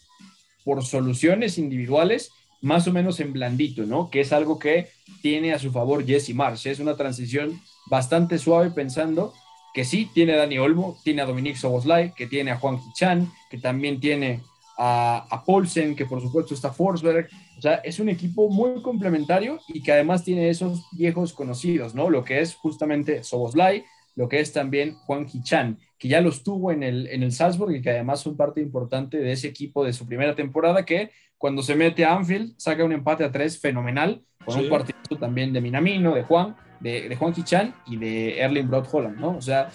por 0.64 0.84
soluciones 0.86 1.58
individuales, 1.58 2.32
más 2.62 2.88
o 2.88 2.94
menos 2.94 3.20
en 3.20 3.34
blandito, 3.34 3.86
¿no? 3.86 4.10
Que 4.10 4.22
es 4.22 4.32
algo 4.32 4.60
que 4.60 4.90
tiene 5.22 5.54
a 5.54 5.60
su 5.60 5.72
favor 5.72 6.06
Jesse 6.06 6.34
Marsh. 6.34 6.68
Es 6.68 6.80
una 6.80 6.96
transición 6.96 7.62
bastante 7.88 8.38
suave 8.38 8.72
pensando 8.72 9.34
que 9.74 9.86
sí, 9.86 10.10
tiene 10.14 10.34
a 10.34 10.38
Dani 10.38 10.58
Olmo, 10.58 11.00
tiene 11.04 11.22
a 11.22 11.26
Dominique 11.26 11.58
Soboslai, 11.58 12.14
que 12.14 12.28
tiene 12.28 12.52
a 12.52 12.58
Juan 12.58 12.80
Hichan, 12.80 13.32
que 13.50 13.58
también 13.58 14.00
tiene 14.00 14.42
a, 14.84 15.28
a 15.30 15.46
Paulsen, 15.46 15.96
que 15.96 16.08
por 16.08 16.20
supuesto 16.20 16.56
está 16.56 16.72
Forsberg. 16.72 17.30
O 17.56 17.62
sea, 17.62 17.76
es 17.76 18.00
un 18.00 18.10
equipo 18.10 18.50
muy 18.50 18.82
complementario 18.82 19.60
y 19.68 19.84
que 19.84 19.92
además 19.92 20.24
tiene 20.24 20.50
esos 20.50 20.84
viejos 20.92 21.34
conocidos, 21.34 21.94
¿no? 21.94 22.10
Lo 22.10 22.24
que 22.24 22.40
es 22.40 22.56
justamente 22.56 23.24
Soboslai, 23.24 23.86
lo 24.16 24.28
que 24.28 24.40
es 24.40 24.52
también 24.52 24.96
Juan 24.96 25.28
Hichan, 25.32 25.78
que 26.00 26.08
ya 26.08 26.20
los 26.20 26.44
tuvo 26.44 26.72
en 26.72 26.82
el, 26.82 27.06
en 27.08 27.22
el 27.22 27.32
Salzburg 27.32 27.76
y 27.76 27.82
que 27.84 27.92
además 27.92 28.22
son 28.22 28.36
parte 28.36 28.60
importante 28.60 29.18
de 29.18 29.32
ese 29.32 29.48
equipo 29.48 29.86
de 29.86 29.94
su 29.94 30.08
primera 30.08 30.34
temporada, 30.34 30.84
que 30.84 31.12
cuando 31.38 31.62
se 31.62 31.76
mete 31.76 32.04
a 32.04 32.16
Anfield 32.16 32.56
saca 32.58 32.84
un 32.84 32.92
empate 32.92 33.24
a 33.24 33.32
tres 33.32 33.60
fenomenal, 33.60 34.24
con 34.44 34.60
un 34.60 34.68
partido 34.68 34.98
también 35.20 35.54
de 35.54 35.62
Minamino, 35.62 36.16
de 36.16 36.24
Juan, 36.24 36.56
de, 36.80 37.08
de 37.08 37.16
Juan 37.16 37.36
Hichan 37.38 37.76
y 37.86 37.98
de 37.98 38.40
Erling 38.40 38.68
Broad 38.68 38.88
Holland, 38.92 39.20
¿no? 39.20 39.38
O 39.38 39.42
sea, 39.42 39.70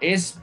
es 0.00 0.40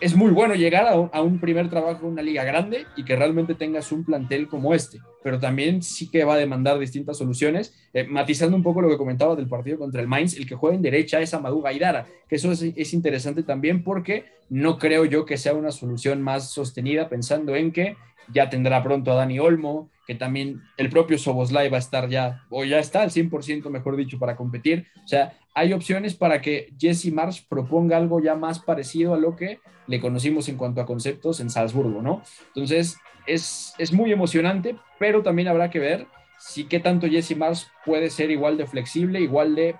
es 0.00 0.14
muy 0.14 0.30
bueno 0.30 0.54
llegar 0.54 0.86
a 0.86 1.22
un, 1.22 1.38
primer 1.40 1.70
trabajo 1.70 2.06
en 2.06 2.12
una 2.12 2.22
liga 2.22 2.44
grande 2.44 2.86
y 2.96 3.04
que 3.04 3.16
realmente 3.16 3.54
tengas 3.54 3.92
un 3.92 4.04
plantel 4.04 4.46
como 4.48 4.74
este, 4.74 4.98
pero 5.22 5.38
también 5.38 5.82
sí 5.82 6.10
que 6.10 6.24
va 6.24 6.34
a 6.34 6.38
demandar 6.38 6.78
distintas 6.78 7.16
soluciones, 7.16 7.74
eh, 7.94 8.04
matizando 8.04 8.56
un 8.56 8.62
poco 8.62 8.82
lo 8.82 8.88
que 8.88 8.98
comentaba 8.98 9.36
del 9.36 9.48
partido 9.48 9.78
contra 9.78 10.00
el 10.00 10.08
Mainz, 10.08 10.36
el 10.36 10.46
que 10.46 10.54
juega 10.54 10.76
en 10.76 10.82
derecha 10.82 11.20
es 11.20 11.32
Amadou 11.32 11.62
Gaidara, 11.62 12.06
que 12.28 12.36
eso 12.36 12.52
es, 12.52 12.92
interesante 12.92 13.42
también 13.42 13.82
porque 13.82 14.24
no 14.50 14.78
creo 14.78 15.04
yo 15.04 15.24
que 15.24 15.38
sea 15.38 15.54
una 15.54 15.70
solución 15.70 16.22
más 16.22 16.50
sostenida 16.50 17.08
pensando 17.08 17.56
en 17.56 17.72
que 17.72 17.96
ya 18.32 18.50
tendrá 18.50 18.82
pronto 18.82 19.12
a 19.12 19.14
Dani 19.16 19.38
Olmo, 19.38 19.90
que 20.06 20.14
también 20.14 20.62
el 20.76 20.88
propio 20.88 21.18
Soboslai 21.18 21.68
va 21.68 21.76
a 21.76 21.80
estar 21.80 22.08
ya, 22.08 22.44
o 22.50 22.64
ya 22.64 22.78
está 22.78 23.02
al 23.02 23.10
100% 23.10 23.68
mejor 23.70 23.96
dicho, 23.96 24.18
para 24.18 24.36
competir. 24.36 24.86
O 25.04 25.08
sea, 25.08 25.36
hay 25.54 25.72
opciones 25.72 26.14
para 26.14 26.40
que 26.40 26.72
Jesse 26.78 27.12
Marsh 27.12 27.42
proponga 27.48 27.96
algo 27.96 28.20
ya 28.20 28.34
más 28.34 28.60
parecido 28.60 29.14
a 29.14 29.18
lo 29.18 29.34
que 29.34 29.58
le 29.86 30.00
conocimos 30.00 30.48
en 30.48 30.56
cuanto 30.56 30.80
a 30.80 30.86
conceptos 30.86 31.40
en 31.40 31.50
Salzburgo, 31.50 32.02
¿no? 32.02 32.22
Entonces, 32.48 32.98
es, 33.26 33.74
es 33.78 33.92
muy 33.92 34.12
emocionante, 34.12 34.76
pero 34.98 35.22
también 35.22 35.48
habrá 35.48 35.70
que 35.70 35.78
ver 35.78 36.06
si 36.38 36.64
qué 36.64 36.80
tanto 36.80 37.08
Jesse 37.08 37.36
Marsh 37.36 37.64
puede 37.84 38.10
ser 38.10 38.30
igual 38.30 38.56
de 38.56 38.66
flexible, 38.66 39.20
igual 39.20 39.54
de 39.54 39.76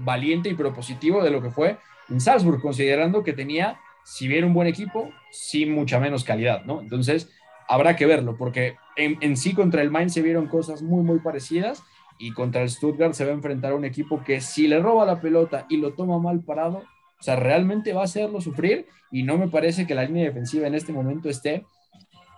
valiente 0.00 0.48
y 0.48 0.54
propositivo 0.54 1.22
de 1.22 1.30
lo 1.30 1.42
que 1.42 1.50
fue 1.50 1.78
en 2.08 2.20
Salzburg, 2.20 2.60
considerando 2.60 3.24
que 3.24 3.32
tenía, 3.32 3.78
si 4.04 4.28
bien 4.28 4.44
un 4.44 4.54
buen 4.54 4.68
equipo, 4.68 5.10
sí 5.30 5.66
mucha 5.66 5.98
menos 5.98 6.24
calidad, 6.24 6.64
¿no? 6.64 6.80
Entonces, 6.80 7.30
habrá 7.68 7.96
que 7.96 8.06
verlo, 8.06 8.36
porque 8.36 8.76
en, 8.96 9.36
sí 9.36 9.54
contra 9.54 9.82
el 9.82 9.90
Mainz 9.90 10.14
se 10.14 10.22
vieron 10.22 10.46
cosas 10.46 10.82
muy, 10.82 11.02
muy 11.02 11.18
parecidas 11.20 11.82
y 12.18 12.32
contra 12.32 12.62
el 12.62 12.70
Stuttgart 12.70 13.14
se 13.14 13.24
va 13.24 13.30
a 13.30 13.34
enfrentar 13.34 13.72
a 13.72 13.76
un 13.76 13.84
equipo 13.84 14.22
que 14.24 14.40
si 14.40 14.68
le 14.68 14.80
roba 14.80 15.04
la 15.04 15.20
pelota 15.20 15.66
y 15.68 15.76
lo 15.76 15.94
toma 15.94 16.18
mal 16.18 16.40
parado, 16.40 16.78
o 17.18 17.22
sea, 17.22 17.36
realmente 17.36 17.92
va 17.92 18.02
a 18.02 18.04
hacerlo 18.04 18.40
sufrir 18.40 18.86
y 19.10 19.22
no 19.22 19.38
me 19.38 19.48
parece 19.48 19.86
que 19.86 19.94
la 19.94 20.04
línea 20.04 20.24
defensiva 20.24 20.66
en 20.66 20.74
este 20.74 20.92
momento 20.92 21.28
esté 21.28 21.64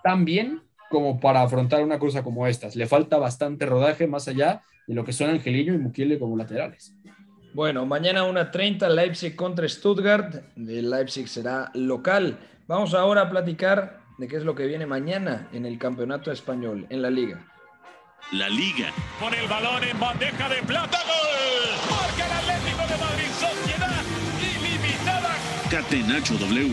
tan 0.03 0.25
bien 0.25 0.61
como 0.89 1.19
para 1.19 1.41
afrontar 1.41 1.83
una 1.83 1.99
cosa 1.99 2.23
como 2.23 2.47
estas. 2.47 2.75
Le 2.75 2.87
falta 2.87 3.17
bastante 3.17 3.65
rodaje 3.65 4.07
más 4.07 4.27
allá 4.27 4.63
de 4.87 4.95
lo 4.95 5.03
que 5.03 5.13
son 5.13 5.29
Angelillo 5.29 5.73
y 5.73 5.77
Mukiele 5.77 6.17
como 6.17 6.35
laterales. 6.35 6.95
Bueno, 7.53 7.85
mañana 7.85 8.25
1.30 8.25 8.89
Leipzig 8.89 9.35
contra 9.35 9.67
Stuttgart. 9.67 10.43
El 10.55 10.89
Leipzig 10.89 11.27
será 11.27 11.71
local. 11.73 12.39
Vamos 12.67 12.93
ahora 12.93 13.21
a 13.21 13.29
platicar 13.29 13.98
de 14.19 14.27
qué 14.27 14.35
es 14.35 14.43
lo 14.43 14.53
que 14.53 14.65
viene 14.65 14.85
mañana 14.85 15.47
en 15.53 15.65
el 15.65 15.79
Campeonato 15.79 16.29
Español, 16.29 16.85
en 16.89 17.01
la 17.01 17.09
Liga. 17.09 17.47
La 18.33 18.49
Liga. 18.49 18.91
Con 19.17 19.33
el 19.33 19.47
balón 19.47 19.81
en 19.81 19.97
bandeja 19.97 20.49
de 20.49 20.61
plata, 20.63 20.97
gol. 21.07 21.89
Marca 21.89 22.25
el 22.25 22.31
Atlético 22.33 22.81
de 22.81 22.97
Madrid, 22.99 23.31
sociedad 23.31 24.03
ilimitada. 24.41 25.29
Catenacho 25.71 26.33
W. 26.33 26.69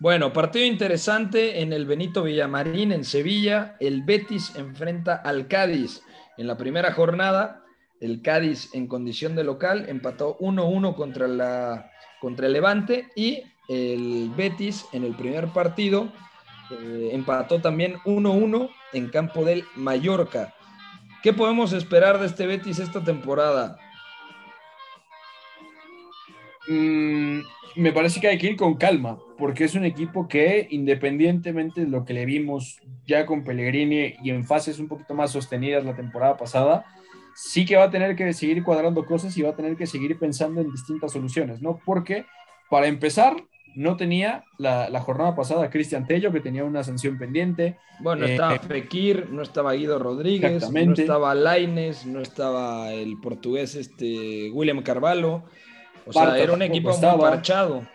Bueno, 0.00 0.32
partido 0.32 0.66
interesante 0.66 1.60
en 1.60 1.72
el 1.72 1.86
Benito 1.86 2.24
Villamarín 2.24 2.90
en 2.90 3.04
Sevilla. 3.04 3.76
El 3.78 4.02
Betis 4.02 4.56
enfrenta 4.56 5.14
al 5.14 5.46
Cádiz. 5.46 6.02
En 6.36 6.48
la 6.48 6.56
primera 6.56 6.92
jornada, 6.92 7.62
el 8.00 8.20
Cádiz 8.20 8.74
en 8.74 8.88
condición 8.88 9.36
de 9.36 9.44
local 9.44 9.84
empató 9.88 10.36
1-1 10.38 10.96
contra 10.96 11.28
la 11.28 11.89
contra 12.20 12.46
el 12.46 12.52
Levante 12.52 13.08
y 13.14 13.42
el 13.68 14.30
Betis 14.36 14.86
en 14.92 15.04
el 15.04 15.14
primer 15.14 15.48
partido 15.48 16.12
eh, 16.70 17.10
empató 17.12 17.60
también 17.60 17.96
1-1 18.04 18.70
en 18.92 19.08
campo 19.08 19.44
del 19.44 19.64
Mallorca. 19.76 20.54
¿Qué 21.22 21.32
podemos 21.32 21.72
esperar 21.72 22.18
de 22.18 22.26
este 22.26 22.46
Betis 22.46 22.78
esta 22.78 23.02
temporada? 23.02 23.78
Mm, 26.68 27.40
me 27.76 27.92
parece 27.92 28.20
que 28.20 28.28
hay 28.28 28.38
que 28.38 28.48
ir 28.48 28.56
con 28.56 28.76
calma, 28.76 29.18
porque 29.38 29.64
es 29.64 29.74
un 29.74 29.84
equipo 29.84 30.28
que 30.28 30.66
independientemente 30.70 31.82
de 31.82 31.88
lo 31.88 32.04
que 32.04 32.14
le 32.14 32.24
vimos 32.24 32.80
ya 33.06 33.26
con 33.26 33.44
Pellegrini 33.44 34.14
y 34.22 34.30
en 34.30 34.44
fases 34.44 34.78
un 34.78 34.88
poquito 34.88 35.14
más 35.14 35.32
sostenidas 35.32 35.84
la 35.84 35.96
temporada 35.96 36.36
pasada, 36.36 36.84
sí 37.42 37.64
que 37.64 37.76
va 37.76 37.84
a 37.84 37.90
tener 37.90 38.14
que 38.16 38.32
seguir 38.34 38.62
cuadrando 38.62 39.06
cosas 39.06 39.36
y 39.36 39.42
va 39.42 39.50
a 39.50 39.56
tener 39.56 39.74
que 39.76 39.86
seguir 39.86 40.18
pensando 40.18 40.60
en 40.60 40.70
distintas 40.70 41.12
soluciones, 41.12 41.62
¿no? 41.62 41.80
Porque, 41.86 42.26
para 42.68 42.86
empezar, 42.86 43.34
no 43.74 43.96
tenía 43.96 44.44
la, 44.58 45.00
jornada 45.00 45.34
pasada 45.34 45.70
Cristian 45.70 46.06
Tello, 46.06 46.32
que 46.32 46.40
tenía 46.40 46.64
una 46.64 46.84
sanción 46.84 47.16
pendiente. 47.18 47.78
Bueno, 48.00 48.26
eh, 48.26 48.32
estaba 48.32 48.58
Fekir, 48.58 49.30
no 49.30 49.40
estaba 49.40 49.72
Guido 49.72 49.98
Rodríguez, 49.98 50.70
no 50.70 50.92
estaba 50.92 51.34
Laines, 51.34 52.04
no 52.04 52.20
estaba 52.20 52.92
el 52.92 53.18
portugués 53.18 53.74
este 53.74 54.50
William 54.52 54.82
Carvalho. 54.82 55.44
O 56.06 56.12
sea, 56.12 56.38
era 56.38 56.52
un 56.52 56.62
equipo 56.62 56.94
muy 56.94 57.16
marchado. 57.22 57.86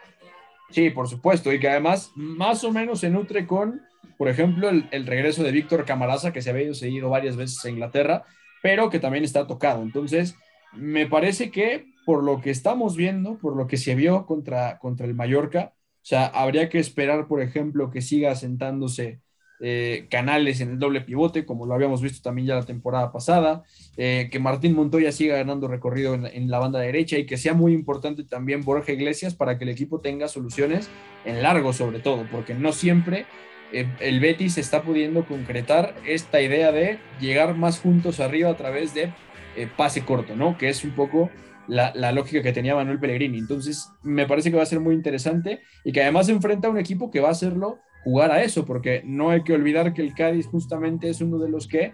Sí, 0.71 0.89
por 0.89 1.07
supuesto, 1.07 1.53
y 1.53 1.59
que 1.59 1.69
además 1.69 2.11
más 2.15 2.63
o 2.63 2.71
menos 2.71 3.01
se 3.01 3.11
nutre 3.11 3.45
con, 3.45 3.81
por 4.17 4.27
ejemplo, 4.27 4.69
el, 4.69 4.87
el 4.89 5.05
regreso 5.05 5.43
de 5.43 5.51
Víctor 5.51 5.85
Camaraza, 5.85 6.33
que 6.33 6.41
se 6.41 6.49
había 6.49 6.73
seguido 6.73 7.09
varias 7.09 7.35
veces 7.35 7.63
a 7.63 7.69
Inglaterra, 7.69 8.25
pero 8.65 8.89
que 8.89 8.99
también 8.99 9.23
está 9.23 9.45
tocado. 9.45 9.83
Entonces, 9.83 10.35
me 10.73 11.05
parece 11.05 11.51
que 11.51 11.85
por 12.03 12.23
lo 12.23 12.41
que 12.41 12.49
estamos 12.49 12.95
viendo, 12.95 13.37
por 13.37 13.55
lo 13.55 13.67
que 13.67 13.77
se 13.77 13.93
vio 13.93 14.25
contra, 14.25 14.79
contra 14.79 15.05
el 15.05 15.13
Mallorca, 15.13 15.73
o 15.75 15.99
sea, 16.01 16.25
habría 16.25 16.67
que 16.67 16.79
esperar, 16.79 17.27
por 17.27 17.43
ejemplo, 17.43 17.91
que 17.91 18.01
siga 18.01 18.31
asentándose 18.31 19.19
eh, 19.59 20.07
canales 20.09 20.61
en 20.61 20.71
el 20.71 20.79
doble 20.79 21.01
pivote, 21.01 21.45
como 21.45 21.67
lo 21.67 21.75
habíamos 21.75 22.01
visto 22.01 22.23
también 22.23 22.47
ya 22.47 22.55
la 22.55 22.65
temporada 22.65 23.11
pasada, 23.11 23.61
eh, 23.97 24.29
que 24.31 24.39
Martín 24.39 24.73
Montoya 24.73 25.11
siga 25.11 25.37
ganando 25.37 25.67
recorrido 25.67 26.15
en 26.15 26.49
la, 26.49 26.57
banda 26.57 26.79
derecha 26.79 27.19
y 27.19 27.27
que 27.27 27.37
sea 27.37 27.53
muy 27.53 27.71
importante 27.71 28.23
también 28.23 28.65
Borja 28.65 28.93
Iglesias 28.93 29.35
para 29.35 29.59
que 29.59 29.65
el 29.65 29.69
equipo 29.69 30.01
tenga 30.01 30.27
soluciones 30.27 30.89
en 31.23 31.43
largo 31.43 31.71
sobre 31.71 31.99
todo, 31.99 32.25
porque 32.31 32.55
no 32.55 32.71
siempre 32.71 33.27
el 33.71 34.19
Betis 34.19 34.57
está 34.57 34.83
pudiendo 34.83 35.25
concretar 35.25 35.95
esta 36.05 36.41
idea 36.41 36.71
de 36.71 36.99
llegar 37.19 37.55
más 37.55 37.79
juntos 37.79 38.19
arriba 38.19 38.49
a 38.49 38.57
través 38.57 38.93
de 38.93 39.11
eh, 39.55 39.67
pase 39.75 40.03
corto, 40.03 40.35
¿no? 40.35 40.57
Que 40.57 40.69
es 40.69 40.83
un 40.83 40.91
poco 40.91 41.29
la, 41.67 42.11
lógica 42.11 42.41
que 42.41 42.53
tenía 42.53 42.75
Manuel 42.75 42.99
Pellegrini. 42.99 43.37
Entonces, 43.37 43.89
me 44.03 44.27
parece 44.27 44.51
que 44.51 44.57
va 44.57 44.63
a 44.63 44.67
ser 44.67 44.79
muy 44.79 44.93
interesante 44.93 45.61
y 45.83 45.91
que 45.91 46.01
además 46.01 46.27
se 46.27 46.33
enfrenta 46.33 46.67
a 46.67 46.71
un 46.71 46.77
equipo 46.77 47.11
que 47.11 47.19
va 47.19 47.29
a 47.29 47.31
hacerlo 47.31 47.79
jugar 48.03 48.31
a 48.31 48.43
eso, 48.43 48.65
porque 48.65 49.01
no 49.03 49.31
hay 49.31 49.43
que 49.43 49.53
olvidar 49.53 49.93
que 49.93 50.01
el 50.01 50.13
Cádiz 50.13 50.45
justamente 50.45 51.09
es 51.09 51.21
uno 51.21 51.39
de 51.39 51.49
los 51.49 51.67
que 51.67 51.93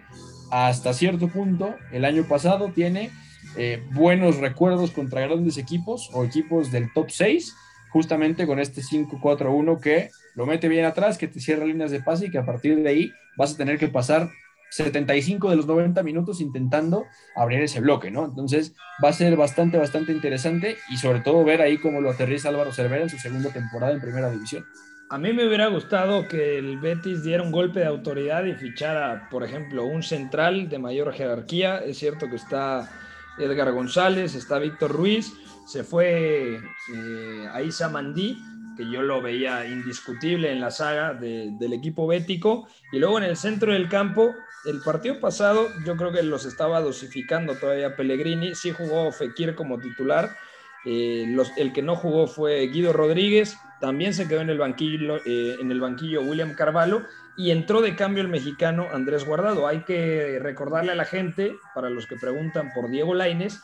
hasta 0.50 0.92
cierto 0.92 1.28
punto 1.28 1.74
el 1.90 2.04
año 2.04 2.24
pasado 2.28 2.70
tiene 2.74 3.10
eh, 3.56 3.82
buenos 3.92 4.36
recuerdos 4.36 4.90
contra 4.90 5.22
grandes 5.22 5.56
equipos 5.56 6.10
o 6.12 6.24
equipos 6.24 6.70
del 6.70 6.92
top 6.92 7.10
6 7.10 7.54
justamente 7.90 8.46
con 8.46 8.58
este 8.58 8.82
5-4-1 8.82 9.80
que 9.80 10.10
lo 10.34 10.46
mete 10.46 10.68
bien 10.68 10.84
atrás, 10.84 11.18
que 11.18 11.28
te 11.28 11.40
cierra 11.40 11.64
líneas 11.64 11.90
de 11.90 12.00
pase 12.00 12.26
y 12.26 12.30
que 12.30 12.38
a 12.38 12.46
partir 12.46 12.76
de 12.82 12.88
ahí 12.88 13.12
vas 13.36 13.54
a 13.54 13.56
tener 13.56 13.78
que 13.78 13.88
pasar 13.88 14.30
75 14.70 15.50
de 15.50 15.56
los 15.56 15.66
90 15.66 16.02
minutos 16.02 16.40
intentando 16.40 17.04
abrir 17.36 17.60
ese 17.60 17.80
bloque, 17.80 18.10
¿no? 18.10 18.24
Entonces 18.24 18.74
va 19.04 19.10
a 19.10 19.12
ser 19.12 19.36
bastante, 19.36 19.76
bastante 19.76 20.12
interesante 20.12 20.78
y 20.90 20.96
sobre 20.96 21.20
todo 21.20 21.44
ver 21.44 21.60
ahí 21.60 21.76
cómo 21.76 22.00
lo 22.00 22.10
aterriza 22.10 22.48
Álvaro 22.48 22.72
Cervera 22.72 23.02
en 23.02 23.10
su 23.10 23.18
segunda 23.18 23.50
temporada 23.50 23.92
en 23.92 24.00
primera 24.00 24.30
división. 24.30 24.64
A 25.10 25.18
mí 25.18 25.34
me 25.34 25.46
hubiera 25.46 25.66
gustado 25.66 26.26
que 26.26 26.56
el 26.56 26.78
Betis 26.78 27.22
diera 27.22 27.42
un 27.42 27.52
golpe 27.52 27.80
de 27.80 27.86
autoridad 27.86 28.46
y 28.46 28.54
fichara, 28.54 29.28
por 29.30 29.44
ejemplo, 29.44 29.84
un 29.84 30.02
central 30.02 30.70
de 30.70 30.78
mayor 30.78 31.12
jerarquía. 31.12 31.84
Es 31.84 31.98
cierto 31.98 32.30
que 32.30 32.36
está 32.36 32.90
Edgar 33.38 33.72
González, 33.72 34.34
está 34.34 34.58
Víctor 34.58 34.90
Ruiz, 34.90 35.34
se 35.66 35.84
fue 35.84 36.56
eh, 36.56 37.48
Aisa 37.52 37.90
Mandí, 37.90 38.38
que 38.76 38.90
yo 38.90 39.02
lo 39.02 39.20
veía 39.20 39.66
indiscutible 39.66 40.50
en 40.50 40.60
la 40.60 40.70
saga 40.70 41.14
del 41.14 41.72
equipo 41.72 42.06
bético. 42.06 42.68
Y 42.92 42.98
luego 42.98 43.18
en 43.18 43.24
el 43.24 43.36
centro 43.36 43.72
del 43.72 43.88
campo, 43.88 44.34
el 44.64 44.80
partido 44.80 45.20
pasado 45.20 45.68
yo 45.84 45.96
creo 45.96 46.12
que 46.12 46.22
los 46.22 46.44
estaba 46.44 46.80
dosificando 46.80 47.54
todavía 47.54 47.96
Pellegrini. 47.96 48.54
Sí 48.54 48.70
jugó 48.70 49.10
Fekir 49.12 49.54
como 49.54 49.78
titular. 49.78 50.36
Eh, 50.84 51.36
el 51.56 51.72
que 51.72 51.82
no 51.82 51.96
jugó 51.96 52.26
fue 52.26 52.66
Guido 52.68 52.92
Rodríguez. 52.92 53.56
También 53.80 54.14
se 54.14 54.28
quedó 54.28 54.40
en 54.40 54.50
el 54.50 54.58
banquillo, 54.58 55.16
eh, 55.24 55.56
en 55.60 55.70
el 55.70 55.80
banquillo 55.80 56.22
William 56.22 56.54
Carvalho. 56.54 57.02
Y 57.36 57.50
entró 57.50 57.80
de 57.80 57.96
cambio 57.96 58.22
el 58.22 58.28
mexicano 58.28 58.88
Andrés 58.92 59.24
Guardado. 59.24 59.66
Hay 59.66 59.80
que 59.84 60.38
recordarle 60.40 60.92
a 60.92 60.96
la 60.96 61.04
gente, 61.04 61.56
para 61.74 61.88
los 61.88 62.06
que 62.06 62.16
preguntan 62.16 62.72
por 62.74 62.90
Diego 62.90 63.14
Laines, 63.14 63.60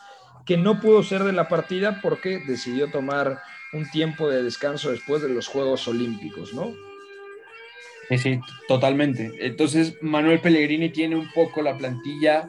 que 0.46 0.56
no 0.56 0.80
pudo 0.80 1.02
ser 1.02 1.24
de 1.24 1.32
la 1.32 1.48
partida 1.48 2.00
porque 2.00 2.42
decidió 2.46 2.90
tomar 2.90 3.40
un 3.72 3.88
tiempo 3.90 4.28
de 4.28 4.42
descanso 4.42 4.90
después 4.90 5.22
de 5.22 5.28
los 5.28 5.46
Juegos 5.48 5.86
Olímpicos, 5.88 6.54
¿no? 6.54 6.72
Sí, 8.16 8.40
totalmente. 8.66 9.32
Entonces, 9.40 9.96
Manuel 10.00 10.40
Pellegrini 10.40 10.88
tiene 10.88 11.16
un 11.16 11.30
poco 11.32 11.60
la 11.60 11.76
plantilla 11.76 12.48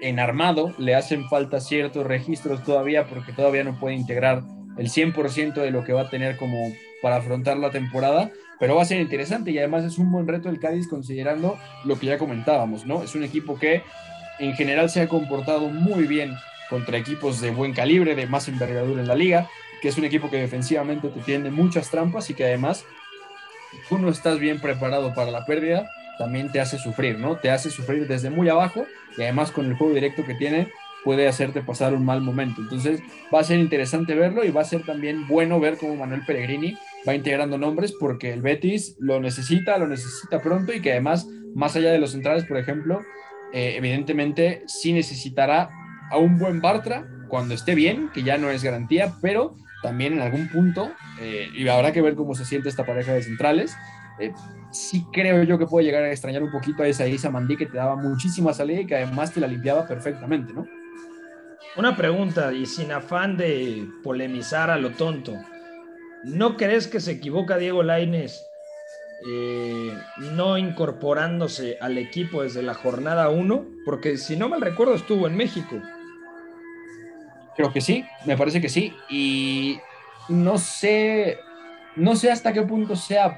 en 0.00 0.18
armado, 0.18 0.74
le 0.78 0.96
hacen 0.96 1.28
falta 1.28 1.60
ciertos 1.60 2.04
registros 2.04 2.64
todavía 2.64 3.06
porque 3.06 3.32
todavía 3.32 3.62
no 3.62 3.78
puede 3.78 3.94
integrar 3.94 4.42
el 4.76 4.90
100% 4.90 5.54
de 5.54 5.70
lo 5.70 5.84
que 5.84 5.92
va 5.92 6.02
a 6.02 6.10
tener 6.10 6.36
como 6.36 6.72
para 7.00 7.16
afrontar 7.16 7.58
la 7.58 7.70
temporada, 7.70 8.32
pero 8.58 8.74
va 8.74 8.82
a 8.82 8.86
ser 8.86 9.00
interesante 9.00 9.52
y 9.52 9.58
además 9.58 9.84
es 9.84 9.98
un 9.98 10.10
buen 10.10 10.26
reto 10.26 10.48
el 10.48 10.58
Cádiz 10.58 10.88
considerando 10.88 11.58
lo 11.84 11.98
que 11.98 12.06
ya 12.06 12.18
comentábamos, 12.18 12.86
¿no? 12.86 13.04
Es 13.04 13.14
un 13.14 13.22
equipo 13.22 13.56
que 13.56 13.82
en 14.40 14.54
general 14.54 14.90
se 14.90 15.00
ha 15.00 15.08
comportado 15.08 15.68
muy 15.68 16.04
bien 16.04 16.34
contra 16.70 16.98
equipos 16.98 17.40
de 17.40 17.50
buen 17.50 17.72
calibre, 17.72 18.14
de 18.14 18.26
más 18.26 18.48
envergadura 18.48 19.00
en 19.00 19.08
la 19.08 19.14
liga, 19.14 19.48
que 19.80 19.88
es 19.88 19.98
un 19.98 20.04
equipo 20.04 20.30
que 20.30 20.38
defensivamente 20.38 21.08
te 21.08 21.20
tiene 21.20 21.50
muchas 21.50 21.90
trampas 21.90 22.30
y 22.30 22.34
que 22.34 22.44
además 22.44 22.84
tú 23.88 23.98
no 23.98 24.08
estás 24.08 24.38
bien 24.38 24.60
preparado 24.60 25.14
para 25.14 25.30
la 25.30 25.44
pérdida, 25.44 25.90
también 26.18 26.50
te 26.50 26.60
hace 26.60 26.78
sufrir, 26.78 27.18
¿no? 27.18 27.36
Te 27.36 27.50
hace 27.50 27.70
sufrir 27.70 28.08
desde 28.08 28.30
muy 28.30 28.48
abajo 28.48 28.86
y 29.16 29.22
además 29.22 29.50
con 29.50 29.66
el 29.66 29.74
juego 29.74 29.94
directo 29.94 30.24
que 30.24 30.34
tiene 30.34 30.68
puede 31.04 31.28
hacerte 31.28 31.62
pasar 31.62 31.94
un 31.94 32.04
mal 32.04 32.20
momento. 32.20 32.60
Entonces 32.60 33.00
va 33.32 33.40
a 33.40 33.44
ser 33.44 33.58
interesante 33.58 34.14
verlo 34.14 34.44
y 34.44 34.50
va 34.50 34.62
a 34.62 34.64
ser 34.64 34.84
también 34.84 35.26
bueno 35.28 35.60
ver 35.60 35.78
cómo 35.78 35.96
Manuel 35.96 36.24
Pellegrini 36.26 36.76
va 37.06 37.14
integrando 37.14 37.56
nombres 37.56 37.94
porque 37.98 38.32
el 38.32 38.42
Betis 38.42 38.96
lo 38.98 39.20
necesita, 39.20 39.78
lo 39.78 39.86
necesita 39.86 40.42
pronto 40.42 40.72
y 40.72 40.80
que 40.80 40.92
además, 40.92 41.26
más 41.54 41.76
allá 41.76 41.92
de 41.92 41.98
los 41.98 42.12
centrales, 42.12 42.44
por 42.44 42.58
ejemplo, 42.58 43.00
eh, 43.52 43.74
evidentemente 43.76 44.64
sí 44.66 44.92
necesitará 44.92 45.70
a 46.10 46.18
un 46.18 46.38
buen 46.38 46.60
Bartra 46.60 47.06
cuando 47.28 47.54
esté 47.54 47.74
bien, 47.74 48.10
que 48.12 48.22
ya 48.22 48.38
no 48.38 48.50
es 48.50 48.64
garantía, 48.64 49.14
pero 49.22 49.56
también 49.82 50.14
en 50.14 50.20
algún 50.20 50.48
punto, 50.48 50.92
eh, 51.20 51.48
y 51.54 51.66
habrá 51.68 51.92
que 51.92 52.02
ver 52.02 52.14
cómo 52.14 52.34
se 52.34 52.44
siente 52.44 52.68
esta 52.68 52.84
pareja 52.84 53.12
de 53.12 53.22
centrales. 53.22 53.76
Eh, 54.18 54.32
sí 54.72 55.06
creo 55.12 55.44
yo 55.44 55.58
que 55.58 55.66
puede 55.66 55.86
llegar 55.86 56.02
a 56.02 56.10
extrañar 56.10 56.42
un 56.42 56.50
poquito 56.50 56.82
a 56.82 56.88
esa 56.88 57.06
Isa 57.06 57.30
Mandí 57.30 57.56
que 57.56 57.66
te 57.66 57.76
daba 57.76 57.96
muchísima 57.96 58.52
salida 58.52 58.80
y 58.80 58.86
que 58.86 58.96
además 58.96 59.32
te 59.32 59.40
la 59.40 59.46
limpiaba 59.46 59.86
perfectamente, 59.86 60.52
¿no? 60.52 60.66
Una 61.76 61.96
pregunta, 61.96 62.52
y 62.52 62.66
sin 62.66 62.90
afán 62.90 63.36
de 63.36 63.86
polemizar 64.02 64.70
a 64.70 64.78
lo 64.78 64.90
tonto, 64.90 65.34
¿no 66.24 66.56
crees 66.56 66.88
que 66.88 66.98
se 66.98 67.12
equivoca 67.12 67.56
Diego 67.56 67.84
Laines 67.84 68.44
eh, 69.28 69.96
no 70.18 70.58
incorporándose 70.58 71.76
al 71.80 71.98
equipo 71.98 72.42
desde 72.42 72.62
la 72.62 72.74
jornada 72.74 73.28
1? 73.28 73.66
Porque 73.84 74.16
si 74.16 74.36
no 74.36 74.48
mal 74.48 74.60
recuerdo 74.60 74.94
estuvo 74.94 75.28
en 75.28 75.36
México. 75.36 75.80
Creo 77.58 77.72
que 77.72 77.80
sí, 77.80 78.04
me 78.24 78.36
parece 78.36 78.60
que 78.60 78.68
sí. 78.68 78.94
Y 79.10 79.80
no 80.28 80.58
sé, 80.58 81.38
no 81.96 82.14
sé 82.14 82.30
hasta 82.30 82.52
qué 82.52 82.62
punto 82.62 82.94
sea 82.94 83.36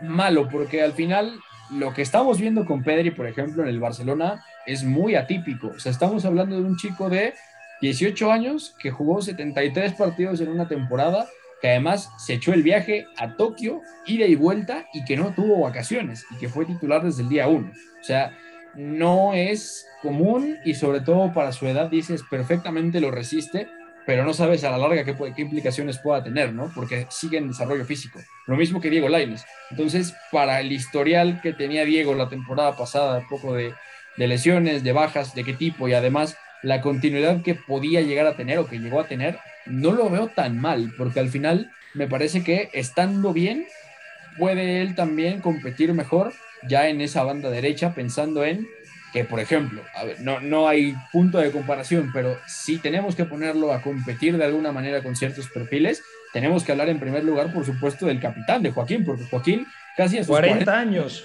malo, 0.00 0.48
porque 0.48 0.80
al 0.82 0.94
final 0.94 1.38
lo 1.70 1.92
que 1.92 2.00
estamos 2.00 2.40
viendo 2.40 2.64
con 2.64 2.82
Pedri, 2.82 3.10
por 3.10 3.26
ejemplo, 3.26 3.62
en 3.62 3.68
el 3.68 3.78
Barcelona, 3.78 4.42
es 4.64 4.84
muy 4.84 5.16
atípico. 5.16 5.72
O 5.76 5.78
sea, 5.78 5.92
estamos 5.92 6.24
hablando 6.24 6.56
de 6.56 6.62
un 6.62 6.78
chico 6.78 7.10
de 7.10 7.34
18 7.82 8.32
años 8.32 8.74
que 8.78 8.90
jugó 8.90 9.20
73 9.20 9.92
partidos 9.92 10.40
en 10.40 10.48
una 10.48 10.66
temporada, 10.66 11.26
que 11.60 11.68
además 11.68 12.08
se 12.16 12.32
echó 12.32 12.54
el 12.54 12.62
viaje 12.62 13.04
a 13.18 13.36
Tokio, 13.36 13.82
ida 14.06 14.24
y 14.24 14.34
vuelta, 14.34 14.86
y 14.94 15.04
que 15.04 15.18
no 15.18 15.34
tuvo 15.34 15.60
vacaciones, 15.60 16.24
y 16.30 16.38
que 16.38 16.48
fue 16.48 16.64
titular 16.64 17.02
desde 17.02 17.20
el 17.20 17.28
día 17.28 17.48
1. 17.48 17.70
O 17.70 18.02
sea, 18.02 18.34
no 18.74 19.34
es 19.34 19.86
común 20.02 20.58
y 20.64 20.74
sobre 20.74 21.00
todo 21.00 21.32
para 21.32 21.52
su 21.52 21.66
edad 21.66 21.90
dices 21.90 22.22
perfectamente 22.30 23.00
lo 23.00 23.10
resiste, 23.10 23.68
pero 24.06 24.24
no 24.24 24.32
sabes 24.32 24.64
a 24.64 24.70
la 24.70 24.78
larga 24.78 25.04
qué, 25.04 25.14
qué 25.34 25.42
implicaciones 25.42 25.98
pueda 25.98 26.22
tener, 26.22 26.52
¿no? 26.52 26.72
Porque 26.74 27.06
sigue 27.10 27.38
en 27.38 27.48
desarrollo 27.48 27.84
físico. 27.84 28.20
Lo 28.46 28.56
mismo 28.56 28.80
que 28.80 28.88
Diego 28.88 29.08
Laines. 29.08 29.44
Entonces, 29.70 30.14
para 30.32 30.60
el 30.60 30.72
historial 30.72 31.40
que 31.42 31.52
tenía 31.52 31.84
Diego 31.84 32.14
la 32.14 32.28
temporada 32.28 32.74
pasada, 32.76 33.18
un 33.18 33.28
poco 33.28 33.54
de, 33.54 33.74
de 34.16 34.26
lesiones, 34.26 34.82
de 34.82 34.92
bajas, 34.92 35.34
de 35.34 35.44
qué 35.44 35.52
tipo 35.52 35.88
y 35.88 35.94
además 35.94 36.38
la 36.62 36.80
continuidad 36.80 37.42
que 37.42 37.54
podía 37.54 38.00
llegar 38.00 38.26
a 38.26 38.36
tener 38.36 38.58
o 38.58 38.66
que 38.66 38.78
llegó 38.78 39.00
a 39.00 39.06
tener, 39.06 39.38
no 39.66 39.92
lo 39.92 40.08
veo 40.08 40.28
tan 40.28 40.58
mal, 40.58 40.92
porque 40.96 41.20
al 41.20 41.28
final 41.28 41.70
me 41.94 42.08
parece 42.08 42.42
que 42.42 42.70
estando 42.72 43.32
bien, 43.32 43.66
puede 44.38 44.82
él 44.82 44.94
también 44.94 45.40
competir 45.40 45.92
mejor 45.94 46.32
ya 46.66 46.88
en 46.88 47.00
esa 47.00 47.22
banda 47.22 47.50
derecha, 47.50 47.94
pensando 47.94 48.44
en 48.44 48.66
que, 49.12 49.24
por 49.24 49.40
ejemplo, 49.40 49.82
no, 50.20 50.40
no 50.40 50.68
hay 50.68 50.94
punto 51.12 51.38
de 51.38 51.50
comparación, 51.50 52.10
pero 52.12 52.36
si 52.46 52.78
tenemos 52.78 53.14
que 53.14 53.24
ponerlo 53.24 53.72
a 53.72 53.82
competir 53.82 54.36
de 54.36 54.44
alguna 54.44 54.72
manera 54.72 55.02
con 55.02 55.16
ciertos 55.16 55.48
perfiles, 55.48 56.02
tenemos 56.32 56.64
que 56.64 56.72
hablar 56.72 56.88
en 56.90 57.00
primer 57.00 57.24
lugar, 57.24 57.52
por 57.52 57.64
supuesto, 57.64 58.06
del 58.06 58.20
capitán, 58.20 58.62
de 58.62 58.70
Joaquín, 58.70 59.04
porque 59.04 59.24
Joaquín 59.24 59.66
casi 59.96 60.18
a 60.18 60.24
sus 60.24 60.28
40, 60.28 60.78
años 60.78 61.24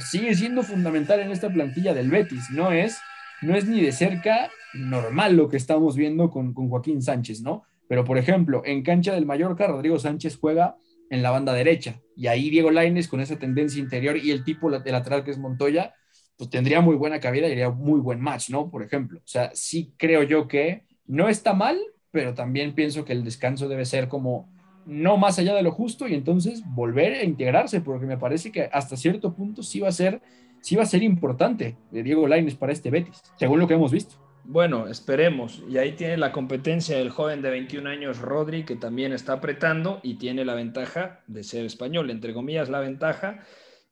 sigue 0.00 0.34
siendo 0.34 0.62
fundamental 0.62 1.20
en 1.20 1.30
esta 1.30 1.48
plantilla 1.48 1.94
del 1.94 2.10
Betis, 2.10 2.50
no 2.50 2.72
es, 2.72 2.98
no 3.40 3.56
es 3.56 3.66
ni 3.66 3.80
de 3.80 3.92
cerca 3.92 4.50
normal 4.74 5.36
lo 5.36 5.48
que 5.48 5.56
estamos 5.56 5.96
viendo 5.96 6.30
con, 6.30 6.52
con 6.52 6.68
Joaquín 6.68 7.00
Sánchez, 7.00 7.40
¿no? 7.40 7.64
Pero, 7.88 8.04
por 8.04 8.18
ejemplo, 8.18 8.62
en 8.66 8.82
cancha 8.82 9.14
del 9.14 9.24
Mallorca, 9.24 9.66
Rodrigo 9.66 9.98
Sánchez 9.98 10.36
juega 10.38 10.76
en 11.10 11.22
la 11.22 11.30
banda 11.30 11.52
derecha. 11.52 12.00
Y 12.16 12.26
ahí 12.26 12.50
Diego 12.50 12.70
Laines, 12.70 13.08
con 13.08 13.20
esa 13.20 13.38
tendencia 13.38 13.80
interior 13.80 14.16
y 14.16 14.30
el 14.30 14.44
tipo 14.44 14.70
de 14.70 14.92
lateral 14.92 15.24
que 15.24 15.30
es 15.30 15.38
Montoya, 15.38 15.94
pues 16.36 16.50
tendría 16.50 16.80
muy 16.80 16.96
buena 16.96 17.20
cabida 17.20 17.48
y 17.48 17.52
haría 17.52 17.70
muy 17.70 18.00
buen 18.00 18.20
match, 18.20 18.50
¿no? 18.50 18.70
Por 18.70 18.82
ejemplo. 18.82 19.18
O 19.18 19.28
sea, 19.28 19.50
sí 19.54 19.92
creo 19.96 20.22
yo 20.22 20.46
que 20.46 20.84
no 21.06 21.28
está 21.28 21.52
mal, 21.52 21.78
pero 22.10 22.34
también 22.34 22.74
pienso 22.74 23.04
que 23.04 23.12
el 23.12 23.24
descanso 23.24 23.68
debe 23.68 23.84
ser 23.84 24.08
como 24.08 24.48
no 24.86 25.18
más 25.18 25.38
allá 25.38 25.54
de 25.54 25.62
lo 25.62 25.72
justo 25.72 26.08
y 26.08 26.14
entonces 26.14 26.62
volver 26.64 27.12
a 27.14 27.24
integrarse, 27.24 27.80
porque 27.80 28.06
me 28.06 28.16
parece 28.16 28.50
que 28.50 28.70
hasta 28.72 28.96
cierto 28.96 29.34
punto 29.34 29.62
sí 29.62 29.80
va 29.80 29.88
a 29.88 29.92
ser, 29.92 30.22
sí 30.62 30.76
va 30.76 30.84
a 30.84 30.86
ser 30.86 31.02
importante 31.02 31.76
de 31.90 32.02
Diego 32.02 32.26
Laines 32.26 32.54
para 32.54 32.72
este 32.72 32.90
Betis, 32.90 33.22
según 33.36 33.58
lo 33.58 33.68
que 33.68 33.74
hemos 33.74 33.92
visto. 33.92 34.27
Bueno, 34.50 34.88
esperemos. 34.88 35.62
Y 35.68 35.76
ahí 35.76 35.92
tiene 35.92 36.16
la 36.16 36.32
competencia 36.32 36.96
del 36.96 37.10
joven 37.10 37.42
de 37.42 37.50
21 37.50 37.86
años, 37.86 38.18
Rodri, 38.18 38.64
que 38.64 38.76
también 38.76 39.12
está 39.12 39.34
apretando 39.34 40.00
y 40.02 40.14
tiene 40.14 40.42
la 40.42 40.54
ventaja 40.54 41.22
de 41.26 41.44
ser 41.44 41.66
español, 41.66 42.08
entre 42.08 42.32
comillas 42.32 42.70
la 42.70 42.80
ventaja, 42.80 43.44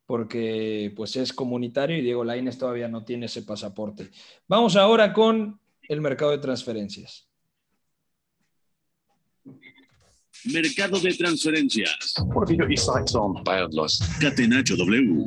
porque 0.06 0.94
pues 0.96 1.14
es 1.16 1.34
comunitario 1.34 1.98
y 1.98 2.00
Diego 2.00 2.24
Lainez 2.24 2.56
todavía 2.56 2.88
no 2.88 3.04
tiene 3.04 3.26
ese 3.26 3.42
pasaporte. 3.42 4.10
Vamos 4.48 4.76
ahora 4.76 5.12
con 5.12 5.60
el 5.82 6.00
mercado 6.00 6.30
de 6.30 6.38
transferencias. 6.38 7.28
Mercado 10.46 10.98
de 10.98 11.12
transferencias. 11.12 12.14
Catenacho 14.18 14.74
W. 14.74 15.22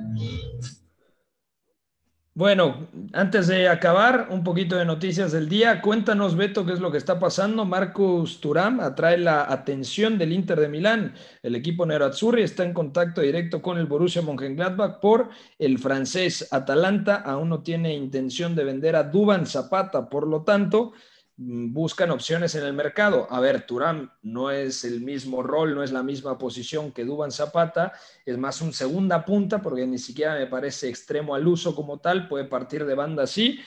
Bueno, 2.40 2.88
antes 3.12 3.48
de 3.48 3.68
acabar, 3.68 4.30
un 4.30 4.46
poquito 4.46 4.78
de 4.78 4.86
noticias 4.86 5.34
del 5.34 5.50
día. 5.50 5.82
Cuéntanos, 5.82 6.38
Beto, 6.38 6.66
qué 6.66 6.72
es 6.72 6.80
lo 6.80 6.90
que 6.90 6.98
está 6.98 7.20
pasando. 7.20 7.66
Marcus 7.66 8.40
Turam 8.40 8.80
atrae 8.80 9.18
la 9.18 9.52
atención 9.52 10.18
del 10.18 10.32
Inter 10.32 10.58
de 10.58 10.70
Milán. 10.70 11.16
El 11.44 11.56
equipo 11.56 11.86
Nerazzurri 11.86 12.44
está 12.44 12.64
en 12.64 12.72
contacto 12.72 13.20
directo 13.20 13.62
con 13.62 13.78
el 13.78 13.88
Borussia 13.88 14.22
Mönchengladbach 14.22 15.02
por 15.02 15.32
el 15.58 15.80
francés 15.80 16.48
Atalanta. 16.52 17.16
Aún 17.16 17.50
no 17.50 17.62
tiene 17.62 17.94
intención 17.94 18.56
de 18.56 18.64
vender 18.64 18.96
a 18.96 19.04
Duban 19.04 19.46
Zapata, 19.46 20.08
por 20.08 20.26
lo 20.26 20.44
tanto, 20.44 20.94
buscan 21.42 22.12
opciones 22.12 22.54
en 22.56 22.66
el 22.66 22.74
mercado. 22.74 23.26
A 23.30 23.40
ver, 23.40 23.66
Turán 23.66 24.12
no 24.22 24.52
es 24.52 24.84
el 24.84 25.00
mismo 25.00 25.42
rol, 25.42 25.74
no 25.74 25.84
es 25.84 25.94
la 25.94 26.04
misma 26.04 26.38
posición 26.38 26.92
que 26.92 27.06
Duban 27.06 27.32
Zapata, 27.32 27.94
es 28.26 28.38
más 28.38 28.60
un 28.62 28.74
segunda 28.74 29.24
punta, 29.24 29.62
porque 29.62 29.88
ni 29.88 29.98
siquiera 29.98 30.36
me 30.36 30.48
parece 30.48 30.90
extremo 30.90 31.34
al 31.34 31.48
uso 31.48 31.74
como 31.74 32.00
tal, 32.00 32.28
puede 32.28 32.44
partir 32.44 32.86
de 32.86 32.94
banda 32.94 33.24
así, 33.24 33.62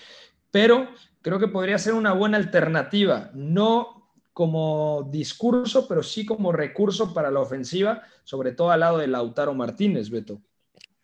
pero 0.50 0.86
creo 1.22 1.38
que 1.38 1.48
podría 1.48 1.78
ser 1.78 1.94
una 1.94 2.12
buena 2.12 2.36
alternativa, 2.36 3.30
no 3.32 4.10
como 4.34 5.08
discurso, 5.10 5.88
pero 5.88 6.02
sí 6.02 6.26
como 6.26 6.52
recurso 6.52 7.14
para 7.14 7.30
la 7.30 7.40
ofensiva, 7.40 8.02
sobre 8.22 8.52
todo 8.52 8.70
al 8.70 8.80
lado 8.80 8.98
de 8.98 9.06
Lautaro 9.06 9.54
Martínez, 9.54 10.10
Beto. 10.10 10.42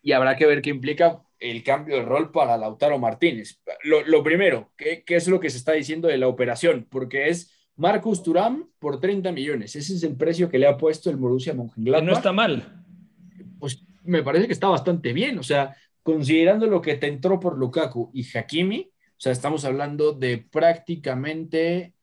Y 0.03 0.13
habrá 0.13 0.37
que 0.37 0.47
ver 0.47 0.61
qué 0.61 0.69
implica 0.69 1.23
el 1.41 1.63
cambio 1.63 1.97
de 1.97 2.03
rol 2.03 2.31
para 2.31 2.57
Lautaro 2.57 2.99
Martínez. 2.99 3.61
Lo, 3.85 4.23
primero, 4.23 4.73
¿qué, 4.77 5.05
es 5.07 5.29
lo 5.29 5.41
que 5.41 5.51
se 5.51 5.59
está 5.59 5.73
diciendo 5.73 6.09
de 6.09 6.19
la 6.19 6.29
operación? 6.29 6.87
Porque 6.91 7.29
es 7.29 7.53
Marcus 7.77 8.23
Turam 8.23 8.69
por 8.79 9.01
30 9.01 9.33
millones. 9.33 9.77
Ese 9.77 9.95
es 9.95 10.03
el 10.03 10.17
precio 10.17 10.49
que 10.49 10.59
le 10.59 10.67
ha 10.67 10.77
puesto 10.77 11.11
el 11.11 11.17
Borussia 11.17 11.55
Mönchengladbach. 11.55 12.05
No 12.05 12.13
está 12.13 12.33
mal. 12.33 12.85
Pues 13.59 13.83
me 14.05 14.23
parece 14.23 14.47
que 14.47 14.53
está 14.53 14.69
bastante 14.69 15.13
bien. 15.13 15.39
O 15.39 15.43
sea, 15.43 15.77
considerando 16.03 16.67
lo 16.67 16.81
que 16.81 16.97
te 16.97 17.07
entró 17.07 17.39
por 17.39 17.57
Lukaku 17.57 18.11
y 18.13 18.27
Hakimi, 18.37 18.91
o 18.91 19.21
sea, 19.21 19.33
estamos 19.33 19.65
hablando 19.65 20.13
de 20.13 20.39
prácticamente, 20.39 21.95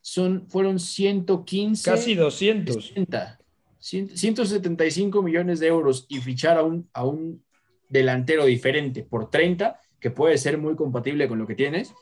son, 0.00 0.48
fueron 0.48 0.78
115. 0.78 1.90
Casi 1.90 2.14
200. 2.14 2.94
175 3.78 5.22
millones 5.22 5.60
de 5.60 5.68
euros 5.68 6.06
y 6.08 6.18
fichar 6.18 6.58
a 6.58 6.64
un, 6.64 6.88
a 6.92 7.04
un 7.04 7.45
delantero 7.88 8.44
diferente 8.44 9.02
por 9.02 9.30
30, 9.30 9.80
que 10.00 10.10
puede 10.10 10.38
ser 10.38 10.58
muy 10.58 10.76
compatible 10.76 11.28
con 11.28 11.38
lo 11.38 11.46
que 11.46 11.54
tienes, 11.54 11.94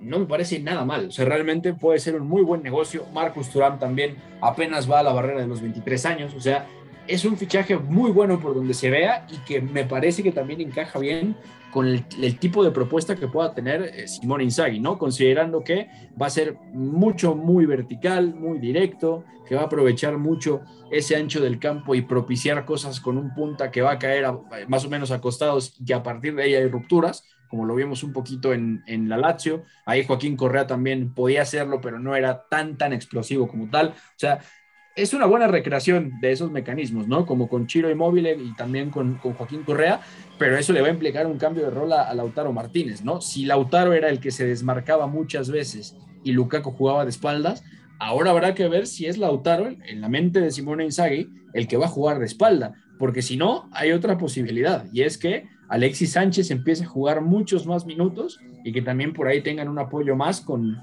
no 0.00 0.18
me 0.18 0.26
parece 0.26 0.60
nada 0.60 0.84
mal. 0.84 1.08
O 1.08 1.10
sea, 1.10 1.24
realmente 1.24 1.74
puede 1.74 1.98
ser 1.98 2.14
un 2.16 2.28
muy 2.28 2.42
buen 2.42 2.62
negocio. 2.62 3.06
Marcus 3.12 3.50
Thuram 3.50 3.78
también 3.78 4.16
apenas 4.40 4.90
va 4.90 5.00
a 5.00 5.02
la 5.02 5.12
barrera 5.12 5.40
de 5.40 5.46
los 5.46 5.60
23 5.60 6.06
años. 6.06 6.34
O 6.34 6.40
sea, 6.40 6.66
es 7.08 7.24
un 7.24 7.36
fichaje 7.36 7.76
muy 7.76 8.10
bueno 8.10 8.38
por 8.38 8.54
donde 8.54 8.74
se 8.74 8.90
vea 8.90 9.26
y 9.30 9.38
que 9.38 9.60
me 9.60 9.84
parece 9.84 10.22
que 10.22 10.32
también 10.32 10.60
encaja 10.60 10.98
bien 10.98 11.36
con 11.70 11.86
el, 11.86 12.38
tipo 12.38 12.64
de 12.64 12.70
propuesta 12.70 13.16
que 13.16 13.28
pueda 13.28 13.54
tener 13.54 13.82
eh, 13.82 14.08
Simón 14.08 14.40
Inzaghi, 14.40 14.80
¿no? 14.80 14.98
Considerando 14.98 15.62
que 15.62 15.88
va 16.20 16.26
a 16.26 16.30
ser 16.30 16.56
mucho, 16.72 17.34
muy 17.34 17.66
vertical, 17.66 18.34
muy 18.34 18.58
directo, 18.58 19.24
que 19.46 19.54
va 19.54 19.62
a 19.62 19.64
aprovechar 19.64 20.18
mucho 20.18 20.62
ese 20.90 21.16
ancho 21.16 21.40
del 21.40 21.58
campo 21.58 21.94
y 21.94 22.02
propiciar 22.02 22.64
cosas 22.64 23.00
con 23.00 23.18
un 23.18 23.34
punta 23.34 23.70
que 23.70 23.82
va 23.82 23.92
a 23.92 23.98
caer 23.98 24.26
más 24.68 24.84
o 24.84 24.90
menos 24.90 25.10
acostados 25.10 25.74
y 25.84 25.92
a 25.92 26.02
partir 26.02 26.34
de 26.34 26.44
ahí 26.44 26.54
hay 26.54 26.68
rupturas, 26.68 27.24
como 27.48 27.64
lo 27.64 27.74
vimos 27.74 28.02
un 28.02 28.12
poquito 28.12 28.52
en, 28.52 28.82
en 28.86 29.08
la 29.08 29.16
Lazio. 29.16 29.64
Ahí 29.86 30.04
Joaquín 30.04 30.36
Correa 30.36 30.66
también 30.66 31.14
podía 31.14 31.42
hacerlo, 31.42 31.80
pero 31.80 31.98
no 31.98 32.14
era 32.14 32.46
tan, 32.48 32.76
tan 32.76 32.92
explosivo 32.92 33.48
como 33.48 33.70
tal. 33.70 33.88
O 33.88 34.18
sea, 34.18 34.40
es 34.98 35.14
una 35.14 35.26
buena 35.26 35.46
recreación 35.46 36.20
de 36.20 36.32
esos 36.32 36.50
mecanismos, 36.50 37.06
¿no? 37.06 37.24
Como 37.24 37.48
con 37.48 37.68
Chiro 37.68 37.88
Inmóvil 37.88 38.26
y 38.26 38.54
también 38.56 38.90
con, 38.90 39.14
con, 39.14 39.32
Joaquín 39.34 39.62
Correa, 39.62 40.00
pero 40.38 40.58
eso 40.58 40.72
le 40.72 40.80
va 40.80 40.88
a 40.88 40.90
implicar 40.90 41.26
un 41.26 41.38
cambio 41.38 41.64
de 41.64 41.70
rol 41.70 41.92
a, 41.92 42.12
Lautaro 42.14 42.52
Martínez, 42.52 43.04
¿no? 43.04 43.20
Si 43.20 43.44
Lautaro 43.44 43.92
era 43.92 44.08
el 44.08 44.18
que 44.18 44.32
se 44.32 44.44
desmarcaba 44.44 45.06
muchas 45.06 45.50
veces 45.50 45.96
y 46.24 46.32
Lukaku 46.32 46.72
jugaba 46.72 47.04
de 47.04 47.10
espaldas, 47.10 47.62
ahora 48.00 48.30
habrá 48.30 48.54
que 48.54 48.68
ver 48.68 48.88
si 48.88 49.06
es 49.06 49.18
Lautaro, 49.18 49.68
en 49.68 50.00
la 50.00 50.08
mente 50.08 50.40
de 50.40 50.50
Simone 50.50 50.84
Inzaghi, 50.84 51.28
el 51.54 51.68
que 51.68 51.76
va 51.76 51.86
a 51.86 51.90
jugar 51.90 52.18
de 52.18 52.26
espalda, 52.26 52.74
porque 52.98 53.22
si 53.22 53.36
no, 53.36 53.68
hay 53.72 53.92
otra 53.92 54.18
posibilidad, 54.18 54.84
y 54.92 55.02
es 55.02 55.16
que 55.16 55.46
Alexis 55.68 56.12
Sánchez 56.12 56.50
empiece 56.50 56.84
a 56.84 56.88
jugar 56.88 57.20
muchos 57.20 57.66
más 57.66 57.86
minutos 57.86 58.40
y 58.64 58.72
que 58.72 58.82
también 58.82 59.12
por 59.12 59.28
ahí 59.28 59.42
tengan 59.42 59.68
un 59.68 59.78
apoyo 59.78 60.16
más 60.16 60.40
con... 60.40 60.76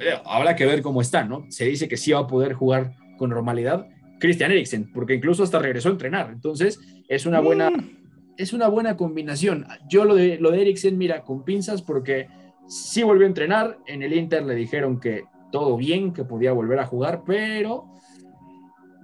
Eh, 0.00 0.14
habrá 0.24 0.56
que 0.56 0.66
ver 0.66 0.82
cómo 0.82 1.02
está, 1.02 1.24
¿no? 1.24 1.44
Se 1.50 1.66
dice 1.66 1.86
que 1.86 1.96
sí 1.96 2.10
va 2.12 2.20
a 2.20 2.26
poder 2.26 2.54
jugar 2.54 2.96
con 3.20 3.28
normalidad 3.28 3.86
Christian 4.18 4.50
Eriksen, 4.50 4.90
porque 4.94 5.12
incluso 5.12 5.42
hasta 5.42 5.58
regresó 5.58 5.90
a 5.90 5.92
entrenar. 5.92 6.30
Entonces, 6.32 6.80
es 7.06 7.26
una 7.26 7.38
buena, 7.38 7.68
mm. 7.68 7.96
es 8.38 8.54
una 8.54 8.66
buena 8.68 8.96
combinación. 8.96 9.66
Yo 9.90 10.06
lo 10.06 10.14
de, 10.14 10.38
lo 10.38 10.50
de 10.50 10.62
Eriksen, 10.62 10.96
mira, 10.96 11.22
con 11.22 11.44
pinzas, 11.44 11.82
porque 11.82 12.28
sí 12.66 13.02
volvió 13.02 13.26
a 13.26 13.28
entrenar. 13.28 13.76
En 13.86 14.02
el 14.02 14.14
Inter 14.14 14.46
le 14.46 14.54
dijeron 14.54 15.00
que 15.00 15.24
todo 15.52 15.76
bien, 15.76 16.14
que 16.14 16.24
podía 16.24 16.52
volver 16.52 16.78
a 16.78 16.86
jugar, 16.86 17.24
pero 17.26 17.90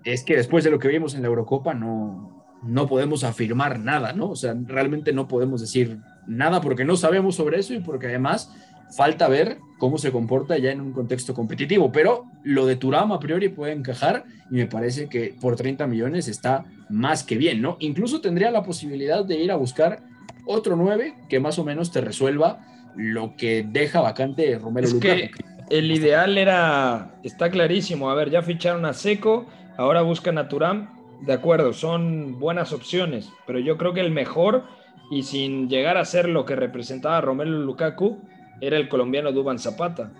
es 0.02 0.24
que 0.24 0.34
después 0.34 0.64
de 0.64 0.70
lo 0.70 0.78
que 0.78 0.88
vimos 0.88 1.14
en 1.14 1.20
la 1.20 1.28
Eurocopa, 1.28 1.74
no, 1.74 2.46
no 2.62 2.86
podemos 2.86 3.22
afirmar 3.22 3.78
nada, 3.78 4.14
¿no? 4.14 4.30
O 4.30 4.36
sea, 4.36 4.56
realmente 4.64 5.12
no 5.12 5.28
podemos 5.28 5.60
decir 5.60 5.98
nada 6.26 6.62
porque 6.62 6.86
no 6.86 6.96
sabemos 6.96 7.34
sobre 7.34 7.58
eso 7.58 7.74
y 7.74 7.80
porque 7.80 8.06
además 8.06 8.50
Falta 8.94 9.28
ver 9.28 9.58
cómo 9.78 9.98
se 9.98 10.12
comporta 10.12 10.58
ya 10.58 10.70
en 10.70 10.80
un 10.80 10.92
contexto 10.92 11.34
competitivo, 11.34 11.92
pero 11.92 12.24
lo 12.44 12.66
de 12.66 12.76
Turam 12.76 13.12
a 13.12 13.20
priori 13.20 13.48
puede 13.48 13.72
encajar 13.72 14.24
y 14.50 14.54
me 14.54 14.66
parece 14.66 15.08
que 15.08 15.34
por 15.40 15.56
30 15.56 15.86
millones 15.86 16.28
está 16.28 16.64
más 16.88 17.24
que 17.24 17.36
bien, 17.36 17.60
¿no? 17.60 17.76
Incluso 17.80 18.20
tendría 18.20 18.50
la 18.50 18.62
posibilidad 18.62 19.24
de 19.24 19.36
ir 19.36 19.50
a 19.50 19.56
buscar 19.56 20.02
otro 20.46 20.76
9 20.76 21.14
que 21.28 21.40
más 21.40 21.58
o 21.58 21.64
menos 21.64 21.90
te 21.90 22.00
resuelva 22.00 22.60
lo 22.96 23.36
que 23.36 23.66
deja 23.68 24.00
vacante 24.00 24.58
Romero 24.58 24.86
es 24.86 24.94
Que 24.94 25.30
el 25.68 25.90
ideal 25.90 26.38
era, 26.38 27.16
está 27.22 27.50
clarísimo, 27.50 28.10
a 28.10 28.14
ver, 28.14 28.30
ya 28.30 28.42
ficharon 28.42 28.84
a 28.84 28.94
Seco, 28.94 29.46
ahora 29.76 30.02
buscan 30.02 30.38
a 30.38 30.48
Turam, 30.48 30.88
de 31.20 31.32
acuerdo, 31.32 31.72
son 31.72 32.38
buenas 32.38 32.72
opciones, 32.72 33.30
pero 33.46 33.58
yo 33.58 33.76
creo 33.76 33.92
que 33.92 34.00
el 34.00 34.12
mejor 34.12 34.64
y 35.10 35.22
sin 35.22 35.68
llegar 35.68 35.96
a 35.96 36.04
ser 36.04 36.28
lo 36.28 36.44
que 36.44 36.56
representaba 36.56 37.20
Romelu 37.20 37.64
Lukaku, 37.64 38.20
era 38.60 38.76
el 38.76 38.88
colombiano 38.88 39.32
Duban 39.32 39.58
Zapata. 39.58 40.12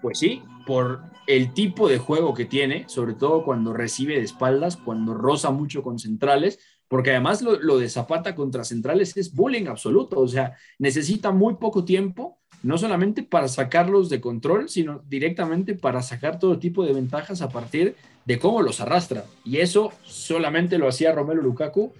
Pues 0.00 0.18
sí, 0.18 0.42
por 0.66 1.02
el 1.26 1.54
tipo 1.54 1.88
de 1.88 1.98
juego 1.98 2.34
que 2.34 2.44
tiene, 2.44 2.88
sobre 2.88 3.14
todo 3.14 3.44
cuando 3.44 3.72
recibe 3.72 4.16
de 4.16 4.22
espaldas, 4.22 4.76
cuando 4.76 5.14
roza 5.14 5.50
mucho 5.50 5.82
con 5.82 5.98
centrales, 5.98 6.58
porque 6.88 7.10
además 7.10 7.40
lo, 7.40 7.78
de 7.78 7.88
Zapata 7.88 8.34
contra 8.34 8.64
centrales 8.64 9.16
es 9.16 9.34
bullying 9.34 9.66
absoluto, 9.66 10.20
o 10.20 10.28
sea, 10.28 10.56
necesita 10.78 11.30
muy 11.30 11.54
poco 11.54 11.84
tiempo, 11.84 12.38
no 12.62 12.76
solamente 12.76 13.22
para 13.22 13.48
sacarlos 13.48 14.10
de 14.10 14.20
control, 14.20 14.68
sino 14.68 15.02
directamente 15.08 15.74
para 15.74 16.02
sacar 16.02 16.38
todo 16.38 16.58
tipo 16.58 16.84
de 16.84 16.92
ventajas 16.92 17.40
a 17.40 17.48
partir 17.48 17.96
de 18.24 18.38
cómo 18.38 18.60
los 18.60 18.80
arrastra. 18.80 19.24
Y 19.44 19.58
eso 19.58 19.92
solamente 20.02 20.78
lo 20.78 20.86
hacía 20.86 21.12
Romelu 21.12 21.42
Lukaku 21.42 21.92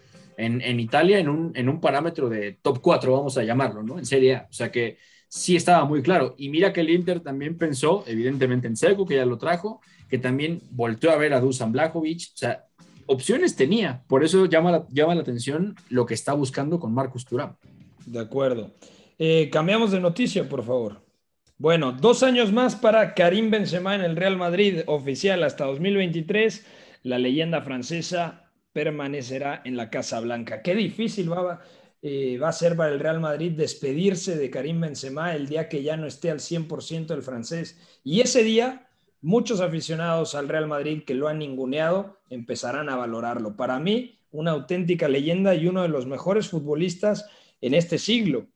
en, 0.43 0.81
Italia 0.81 1.19
en 1.19 1.29
un, 1.29 1.53
en 1.55 1.69
un, 1.69 1.81
parámetro 1.81 2.29
de 2.29 2.59
top 2.63 2.81
4, 2.81 3.13
vamos 3.13 3.39
a 3.39 3.45
llamarlo, 3.45 3.83
¿no? 3.83 3.99
En 3.99 4.07
Serie 4.07 4.37
A. 4.37 4.49
O 4.51 4.53
sea 4.53 4.71
que 4.71 4.99
sí 5.29 5.57
estaba 5.57 5.85
muy 5.85 6.03
claro. 6.03 6.35
Y 6.37 6.49
mira 6.49 6.73
que 6.73 6.81
el 6.81 6.91
Inter 6.91 7.21
también 7.21 7.57
pensó, 7.57 8.05
evidentemente, 8.07 8.67
en 8.67 8.77
Seco, 8.77 9.07
que 9.07 9.17
ya 9.17 9.25
lo 9.25 9.39
trajo, 9.39 9.81
que 10.09 10.19
también 10.19 10.61
volteó 10.71 11.11
a 11.11 11.17
ver 11.17 11.33
a 11.33 11.41
Dusan 11.41 11.73
Blajovic. 11.73 12.33
O 12.35 12.37
sea, 12.37 12.67
opciones 13.07 13.57
tenía. 13.57 14.03
Por 14.09 14.25
eso 14.25 14.45
llama 14.47 14.71
la, 14.73 14.87
llama 14.91 15.15
la 15.15 15.23
atención 15.23 15.75
lo 15.89 16.05
que 16.05 16.15
está 16.15 16.35
buscando 16.35 16.79
con 16.79 16.93
Marcus 16.93 17.25
Thuram. 17.25 17.57
De 18.05 18.21
acuerdo. 18.21 18.73
Eh, 19.19 19.49
cambiamos 19.51 19.91
de 19.91 20.01
noticia, 20.01 20.49
por 20.49 20.65
favor. 20.65 21.01
Bueno, 21.57 21.93
dos 21.93 22.23
años 22.23 22.53
más 22.53 22.75
para 22.75 23.15
Karim 23.15 23.51
Benzema 23.51 23.95
en 23.95 24.01
el 24.01 24.17
Real 24.17 24.37
Madrid, 24.37 24.81
oficial 24.87 25.45
hasta 25.45 25.65
2023. 25.65 26.67
La 27.05 27.19
leyenda 27.19 27.63
francesa 27.63 28.42
permanecerá 28.73 29.63
en 29.65 29.77
la 29.77 29.91
Casa 29.91 30.21
Blanca. 30.21 30.63
Qué 30.63 30.75
difícil 30.75 31.33
va, 31.33 31.61
eh, 32.01 32.39
va 32.39 32.49
a 32.49 32.53
ser 32.53 32.77
para 32.77 32.93
el 32.93 33.01
Real 33.01 33.21
Madrid 33.21 33.53
despedirse 33.53 34.37
de 34.37 34.51
Karim 34.51 34.81
Benzema 34.81 35.35
el 35.35 35.47
día 35.47 35.69
que 35.69 35.83
ya 35.83 35.97
no 35.97 36.07
esté 36.07 36.31
al 36.31 36.41
100% 36.41 37.15
el 37.15 37.23
francés. 37.23 37.79
Y 38.03 38.21
ese 38.21 38.43
día, 38.43 38.89
muchos 39.21 39.61
aficionados 39.61 40.35
al 40.35 40.49
Real 40.49 40.67
Madrid 40.67 41.05
que 41.05 41.15
lo 41.15 41.29
han 41.29 41.39
ninguneado 41.39 42.19
empezarán 42.31 42.89
a 42.89 42.97
valorarlo. 42.97 43.57
Para 43.57 43.79
mí, 43.79 44.19
una 44.31 44.53
auténtica 44.53 45.09
leyenda 45.09 45.55
y 45.55 45.67
uno 45.67 45.83
de 45.83 45.89
los 45.89 46.07
mejores 46.07 46.49
futbolistas 46.49 47.29
en 47.61 47.75
este 47.75 47.99
siglo. 47.99 48.49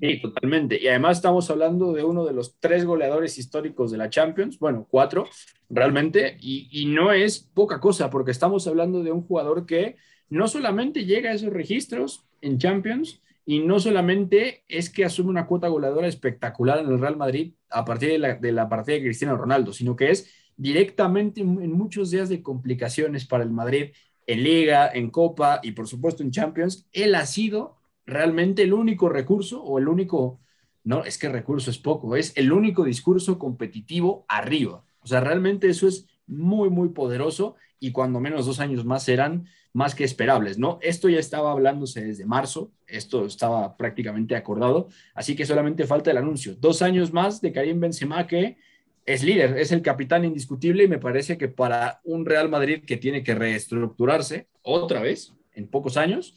Sí, 0.00 0.20
totalmente. 0.20 0.80
Y 0.80 0.86
además 0.86 1.16
estamos 1.16 1.50
hablando 1.50 1.92
de 1.92 2.04
uno 2.04 2.24
de 2.24 2.32
los 2.32 2.58
tres 2.60 2.84
goleadores 2.84 3.36
históricos 3.36 3.90
de 3.90 3.98
la 3.98 4.10
Champions, 4.10 4.58
bueno, 4.58 4.86
cuatro 4.88 5.26
realmente, 5.68 6.36
y, 6.40 6.86
no 6.86 7.12
es 7.12 7.40
poca 7.40 7.80
cosa, 7.80 8.08
porque 8.08 8.30
estamos 8.30 8.66
hablando 8.66 9.02
de 9.02 9.12
un 9.12 9.22
jugador 9.22 9.66
que 9.66 9.96
no 10.30 10.46
solamente 10.46 11.04
llega 11.04 11.30
a 11.30 11.34
esos 11.34 11.52
registros 11.52 12.24
en 12.40 12.58
Champions, 12.58 13.20
y 13.44 13.60
no 13.60 13.80
solamente 13.80 14.62
es 14.68 14.90
que 14.90 15.06
asume 15.06 15.30
una 15.30 15.46
cuota 15.46 15.68
goleadora 15.68 16.06
espectacular 16.06 16.80
en 16.80 16.88
el 16.88 17.00
Real 17.00 17.16
Madrid 17.16 17.54
a 17.70 17.82
partir 17.84 18.10
de 18.10 18.18
la, 18.18 18.34
de 18.34 18.52
la 18.52 18.68
partida 18.68 18.96
de 18.96 19.02
Cristiano 19.02 19.38
Ronaldo, 19.38 19.72
sino 19.72 19.96
que 19.96 20.10
es 20.10 20.30
directamente 20.56 21.40
en 21.40 21.72
muchos 21.72 22.10
días 22.10 22.28
de 22.28 22.42
complicaciones 22.42 23.26
para 23.26 23.44
el 23.44 23.50
Madrid 23.50 23.92
en 24.26 24.42
Liga, 24.42 24.90
en 24.92 25.10
Copa 25.10 25.60
y 25.62 25.72
por 25.72 25.88
supuesto 25.88 26.22
en 26.22 26.30
Champions, 26.30 26.86
él 26.92 27.14
ha 27.14 27.24
sido 27.24 27.77
realmente 28.08 28.62
el 28.62 28.72
único 28.72 29.08
recurso 29.08 29.62
o 29.62 29.78
el 29.78 29.86
único, 29.86 30.40
no, 30.82 31.04
es 31.04 31.18
que 31.18 31.28
recurso 31.28 31.70
es 31.70 31.78
poco, 31.78 32.16
es 32.16 32.32
el 32.36 32.52
único 32.52 32.82
discurso 32.82 33.38
competitivo 33.38 34.24
arriba. 34.28 34.82
O 35.00 35.06
sea, 35.06 35.20
realmente 35.20 35.68
eso 35.68 35.86
es 35.86 36.06
muy, 36.26 36.70
muy 36.70 36.88
poderoso 36.88 37.56
y 37.78 37.92
cuando 37.92 38.18
menos 38.18 38.46
dos 38.46 38.60
años 38.60 38.84
más 38.84 39.08
eran 39.08 39.46
más 39.72 39.94
que 39.94 40.04
esperables, 40.04 40.58
¿no? 40.58 40.78
Esto 40.80 41.08
ya 41.08 41.20
estaba 41.20 41.52
hablándose 41.52 42.02
desde 42.02 42.24
marzo, 42.24 42.72
esto 42.86 43.26
estaba 43.26 43.76
prácticamente 43.76 44.34
acordado, 44.34 44.88
así 45.14 45.36
que 45.36 45.46
solamente 45.46 45.86
falta 45.86 46.10
el 46.10 46.16
anuncio. 46.16 46.56
Dos 46.58 46.82
años 46.82 47.12
más 47.12 47.40
de 47.40 47.52
Karim 47.52 47.78
Benzema 47.78 48.26
que 48.26 48.56
es 49.04 49.22
líder, 49.22 49.58
es 49.58 49.70
el 49.70 49.82
capitán 49.82 50.24
indiscutible 50.24 50.84
y 50.84 50.88
me 50.88 50.98
parece 50.98 51.38
que 51.38 51.48
para 51.48 52.00
un 52.04 52.26
Real 52.26 52.48
Madrid 52.48 52.84
que 52.86 52.96
tiene 52.96 53.22
que 53.22 53.34
reestructurarse 53.34 54.48
otra 54.62 55.00
vez 55.00 55.34
en 55.52 55.68
pocos 55.68 55.96
años, 55.96 56.34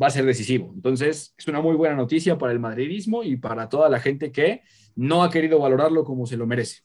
va 0.00 0.08
a 0.08 0.10
ser 0.10 0.24
decisivo. 0.24 0.72
Entonces, 0.74 1.34
es 1.36 1.48
una 1.48 1.60
muy 1.60 1.76
buena 1.76 1.94
noticia 1.94 2.38
para 2.38 2.52
el 2.52 2.60
madridismo 2.60 3.22
y 3.22 3.36
para 3.36 3.68
toda 3.68 3.88
la 3.88 4.00
gente 4.00 4.32
que 4.32 4.62
no 4.96 5.22
ha 5.22 5.30
querido 5.30 5.58
valorarlo 5.58 6.04
como 6.04 6.26
se 6.26 6.36
lo 6.36 6.46
merece. 6.46 6.82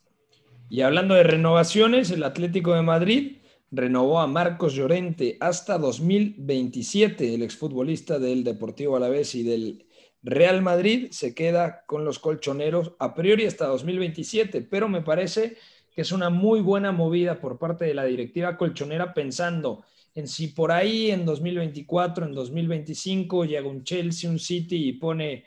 Y 0.70 0.82
hablando 0.82 1.16
de 1.16 1.24
renovaciones, 1.24 2.12
el 2.12 2.24
Atlético 2.24 2.74
de 2.74 2.84
Madrid 2.84 3.38
renovó 3.72 4.20
a 4.20 4.28
Marcos 4.28 4.74
Llorente 4.74 5.38
hasta 5.40 5.78
2027. 5.78 7.34
El 7.34 7.42
exfutbolista 7.42 8.20
del 8.20 8.44
Deportivo 8.44 8.96
Alavés 8.96 9.34
y 9.36 9.44
del 9.44 9.86
Real 10.22 10.62
Madrid 10.62 11.08
se 11.12 11.34
queda 11.34 11.84
con 11.86 12.06
los 12.06 12.20
colchoneros 12.20 12.94
a 13.00 13.16
priori 13.16 13.46
hasta 13.46 13.68
2027, 13.68 14.62
pero 14.62 14.90
me 14.90 15.02
parece 15.02 15.58
que 15.96 16.02
es 16.02 16.12
una 16.12 16.30
muy 16.30 16.62
buena 16.62 16.92
movida 16.92 17.40
por 17.40 17.58
parte 17.58 17.86
de 17.86 17.94
la 17.94 18.06
directiva 18.06 18.58
colchonera 18.58 19.14
pensando 19.14 19.84
en 20.20 20.28
si 20.28 20.48
por 20.48 20.72
ahí 20.72 21.12
en 21.12 21.26
2024, 21.26 22.26
en 22.26 22.34
2025 22.34 23.46
llega 23.46 23.68
un 23.68 23.84
Chelsea, 23.84 24.30
un 24.30 24.40
City 24.40 24.90
y 24.90 24.94
pone 24.94 25.46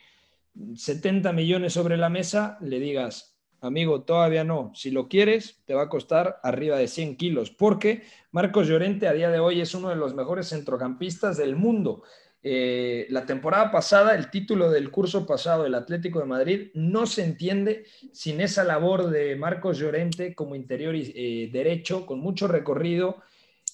70 0.75 1.33
millones 1.33 1.73
sobre 1.73 1.97
la 1.97 2.09
mesa, 2.09 2.59
le 2.61 2.79
digas, 2.79 3.37
amigo, 3.61 4.03
todavía 4.03 4.45
no, 4.45 4.73
si 4.75 4.91
lo 4.91 5.09
quieres, 5.09 5.63
te 5.65 5.75
va 5.75 5.83
a 5.83 5.89
costar 5.89 6.41
arriba 6.43 6.77
de 6.77 6.89
100 6.89 7.17
kilos, 7.17 7.51
porque 7.51 8.03
Marcos 8.33 8.67
Llorente 8.69 9.09
a 9.09 9.13
día 9.13 9.31
de 9.31 9.39
hoy 9.39 9.61
es 9.61 9.75
uno 9.75 9.89
de 9.89 9.97
los 9.97 10.15
mejores 10.15 10.49
centrocampistas 10.49 11.37
del 11.37 11.57
mundo. 11.57 12.03
Eh, 12.45 13.07
la 13.11 13.25
temporada 13.25 13.71
pasada, 13.71 14.17
el 14.17 14.29
título 14.31 14.69
del 14.69 14.91
curso 14.91 15.25
pasado 15.27 15.63
del 15.63 15.77
Atlético 15.77 16.19
de 16.19 16.25
Madrid 16.25 16.71
no 16.75 17.07
se 17.07 17.23
entiende 17.23 17.85
sin 18.13 18.41
esa 18.41 18.65
labor 18.65 19.11
de 19.11 19.37
Marcos 19.37 19.79
Llorente 19.79 20.35
como 20.35 20.57
interior 20.57 20.95
eh, 20.97 21.49
derecho, 21.53 22.05
con 22.05 22.19
mucho 22.19 22.49
recorrido, 22.49 23.23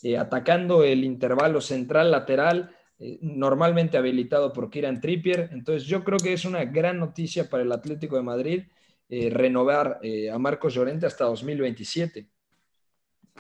eh, 0.03 0.19
atacando 0.19 0.85
el 0.85 1.05
intervalo 1.05 1.61
central 1.61 2.11
lateral, 2.11 2.75
normalmente 3.21 3.97
habilitado 3.97 4.53
por 4.53 4.71
Kieran 4.71 5.01
Trippier. 5.01 5.51
Entonces 5.53 5.87
yo 5.87 6.03
creo 6.03 6.19
que 6.19 6.33
es 6.33 6.45
una 6.45 6.65
gran 6.65 6.99
noticia 6.99 7.49
para 7.49 7.63
el 7.63 7.71
Atlético 7.71 8.17
de 8.17 8.23
Madrid 8.23 8.63
renovar 9.09 10.01
a 10.33 10.39
Marcos 10.39 10.75
Llorente 10.75 11.07
hasta 11.07 11.25
2027. 11.25 12.29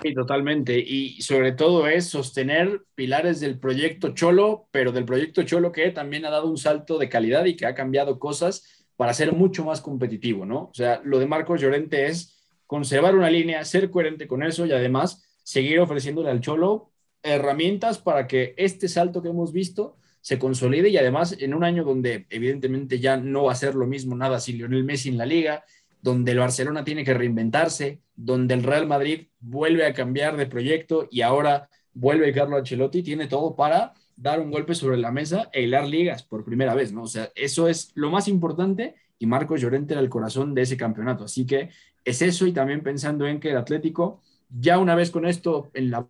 Sí, 0.02 0.14
totalmente. 0.14 0.78
Y 0.78 1.20
sobre 1.22 1.52
todo 1.52 1.88
es 1.88 2.08
sostener 2.08 2.82
pilares 2.94 3.40
del 3.40 3.58
proyecto 3.58 4.14
Cholo, 4.14 4.68
pero 4.70 4.92
del 4.92 5.04
proyecto 5.04 5.42
Cholo 5.42 5.72
que 5.72 5.90
también 5.90 6.24
ha 6.24 6.30
dado 6.30 6.48
un 6.48 6.56
salto 6.56 6.98
de 6.98 7.08
calidad 7.08 7.44
y 7.46 7.56
que 7.56 7.66
ha 7.66 7.74
cambiado 7.74 8.18
cosas 8.18 8.86
para 8.96 9.12
ser 9.14 9.32
mucho 9.32 9.64
más 9.64 9.80
competitivo, 9.80 10.46
¿no? 10.46 10.64
O 10.64 10.74
sea, 10.74 11.00
lo 11.04 11.18
de 11.18 11.26
Marcos 11.26 11.60
Llorente 11.60 12.06
es 12.06 12.36
conservar 12.66 13.16
una 13.16 13.30
línea, 13.30 13.64
ser 13.64 13.90
coherente 13.90 14.28
con 14.28 14.42
eso 14.42 14.66
y 14.66 14.72
además 14.72 15.27
seguir 15.48 15.80
ofreciéndole 15.80 16.28
al 16.28 16.42
Cholo 16.42 16.90
herramientas 17.22 17.96
para 17.96 18.26
que 18.26 18.52
este 18.58 18.86
salto 18.86 19.22
que 19.22 19.30
hemos 19.30 19.50
visto 19.50 19.96
se 20.20 20.38
consolide 20.38 20.90
y 20.90 20.98
además 20.98 21.34
en 21.38 21.54
un 21.54 21.64
año 21.64 21.84
donde 21.84 22.26
evidentemente 22.28 23.00
ya 23.00 23.16
no 23.16 23.44
va 23.44 23.52
a 23.52 23.54
ser 23.54 23.74
lo 23.74 23.86
mismo 23.86 24.14
nada 24.14 24.40
sin 24.40 24.58
Lionel 24.58 24.84
Messi 24.84 25.08
en 25.08 25.16
la 25.16 25.24
liga, 25.24 25.64
donde 26.02 26.32
el 26.32 26.38
Barcelona 26.38 26.84
tiene 26.84 27.02
que 27.02 27.14
reinventarse, 27.14 28.02
donde 28.14 28.52
el 28.52 28.62
Real 28.62 28.86
Madrid 28.86 29.28
vuelve 29.40 29.86
a 29.86 29.94
cambiar 29.94 30.36
de 30.36 30.44
proyecto 30.44 31.08
y 31.10 31.22
ahora 31.22 31.70
vuelve 31.94 32.34
Carlo 32.34 32.58
Ancelotti, 32.58 33.02
tiene 33.02 33.26
todo 33.26 33.56
para 33.56 33.94
dar 34.16 34.40
un 34.40 34.50
golpe 34.50 34.74
sobre 34.74 34.98
la 34.98 35.12
mesa 35.12 35.48
e 35.54 35.62
hilar 35.62 35.88
ligas 35.88 36.24
por 36.24 36.44
primera 36.44 36.74
vez, 36.74 36.92
¿no? 36.92 37.04
O 37.04 37.08
sea, 37.08 37.30
eso 37.34 37.68
es 37.68 37.90
lo 37.94 38.10
más 38.10 38.28
importante 38.28 38.96
y 39.18 39.24
Marcos 39.24 39.62
Llorente 39.62 39.94
era 39.94 40.02
el 40.02 40.10
corazón 40.10 40.54
de 40.54 40.60
ese 40.60 40.76
campeonato. 40.76 41.24
Así 41.24 41.46
que 41.46 41.70
es 42.04 42.20
eso 42.20 42.46
y 42.46 42.52
también 42.52 42.82
pensando 42.82 43.26
en 43.26 43.40
que 43.40 43.52
el 43.52 43.56
Atlético, 43.56 44.20
ya 44.48 44.78
una 44.78 44.94
vez 44.94 45.10
con 45.10 45.26
esto 45.26 45.70
en 45.74 45.90
la 45.90 46.08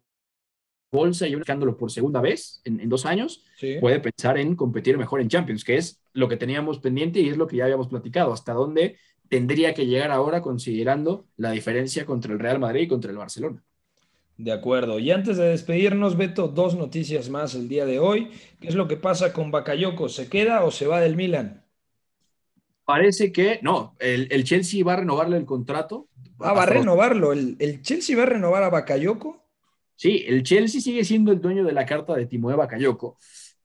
bolsa 0.91 1.26
y 1.28 1.34
buscándolo 1.34 1.76
por 1.76 1.91
segunda 1.91 2.20
vez 2.20 2.61
en, 2.64 2.89
dos 2.89 3.05
años, 3.05 3.45
puede 3.80 4.01
pensar 4.01 4.39
en 4.39 4.57
competir 4.57 4.97
mejor 4.97 5.20
en 5.20 5.28
Champions, 5.28 5.64
que 5.64 5.76
es 5.76 6.01
lo 6.12 6.28
que 6.28 6.36
teníamos 6.36 6.78
pendiente 6.78 7.20
y 7.20 7.28
es 7.28 7.36
lo 7.36 7.47
que 7.47 7.57
ya 7.57 7.64
habíamos 7.64 7.89
platicado, 7.89 8.32
hasta 8.32 8.55
dónde 8.55 8.97
tendría 9.28 9.74
que 9.74 9.86
llegar 9.86 10.11
ahora 10.11 10.41
considerando 10.41 11.26
la 11.36 11.51
diferencia 11.51 12.07
contra 12.07 12.32
el 12.32 12.39
Real 12.39 12.59
Madrid 12.59 12.82
y 12.82 12.89
contra 12.89 13.11
el 13.11 13.18
Barcelona. 13.18 13.62
De 14.39 14.53
acuerdo. 14.53 15.01
Y 15.01 15.11
antes 15.11 15.36
de 15.36 15.49
despedirnos, 15.49 16.16
Beto, 16.16 16.47
dos 16.47 16.76
noticias 16.76 17.28
más 17.28 17.57
el 17.57 17.68
día 17.68 17.84
de 17.84 17.99
hoy. 17.99 18.30
¿Qué 18.61 18.68
es 18.68 18.76
lo 18.76 18.86
que 18.86 18.97
pasa 18.97 19.32
con 19.32 19.51
Bakayoko? 19.51 20.09
¿Se 20.09 20.28
queda 20.28 20.64
o 20.64 20.70
se 20.70 20.86
va 20.86 21.01
del 21.01 21.16
Milan? 21.16 21.64
Parece 22.84 23.32
que 23.32 23.59
no, 23.62 23.97
el, 23.99 24.45
Chelsea 24.45 24.84
va 24.84 24.95
a 24.95 24.97
renovarle 24.97 25.36
el 25.36 25.45
contrato. 25.45 26.07
Ah, 26.41 26.53
va 26.53 26.62
a 26.62 26.66
renovarlo. 26.66 27.32
¿El, 27.32 27.82
Chelsea 27.82 28.16
va 28.16 28.24
a 28.24 28.26
renovar 28.26 28.62
a 28.62 28.70
Bakayoko? 28.70 29.45
Sí, 29.97 30.24
el 30.26 30.43
Chelsea 30.43 30.80
sigue 30.80 31.05
siendo 31.05 31.32
el 31.32 31.41
dueño 31.41 31.64
de 31.64 31.72
la 31.72 31.84
carta 31.84 32.14
de 32.14 32.26
Timoe 32.26 32.55
Bakayoko, 32.55 33.18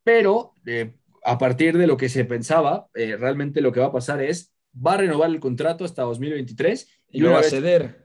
pero 0.03 0.53
eh, 0.65 0.93
a 1.23 1.37
partir 1.37 1.77
de 1.77 1.85
lo 1.85 1.95
que 1.95 2.09
se 2.09 2.25
pensaba, 2.25 2.87
eh, 2.95 3.15
realmente 3.17 3.61
lo 3.61 3.71
que 3.71 3.79
va 3.79 3.87
a 3.87 3.91
pasar 3.91 4.21
es 4.21 4.53
va 4.75 4.93
a 4.93 4.97
renovar 4.97 5.29
el 5.29 5.39
contrato 5.39 5.85
hasta 5.85 6.03
2023. 6.03 6.89
Y, 7.11 7.21
lo 7.21 7.31
va 7.31 7.39
a 7.39 7.43
ceder. 7.43 8.03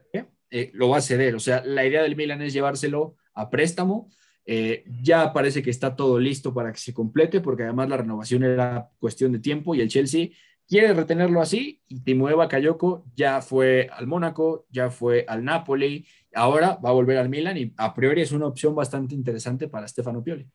Eh, 0.51 0.71
lo 0.73 0.89
va 0.89 0.97
a 0.97 1.01
ceder. 1.01 1.35
O 1.35 1.39
sea, 1.39 1.63
la 1.63 1.85
idea 1.85 2.01
del 2.01 2.15
Milan 2.15 2.41
es 2.41 2.53
llevárselo 2.53 3.15
a 3.33 3.49
préstamo. 3.49 4.09
Eh, 4.45 4.83
ya 5.01 5.31
parece 5.31 5.61
que 5.61 5.69
está 5.69 5.95
todo 5.95 6.19
listo 6.19 6.53
para 6.53 6.71
que 6.71 6.79
se 6.79 6.93
complete, 6.93 7.39
porque 7.39 7.63
además 7.63 7.89
la 7.89 7.97
renovación 7.97 8.43
era 8.43 8.89
cuestión 8.99 9.31
de 9.31 9.39
tiempo 9.39 9.75
y 9.75 9.81
el 9.81 9.89
Chelsea 9.89 10.29
quiere 10.69 10.93
retenerlo 10.93 11.41
así. 11.41 11.81
Y 11.87 11.99
Timoe 12.01 12.35
Bakayoko 12.35 13.03
ya 13.15 13.41
fue 13.41 13.89
al 13.91 14.07
Mónaco, 14.07 14.67
ya 14.69 14.89
fue 14.89 15.25
al 15.27 15.43
Napoli, 15.43 16.05
ahora 16.33 16.79
va 16.83 16.89
a 16.89 16.93
volver 16.93 17.17
al 17.17 17.27
Milan 17.27 17.57
y 17.57 17.73
a 17.75 17.93
priori 17.93 18.21
es 18.21 18.31
una 18.31 18.45
opción 18.45 18.75
bastante 18.75 19.15
interesante 19.15 19.67
para 19.67 19.87
Stefano 19.87 20.23
Pioli. 20.23 20.47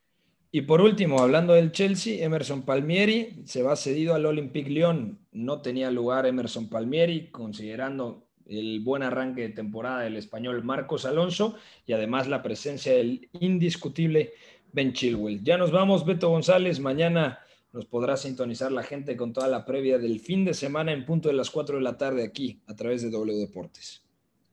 Y 0.53 0.63
por 0.63 0.81
último, 0.81 1.19
hablando 1.19 1.55
del 1.55 1.73
Chelsea, 1.73 2.25
Emerson 2.25 2.63
Palmieri 2.63 3.43
se 3.45 3.65
va 3.65 3.75
cedido 3.75 4.15
al 4.15 4.25
Olympique 4.25 4.71
Lyon. 4.71 5.19
No 5.33 5.61
tenía 5.61 5.91
lugar 5.91 6.27
Emerson 6.27 6.69
Palmieri, 6.69 7.29
considerando 7.33 8.29
el 8.47 8.79
buen 8.81 9.03
arranque 9.03 9.41
de 9.41 9.49
temporada 9.49 10.03
del 10.03 10.17
español 10.17 10.63
Marcos 10.63 11.07
Alonso 11.07 11.57
y 11.87 11.93
además 11.93 12.29
la 12.29 12.43
presencia 12.43 12.93
del 12.93 13.29
indiscutible 13.33 14.35
Ben 14.73 14.93
Chilwell. 14.93 15.43
Ya 15.43 15.59
nos 15.59 15.73
vamos, 15.73 16.07
Beto 16.07 16.29
González. 16.29 16.79
Mañana 16.79 17.41
nos 17.75 17.87
podrá 17.87 18.17
sintonizar 18.17 18.71
la 18.71 18.85
gente 18.85 19.17
con 19.17 19.33
toda 19.33 19.49
la 19.49 19.65
previa 19.65 19.99
del 19.99 20.21
fin 20.21 20.45
de 20.45 20.55
semana 20.55 20.93
en 20.93 21.05
punto 21.05 21.29
de 21.29 21.35
las 21.35 21.51
4 21.51 21.77
de 21.77 21.83
la 21.83 21.99
tarde 21.99 22.23
aquí 22.23 22.63
a 22.69 22.77
través 22.77 23.03
de 23.03 23.11
W 23.11 23.37
Deportes. 23.37 24.05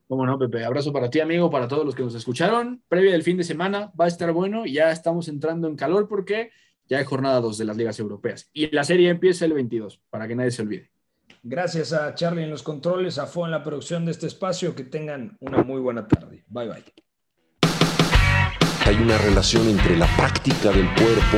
Cómo 0.08 0.26
no, 0.26 0.40
Pepe. 0.40 0.66
Abrazo 0.66 0.92
para 0.92 1.10
ti, 1.10 1.20
amigo, 1.20 1.50
para 1.52 1.68
todos 1.68 1.86
los 1.86 1.94
que 1.94 2.02
nos 2.02 2.16
escucharon. 2.16 2.82
Previa 2.90 3.12
del 3.12 3.22
fin 3.22 3.38
de 3.38 3.44
semana 3.44 3.94
va 4.00 4.06
a 4.06 4.08
estar 4.08 4.32
bueno 4.34 4.66
y 4.66 4.74
ya 4.74 4.92
estamos 4.92 5.28
entrando 5.28 5.68
en 5.68 5.76
calor 5.76 6.08
porque 6.10 6.50
ya 6.90 6.98
hay 6.98 7.06
jornada 7.06 7.40
2 7.40 7.60
de 7.60 7.66
las 7.66 7.78
ligas 7.78 8.00
europeas. 8.00 8.50
Y 8.54 8.74
la 8.76 8.84
serie 8.84 9.10
empieza 9.10 9.46
el 9.46 9.54
22, 9.54 10.02
para 10.10 10.28
que 10.28 10.36
nadie 10.36 10.52
se 10.52 10.64
olvide. 10.64 10.92
Gracias 11.44 11.94
a 11.94 12.14
Charlie 12.16 12.44
en 12.44 12.50
los 12.50 12.64
controles, 12.64 13.20
a 13.20 13.28
Fo 13.28 13.46
en 13.46 13.52
la 13.52 13.64
producción 13.64 14.04
de 14.04 14.12
este 14.12 14.26
espacio. 14.28 14.76
Que 14.76 14.84
tengan 14.84 15.38
una 15.40 15.64
muy 15.64 15.80
buena 15.80 16.08
tarde. 16.08 16.44
Bye 16.48 16.68
bye. 16.70 16.84
Hay 18.86 18.96
una 18.96 19.18
relación 19.20 19.70
entre 19.70 19.96
la 19.96 20.08
práctica 20.18 20.72
del 20.72 20.88
cuerpo 20.96 21.38